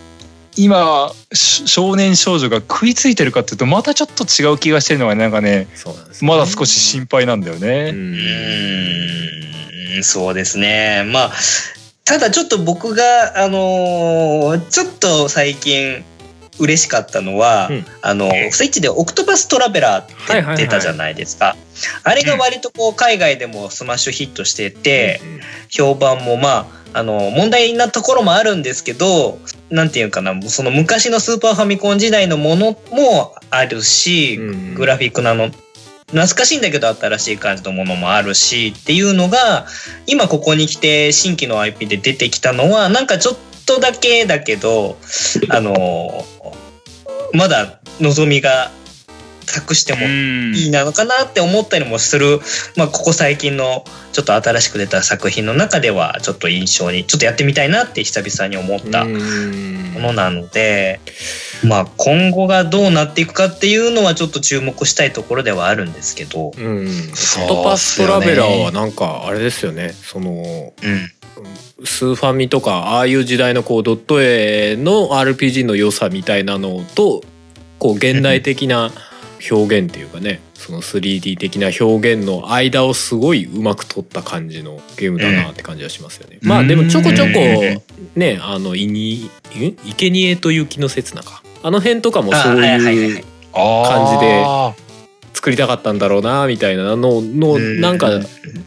[0.58, 5.68] 今し少年少女が食いついてるかっていうとまたちょっと違う気がしてるのがなんかねね
[6.22, 7.92] まだ少し心配なんだようね。
[7.94, 7.96] う
[10.00, 11.04] んそうですね。
[11.06, 11.32] まあ、
[12.06, 16.04] ただちょっと僕が、あのーちょっと最近
[16.60, 17.86] 嬉しかったのは、うん。
[18.02, 21.56] あの、スイッチでオクトパストラベラーって出たじゃないですか。
[22.04, 25.22] あれが割とこう海外でもスマッシュヒットしてて、
[25.70, 34.74] 評判もまあ、あの、問題なところもあるんですけど、なんていうかな、その昔のスーパーファミコン時代のものもあるし、うん。
[34.76, 35.50] グラフィックなの、
[36.12, 39.66] 懐かしいんだけど新しい感じのものもあるしっていうのが、
[40.08, 44.98] 今ここに来て新規の IP で出てきたのは、なんかちょっとだけだけど、
[45.50, 46.26] あの、
[47.34, 48.72] まだ望みが
[49.52, 52.40] 託してもうんいいなのかなって思ったりもする、
[52.78, 53.84] まあ、ここ最近の
[54.14, 61.00] ちょっと新しく出た作品の中ではちょっと印象にちょっとやってみたいなって久々に思ったものなので、
[61.64, 69.94] まあ、今後がどうなっていくかっていうのはちょっと注目したいところではあるんですけど、うん、そうオクトパストラベラーはなんかあれですよね。
[69.94, 77.24] そのうん、スーファミとかああいう時代のこうドット絵の RPG の良さみたいなのと
[77.80, 78.92] こう現代的な
[79.50, 86.40] 表現っていうかねその 3D 的な表現の間をすごいうまく取った感じのゲームだなって感じはしますよね。
[86.42, 88.20] うんまあでもちょこちょこうん。
[88.20, 91.42] ねあのいにん生贄と雪の刹那か。
[91.64, 93.24] あの辺とかもそういうはい
[93.54, 94.91] 感じで
[95.42, 97.82] 作りたかったんだろうなみたいなののうん。
[97.82, 98.12] なんか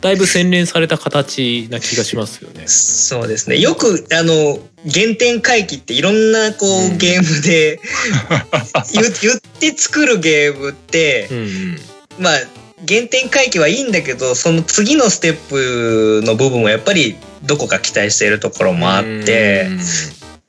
[0.00, 2.66] だいぶ洗練された形な気がしますよね。
[2.66, 3.58] そうですね。
[3.58, 4.58] よくあの
[4.92, 6.98] 原点回帰っていろんなこう、うん。
[6.98, 7.78] ゲームで
[8.92, 11.78] 言言って作るゲームって、うんうん。
[12.18, 12.40] まあ
[12.88, 19.68] 原点回帰はいいんだけどその次のステップの部分はやっぱりどこか期待しているところもあって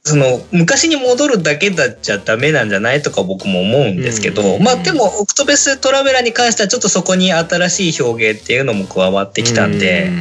[0.07, 10.11] その昔に戻るだけだっちゃダメなんじゃないとか僕も思うんですけどうんまあでもオクトベストラベラーに関してはちょっとそこに新しい表現っていうのも加わってきたんで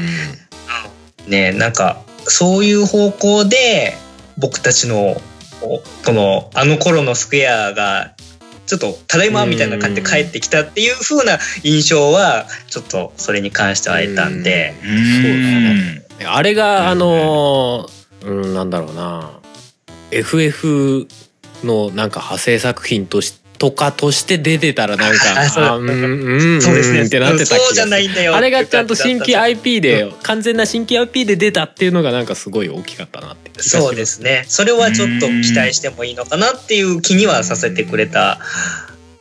[1.28, 3.92] ねなんかそういう方向で
[4.38, 5.20] 僕たちの
[5.60, 8.14] おこのあの頃のスクエアが
[8.66, 14.74] ちょっとただいまみたいな感じで帰ってきたっていう風な印象はちょっとそれに関しては得たんで。
[14.82, 14.90] うん。
[16.22, 16.26] うん。
[16.26, 19.43] あれがあのーうんなんだろうな
[20.18, 21.08] FF
[21.64, 27.04] のなんか派生作品としとかとして出てたらなんか うんうんそうですね。
[27.04, 28.36] ってなってた気そうじゃがするないんだよ。
[28.36, 34.44] あれがちゃんと新規 IP でう完全な新規 IP で出たっていうのがなんかすごい大きかったなってそうですね。
[34.48, 38.40] それはちょっと期待してもいいのかなっていう気にはさせてくれた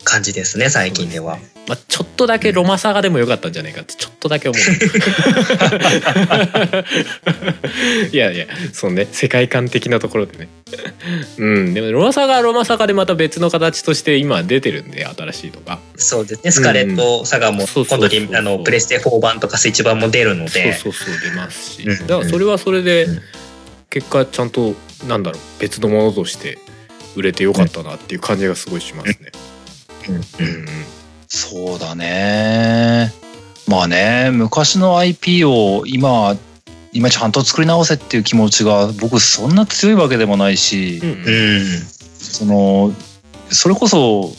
[0.03, 1.37] 感じですね、最近では。
[1.67, 4.61] まあ、ちょっとだけロマサガでもよかったんじゃないかってちょっとだけ思う。
[8.11, 10.49] いやいやそうね世界観的なところでね。
[11.37, 15.79] うんでもロマサガはロマサガでまた別の形として今出てるんで新しいのが。
[15.95, 16.51] そうですね。
[16.51, 20.73] スカレットサガも今度リあのプレステ4版とかスイッチ版も出るので。
[20.73, 21.83] そうそうそう出ますし。
[21.83, 22.07] うん。
[22.07, 23.21] だからそれはそれでうん。
[23.89, 24.75] 結果ちゃんと
[25.07, 26.57] なんだろう別のものとして
[27.15, 29.31] 売れてよかったなっていう感じがすごいしますね。
[30.09, 30.23] うんうん
[31.35, 33.11] そうだね
[33.67, 36.37] まあね昔の IP を今
[36.91, 41.79] 今ちゃんと作り直せっていう気持ちが僕そんな強いわけでもないし、うんうん。
[42.19, 42.93] その
[43.49, 44.31] それこそ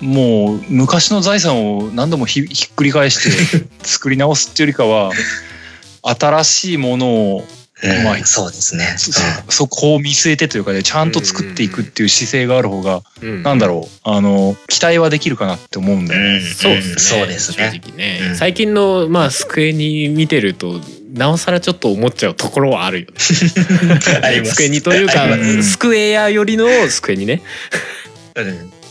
[0.00, 5.10] もう昔の財産を何度もひひっくり返して作り直すっていうよりかは
[6.04, 7.44] 新しいものを
[7.82, 8.94] うんまあそうですね。
[8.96, 9.12] そ
[9.52, 16.38] そこを見据えてというかねちゃんと作っていくっていう姿勢がある方がうんなんだろうあの期待はできるかなって思うんだよね。
[16.38, 17.20] うんそうですね。
[17.20, 17.70] そうですね。
[17.70, 20.80] 正直ね、うん最近のまあスクエニ見てると
[21.12, 23.18] なおさらちょっと思っちゃうところはあるよね。
[23.18, 25.26] スクエニというか、
[25.62, 27.42] スクエアよりのスクエニね。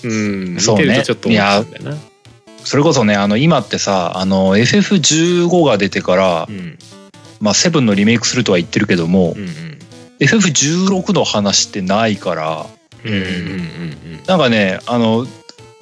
[0.03, 1.97] うんそうねてるとちょっと思っちゃうんだよな。
[2.63, 6.77] それこそねあの今ってさあの FF15 が出てからう、ん
[7.39, 9.75] まあ、7のリメイクするとは言ってるけども、うんうん
[10.19, 12.65] FF16 の話ってないから
[13.03, 15.27] うんうんうんうんなんかねあの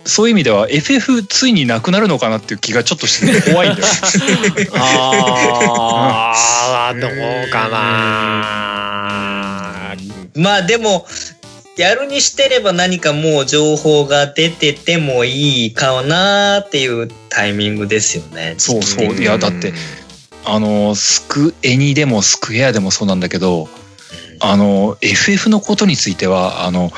[0.05, 3.88] そういう意味では FF ついになくなるのかなっていう気がちょっとしてて 怖いんだよ。
[4.75, 6.34] あ
[6.91, 7.11] あどう
[7.49, 8.84] かな。
[10.35, 11.07] まあでも、
[11.77, 18.55] やるにしてれば何かもう情報が出ててもいいかなっていうタイミングですよね。
[18.57, 19.73] そうそういやだって
[20.45, 23.68] あのスクエニでもスクエアでもそうなんだけど
[24.40, 26.91] あの FF のことについてはあの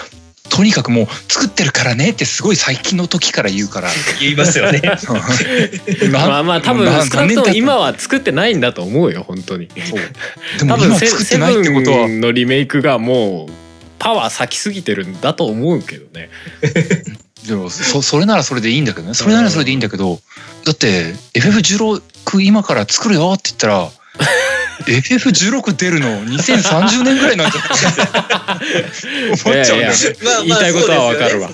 [0.50, 3.90] とにかくもう作ってるからねってすごい最近の時から言うから。
[4.20, 4.80] 言いますよね。
[6.12, 9.68] なまあまあ多分な少なくとも今はは作ってないんだと思うよ本当に。
[9.68, 12.08] でも多分セ今作ってセないってことは。
[12.08, 13.52] ブンのリメイクがもう
[14.00, 16.30] パワー咲きすぎてるんだと思うけどね。
[17.48, 19.14] でもそそれならそれでいいんだけどね。
[19.14, 20.20] それならそれでいいんだけど
[20.66, 23.90] だって FF16 今から作るよって言ったら
[24.88, 27.68] FF16 出るの2030年ぐらいなんじゃな
[28.60, 28.60] い？
[28.60, 29.96] って思っちゃうんだよね。
[29.96, 31.50] いやいや言いたいことはわかるわ。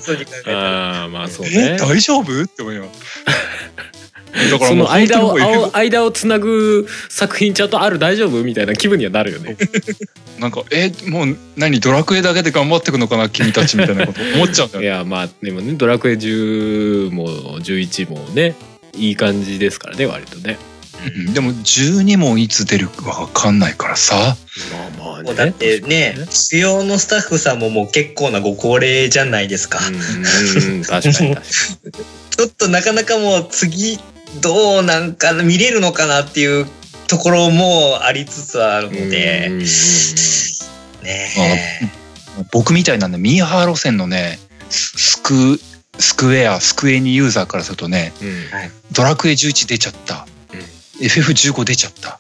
[0.48, 2.42] ああまあそうえね大丈夫？
[2.44, 3.00] って思います。
[4.50, 5.38] だからその間を
[5.76, 9.58] 間をつなぐ作品ちゃんとある大丈夫みたいな気分にはなるよね。
[10.40, 14.88] なんかえもう何ドラクエだけで頑張っていくのかな君たちみたいなこと思っちゃうんだよね。
[14.88, 18.56] いやまあでもね「ドラクエ10」も11もね
[18.94, 20.58] いい感じですからね割とね。
[20.58, 24.38] うんでも12もいつ出るかわかんないからさ。
[25.00, 25.24] まあまあね。
[25.24, 29.80] もうだってね、主要のスタッフさんももう結構なご高齢じゃないですか。
[29.88, 31.42] うんうん 確かに確か
[32.38, 34.00] ちょっとなかなかもう次
[34.42, 36.68] どうなんかな見れるのかなっていう
[37.08, 39.50] ところもありつつあるのにで
[41.04, 41.92] ね
[42.52, 44.40] 僕みたいなんでミーハー路線のね
[44.70, 45.60] ススク
[46.02, 48.44] スクエアスクエニユーザーからするとねうん。
[48.91, 50.28] ドラクエ11出ちゃった、
[50.99, 52.19] FF15 出ちゃった。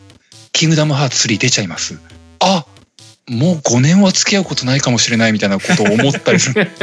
[0.53, 1.99] キングダムハーツ3出ちゃいます。
[2.39, 2.65] あ
[3.27, 6.69] もう5年は付き合うことないかもしれないみたいなことを思ったりする。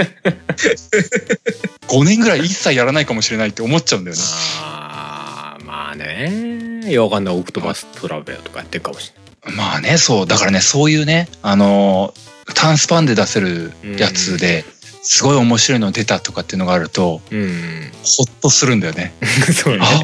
[1.88, 4.22] 5年ぐらい一切やらないかもしれないって思っちゃうんだよね。
[4.60, 6.90] あーまあね。
[6.90, 9.12] いやわかんないオクトバストラベラーとかやってるかもし
[9.44, 10.26] まあねそう。
[10.26, 12.14] だからねそういうねあの
[12.54, 14.64] 短スパンで出せるやつで
[15.10, 17.90] すごい面白いの出たとかっていうのがあるとうん。
[18.04, 19.14] ほっとするんだよね。
[19.54, 20.02] そうね あ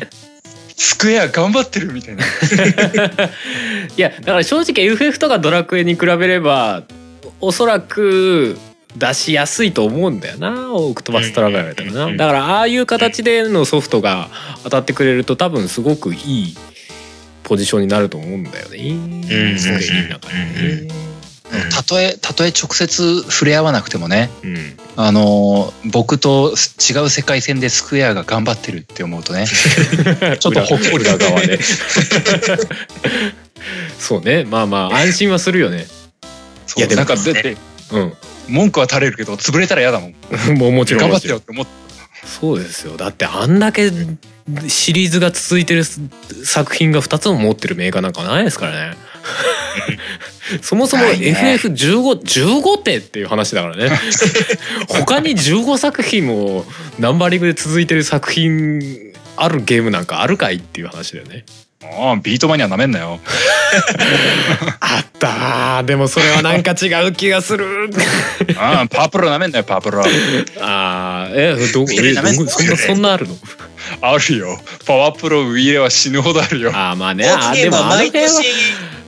[0.76, 2.24] スクエア頑張ってるみたいな。
[2.24, 2.26] い
[3.98, 6.84] やだから正直 FF とかドラクエに比べれば
[7.42, 8.56] おそらく
[8.96, 10.72] 出しやすいと思うんだよな。
[10.72, 14.30] オクトバストラベラーとかうんなだからああいう形でのソフトが
[14.62, 16.56] 当たってくれると多分すごくいい
[17.42, 18.92] ポジションになると思うんだよね。
[18.94, 20.34] んスクエニの中で
[20.86, 20.88] ね
[21.70, 24.76] たとえたとえ直接触れ合わなくてもねうん。
[24.96, 29.46] あの僕と違う世界線でスクエアが頑張ってるって思うとね
[30.40, 31.04] ちょっとほっこり。
[31.04, 31.58] 裏側で
[33.98, 34.44] そうね。
[34.44, 35.86] まあまあ安心はするよね。
[36.76, 37.56] いやでもなんかだって
[37.92, 38.12] うん。
[38.48, 40.14] 文句は垂れるけど潰れたら嫌だもん。
[40.58, 41.02] もうもちろん。
[41.02, 41.72] 頑張ってよって思って。
[42.40, 42.96] そうですよ。
[42.96, 43.90] だってあんだけ
[44.68, 48.96] シリーズが続いてる作品が2つも持ってるメーカーなんかないですからね
[50.62, 51.32] そもそもないね。
[51.58, 53.90] FF1515 ってっていう話だからね。
[54.88, 56.64] 他に15作品も
[56.98, 58.80] ナンバリングで続いてる作品
[59.36, 61.44] あるゲームなんかあるかいっていう話だよね。
[61.82, 63.20] ああビートマニアなめんなよ。
[64.80, 65.84] あったー。
[65.84, 67.90] でもそれはなんか違う気がする。
[68.56, 70.00] ああパープルなめんなよパープル
[70.60, 71.32] あー。
[71.34, 73.36] えどえどそんなそんなあるの？
[74.00, 74.58] あるよ。
[74.86, 76.70] パワープロウィーレは死ぬほどあるよ。
[76.74, 77.28] あーまあね。
[77.28, 78.44] あーでもあの辺は年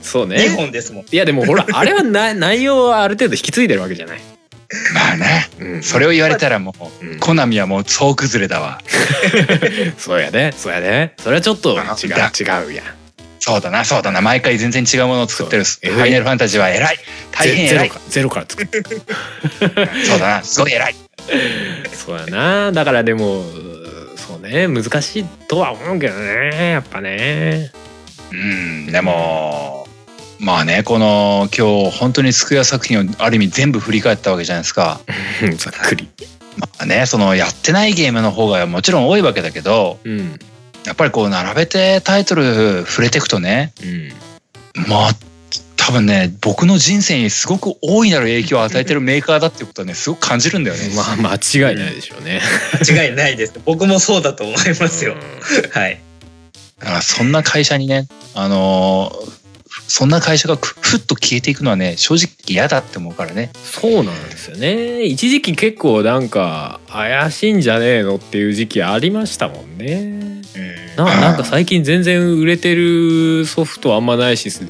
[0.01, 0.37] そうね。
[0.37, 1.05] 2本ですもん。
[1.11, 4.19] いやでもほら あれはな内容はある程度引き継いでるわけじゃない？
[4.93, 5.49] まあね。
[5.59, 5.83] うん。
[5.83, 7.19] それを言われたらもう、うん。
[7.19, 8.81] コナミはもう総崩れだわ。
[9.97, 10.53] そうやね。
[10.57, 11.13] そうやね。
[11.21, 11.95] それはちょっと違うあ
[12.37, 12.85] 違うやん。
[13.39, 14.19] そうだなそうだな。
[14.19, 16.97] 毎回全然違うものを作ってるファイナルファンタジーは偉い。
[17.31, 17.69] 大変偉い。
[17.69, 18.81] ゼゼロかゼロから作って
[20.05, 20.95] そうだなすごい偉い。
[21.93, 22.71] そうやな。
[22.73, 23.45] だからでも
[24.47, 27.71] ね難しいとは思うけどねやっぱね。
[28.31, 29.87] うんでも
[30.39, 34.99] まあねこの今日本当にスクエア作品をある意味全部振り返ったわけじゃないですか
[35.57, 36.09] ざっくり。
[36.57, 40.39] まあねそのやってないゲームの方がもちろん多いわけだけどうん
[40.85, 44.87] やっぱりこう並べてタイトル触れていくとねうん。
[45.87, 50.89] まあ多分ね僕の人生にすごく大いなる影響を与えてるメーカーだっていうことはねすごく感じるんだよね。
[50.95, 52.41] まあ間違いないでしょうね。
[52.87, 53.53] 間違いないです。
[53.65, 55.15] 僕もそうだと思いますよ。
[55.71, 56.01] はい。
[56.79, 59.37] だからそんな会社にねあのー
[59.89, 63.51] そんな会社がふふっと消えていくのはね正直嫌だって思うからね。
[63.63, 70.41] そうなんですよね一時期結構なんか怪しいんじゃねえのっていう時期ありましたもんね
[70.97, 74.65] ななんか最近全然売れてるソフトあんまないしす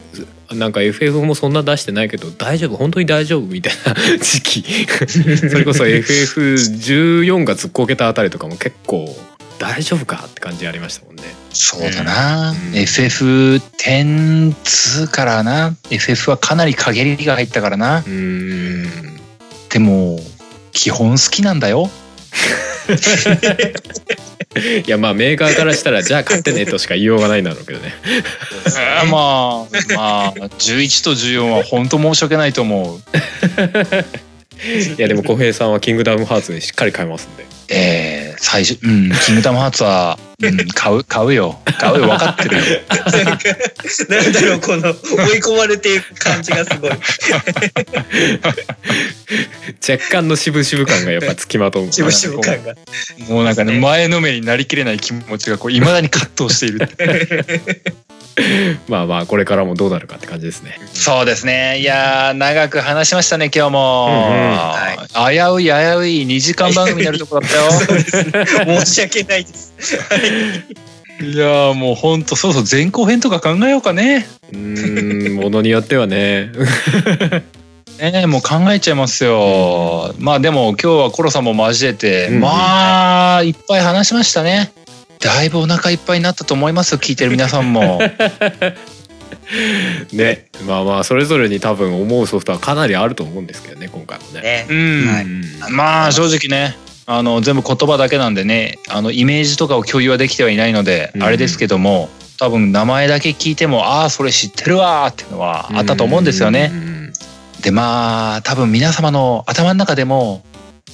[0.54, 2.78] なんか FF もそんな出してないけど大丈夫？
[2.78, 3.42] 本当に大丈夫？
[3.42, 3.94] みたいな
[4.24, 4.88] 時期。
[5.50, 9.16] それこそ FF14 がずっこけたあたりとかも結構
[9.60, 11.24] 大丈夫かって感じありましたもんね。
[11.52, 12.58] そうだな、うん。
[12.76, 15.76] FF102 からな。
[15.90, 18.00] FF はかなり陰りが入ったからな。
[18.00, 18.88] うーん。
[19.70, 20.20] でも
[20.72, 21.90] 基本好きなんだよ
[24.86, 27.94] いやまあメーカーからしたらじゃあ買ってねとしか言いようがないんだろうけどね。
[29.06, 33.00] まあまあ11と14は本当申し訳ないと思う
[34.98, 41.60] いやでも小平さんはキングダムハーツにしっかり買いますんでえー、最初、うん、キングダムハーツは、うん、買う、買うよ。
[41.80, 42.64] 買うよ、分かってるよ。
[42.88, 43.44] なんか
[44.10, 46.92] なんだろうこの追い込まれていく感じがすごい
[49.90, 52.76] 若干の渋々感がやっぱつきまとうしぶしぶ感が
[53.30, 56.88] もうなんかね、前のめりになりきれない気持ちが、こう、未だに葛藤している。
[58.88, 61.80] まあまあこれからもどうなるかって感じですねそうですね。
[61.80, 64.30] いやー、長く話しましたね、今日も。
[64.30, 64.58] うんうん
[65.18, 67.64] 危うい、危うい2時間番組になるとこだったよ。
[68.66, 69.74] ね申し訳ないです
[71.20, 74.28] いやー、もうほんと、そろそろ前後編とか考えようかね。
[74.54, 76.52] うーんものによってはね
[78.00, 80.14] ねもう考えちゃいますよ。
[80.20, 84.72] まあでも今日はコロさんも交えて、うんまあ、いっぱい話しましたね。
[85.20, 88.00] だいぶお腹いっぱいになったと思いますよ、聞いてる皆さんも。
[90.14, 90.48] ね。
[90.66, 94.42] まあまあそれぞれに多分思うソフトはかなりあると思うんですけどね今回もね。
[94.42, 94.66] ね。
[94.70, 95.08] うん。
[95.08, 95.24] はい。
[95.24, 95.76] うん。
[95.76, 96.76] まあ正直ね、
[97.06, 101.24] あの全部言葉だけなんでね、あのイメージとかを共有はできてはいないので、うん。
[101.24, 106.72] あれですけども、多分名前だけ聞いても、ああ、それ知ってるわーっていうのはあったと思うんですよね。
[106.74, 107.14] うん。
[107.62, 110.44] でまあ多分皆様の頭の中でも、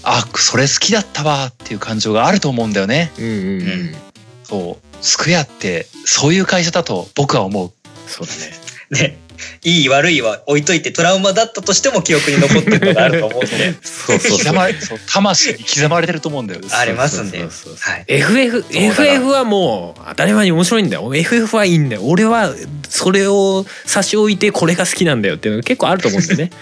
[0.04, 3.12] あそれ好きだったわーっていう感情があると思うんだよね。
[3.18, 3.32] うんうん。
[3.32, 3.96] うん
[4.54, 4.96] そう。
[5.02, 7.72] スクエアってそういう会社だと僕は思う。
[8.08, 8.52] そうだね
[9.10, 9.18] ね
[9.64, 13.76] いい悪いは置いといてトラウマだったとしても記憶に残ってるのがあると思うんで。
[13.84, 14.38] そうそうそう。
[14.40, 15.00] 刻まれそう。
[15.12, 16.62] 魂に刻まれてると思うんだよ。
[16.72, 17.46] ありますんで
[18.08, 21.12] FF はもう当たり前に面白いんだよ。
[21.14, 22.02] FF はいいんだよ。
[22.04, 22.54] 俺は
[22.90, 26.50] それを差し置いてこれが好きなんだよっていうのが結構あると思うんだよね。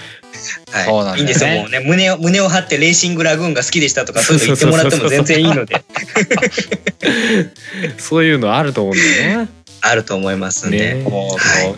[0.71, 1.19] はい、そうなんだよね。
[1.19, 1.49] いいんですよ。
[1.49, 5.83] もうね胸を胸を張ってレーシングラグーンが好きでしたとかそういうの言ってもらっても全然いいので。
[7.97, 9.49] そういうのあると思うんだよね。
[9.81, 11.03] あると思いますんで、ね。
[11.03, 11.63] もうはい。
[11.63, 11.75] そう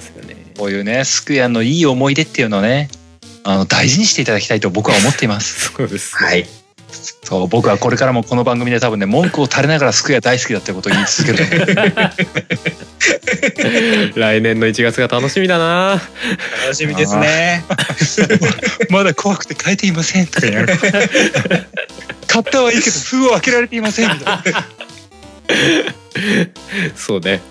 [0.57, 2.89] こういうねスクエアのいい思い出っていうのをね
[3.43, 5.71] あの大事にしていただきたいと僕は思っています。
[5.75, 6.47] そうですはい
[7.23, 11.47] そう僕はこれからもこの番組で多分ね文句を垂れながらスクエア大好きだってことを言い続ける。
[14.15, 16.01] 来年の1月が楽しみだな
[16.63, 17.63] 楽しみですね
[18.89, 20.79] まだ怖くて変えていませんとか言われる
[22.27, 24.67] 買ったはいいけど封を開けられていませんみたいな。
[26.95, 27.41] そうね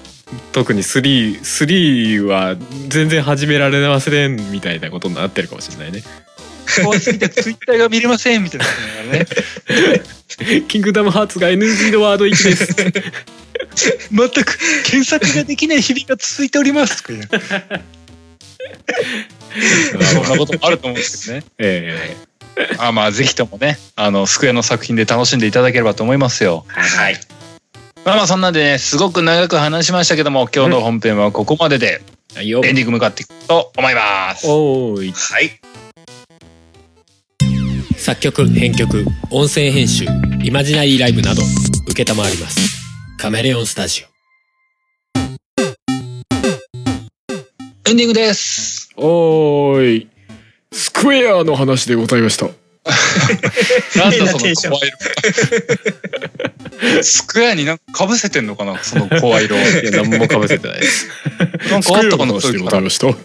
[0.53, 2.57] 特に3 3は
[2.89, 6.03] 全然始められませんみたいなことになってるかもしれないね
[6.83, 8.67] 怖すぎてツイッターが見れませんみたいな
[9.13, 9.27] ね。
[10.69, 17.29] キングダムハーツが NG のワード1です全く検索ができない日々が続いておりますとか言う。
[20.05, 21.45] そんなこともあると思うんですけどね。
[21.59, 22.17] え
[22.79, 26.65] あまあぜひともねあのスクエアの作品で楽しんでいただければと思いますよ。
[26.69, 27.21] はい
[28.05, 32.01] まあまあそんなんでねすごく長く話しましたけども今日の本編はここまでで
[32.35, 34.49] えはいよエンディング向かっていくと思います。
[34.49, 35.13] おーい。
[35.13, 35.61] はい。
[37.97, 40.07] 作曲編曲音声編集
[40.43, 42.83] イマジナリーライブなど承ります。
[43.19, 44.05] カメレオンスタジ
[47.89, 48.91] エンディングです。
[48.97, 50.09] オおーい。
[50.73, 52.47] スクエアの話でございました。
[54.01, 54.73] なんだその変なテンション。
[54.73, 56.52] 声色。
[57.03, 59.57] スクエアになんか被せてんのかなその声色。
[59.83, 61.09] いや何もかぶせてないです
[61.71, 63.19] なんかあったかなそういうのあっしたたか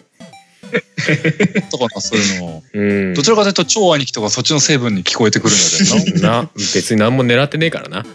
[1.96, 2.64] なそういうの。
[2.74, 2.82] う
[3.12, 6.30] んどちらかというと超兄貴とかそっちの成分に聞こえてくるのでな。
[6.42, 8.06] な別に何も狙ってねえからな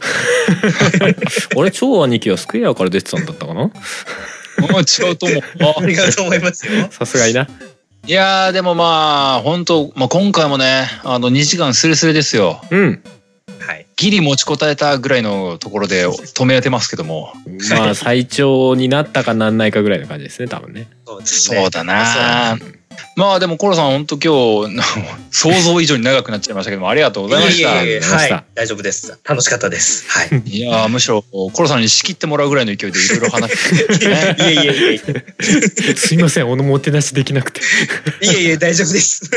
[1.56, 3.70] 俺超兄貴はスクエアから出てたんだったかなうん
[4.64, 5.42] 違うと思う。
[5.60, 7.48] あ違うと思いますよさすがにな
[8.06, 12.60] いやーでもまあ本当まあ今回もねあの2時間スレスレですよ。
[12.70, 13.02] うん
[13.66, 13.86] はい。
[13.96, 17.32] ギリ持ちこたえたぐらいのところで止め当てますけども。
[17.70, 20.88] まあ最長になったかなんないかぐらいの感じですね多分ね。
[21.06, 21.60] そうですね。
[21.60, 22.58] そうだな。
[23.16, 24.76] まあでもコロさん本当今日
[25.30, 27.68] 想像以上に長くなっちゃいましたけどもありがとうございました。
[27.68, 28.44] はい。
[28.54, 29.18] 大丈夫です。
[29.24, 30.08] 楽しかったです。
[30.10, 30.42] はい。
[30.44, 37.60] いやーむしろコロさんに仕切ってもらうぐらいの勢いでいろいろ話して、ね、いえいえいえすいませんおのもてなしできなくて。
[38.22, 39.30] いえいえ大丈夫です。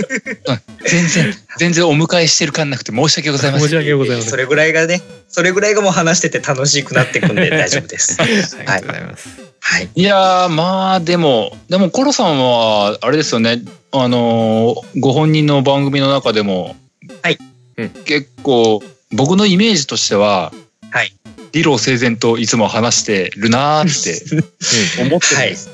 [0.86, 3.68] 全然全然お迎えしてる感なくて申し訳ございません。
[3.68, 4.32] 申し訳ございません。
[4.32, 8.18] それぐらいがねそれぐらいがもう話してて楽しくなってくんで大丈夫です。
[8.22, 9.90] ありがとうございますはい。
[9.96, 13.64] いやーまあでもでもコロさんはあれですよね。
[13.92, 16.76] あのーご本人の番組の中でも、
[17.24, 17.40] はい。
[17.78, 17.90] うん。
[17.90, 20.54] 結構僕のイメージとしては、
[20.92, 21.14] はい。
[21.52, 25.02] 理路整然といつも話してるなーって。
[25.02, 25.72] 思ってるんです。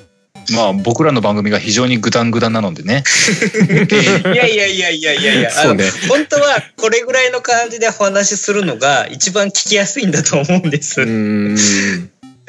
[0.56, 3.04] まあ僕らの番組が非常にグダングダンなのでね。
[4.24, 5.84] いやいやいやいやいやいや、そうね。
[6.08, 11.02] 本当はこれぐらいの感じでお話しするのが一番聞きやすいんだと思うんです。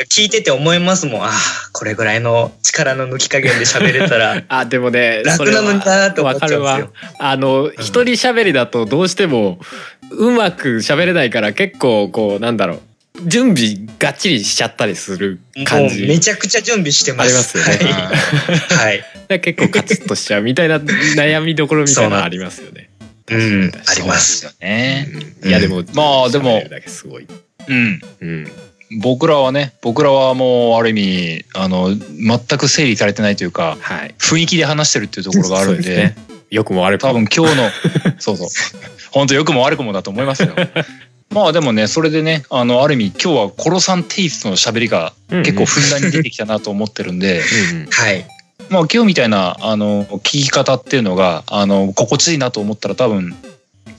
[0.08, 1.22] 聞いてて思いますもん。
[1.22, 1.30] ああ、
[1.72, 7.14] これぐらいの力の抜き加減で喋れたら あでもね楽なのになーって思っわかるわちゃうんですよ。
[7.18, 9.58] あの一人喋りだとどうしても
[10.10, 12.80] うまく喋れないから結構こうなんだろう
[13.26, 17.26] 準備がっちりしちゃったりするも感じうめちゃくちゃ準備してます。
[17.26, 17.92] ありますよね
[18.70, 19.04] はい。
[19.28, 19.40] はい。
[19.40, 22.90] 結構カチッとしちゃうみたいな悩みどころみたいなのありますよね。
[23.30, 24.14] うん、ありま。
[24.14, 25.08] ですすよね。
[25.42, 27.26] うんいやでも、まあでも喋れるだけすごい。
[27.68, 28.00] うん。
[28.20, 28.52] うん。
[29.01, 34.14] 僕らはね、僕らはもうある意味、あの、全く整理されてないというか、はい。
[34.19, 36.16] 雰囲気で話してるっていうところがあるんで、 ね。
[36.51, 37.10] 良くも悪くも。
[37.10, 37.70] 多分今日の、
[38.20, 38.48] そうそう、
[39.10, 40.55] 本当良くも悪くもだと思いますよ。
[41.31, 47.40] まあでもね、それでね、あの、ある意味今日はコロさんテイストの喋りが結構ふんだんに出てきたなと思ってるんで、
[47.73, 48.27] うんうんはい。
[48.69, 53.35] まあ今日みたいな、あの、聞き方っていうのが、あの、心地いいなと思ったら多分、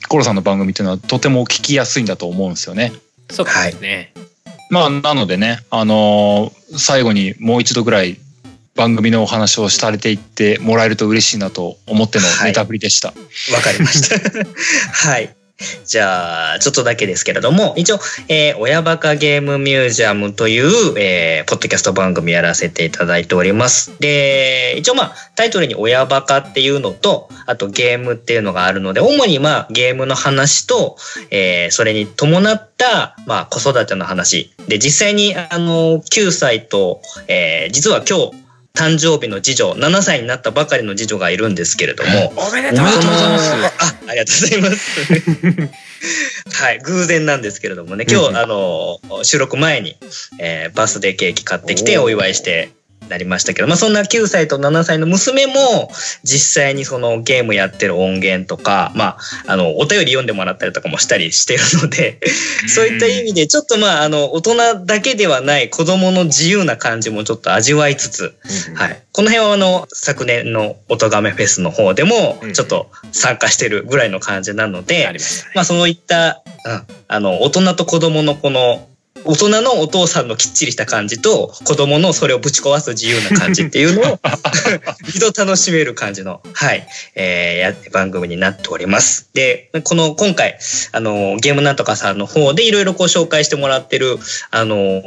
[0.10, 2.94] コロさんの番組っていうのはとても聞きやすいんだと思うんですよね。
[3.32, 4.14] そうかですね。
[4.74, 8.18] まあなのでね、あのー最後にもう一度ぐらい
[8.76, 13.10] 番組のお話をされていってもらえると嬉しいなと思ってのはいネタ振りでした。
[13.10, 13.14] わ
[13.62, 14.16] かりました。
[15.10, 15.36] はい。
[15.85, 23.91] じゃあ、ちょっとだけですけれども、一応、えー親バカゲームミュージアムという、えーポッドキャスト番組やらせていただいております。
[23.99, 30.98] で、一応まあ、タイトルに親バカっていうのと、あとゲームっていうのがあるので、主にまあ、ゲームの話と、
[31.31, 34.53] えーそれに伴った、まあ、子育ての話。
[34.68, 38.43] で、実際に、あの、9歳と、えー実は今日、
[38.76, 43.54] 誕生日の次女、7歳になったばかりの次女がいるんですけれども、おめでとうございます。
[43.54, 43.70] あ、
[44.08, 45.70] ありがとうございます。
[46.64, 49.95] はい、偶然なんですけれどもね、今日、うんあの、収録前に、
[50.40, 52.72] えーバースデーケーキ買ってきてお祝いして
[53.09, 55.89] なりましたけど、まあそんな9歳と7歳の娘も
[56.23, 59.17] 実際にそのゲームやってる音源とか、まあ、
[59.47, 62.19] あの、お便り読んでもらったりとかもしたりしてるので、
[62.67, 68.35] そういった意味でちょっとまあ、あの、大人だけではない子供の自由な感じもちょっと味わいつつ、
[68.75, 69.03] はい。
[69.11, 75.11] この辺はあの、昨年の音亀フェスの方でもうん、ちょっと参加してるぐらいの感じなので、
[75.55, 78.88] まあそういった、うん、あの、大人と子供のこの、
[79.26, 84.20] 大人のお父さんのきっちりした感じと、子供のそれをぶち壊す自由な感じっていうのを、
[85.14, 89.30] 二度楽しめる感じの、はい、えーや、番組になっております。
[89.34, 90.58] で、この、今回、
[90.91, 94.18] あの、ゲームなんとかさんの方でいろいろこう紹介してもらってる、
[94.52, 95.02] あの、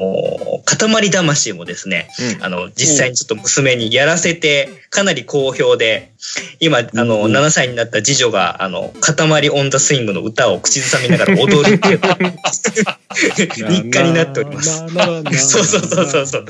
[0.65, 6.13] 塊魂もですね、うんあの、実際にちょっと娘にやらせて、かなり好評で、
[6.61, 7.37] 今、あの、うん。
[7.37, 12.01] 7歳になった次女が、あの、塊オンザスイングの歌を口ずさみながら踊るっていう、
[13.71, 14.79] 日課になっております。
[14.79, 16.45] そうそうそうそうそう。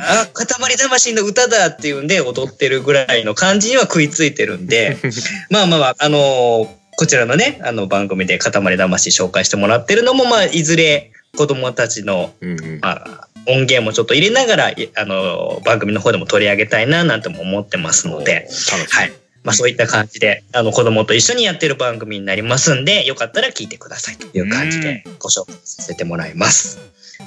[0.00, 4.98] あ、塊魂の歌だっていうんで踊ってるぐらいの感じには食いついてるんで、
[5.50, 12.78] まあまあまあ、あのーこちらのね、あの番組で塊魂紹介してもらってるのも、まあ、いずれ子供たちの、うんうん。
[12.80, 18.48] まあ、音源もちょっと入れながら、いあのー番組の方でも取り上げたいななんても思ってますので、
[18.90, 19.12] はい。
[19.42, 26.78] まあそういった感じで、あの子供と一緒にやってる番組になりますんで、よかったら聞いてくださいという感じでご紹介させてもらいます。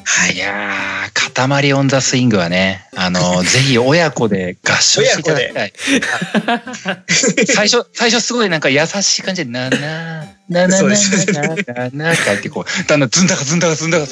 [0.03, 0.37] はいい。
[0.37, 5.73] やー、塊オンザスイングはね、あの、 ぜひ親子で合唱していただきたい。
[7.45, 9.79] 最初、最初すごいなんか優しい感じで、なな、
[10.49, 14.07] なななななななってこう、だんだんずんだかずんだかずんだか。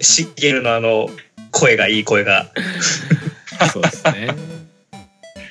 [0.00, 1.08] しげるのあの、
[1.50, 2.50] 声がいい声が。
[3.72, 4.28] そうですね。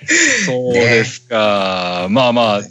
[0.45, 2.07] そうですか。
[2.09, 2.61] まあまあ、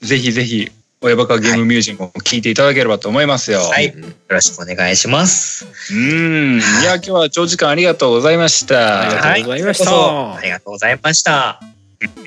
[0.00, 0.70] ぜひぜひ、
[1.00, 3.60] 親バカゲームミュージアムを聞いていただければと思いますよ。
[3.60, 5.64] はいうんよろしくお願いします。
[5.90, 6.58] うん。
[6.58, 9.00] いや、今日は長時間ありがとうございました。
[9.00, 11.62] ありがとうございましたこちらこそありがとうございました。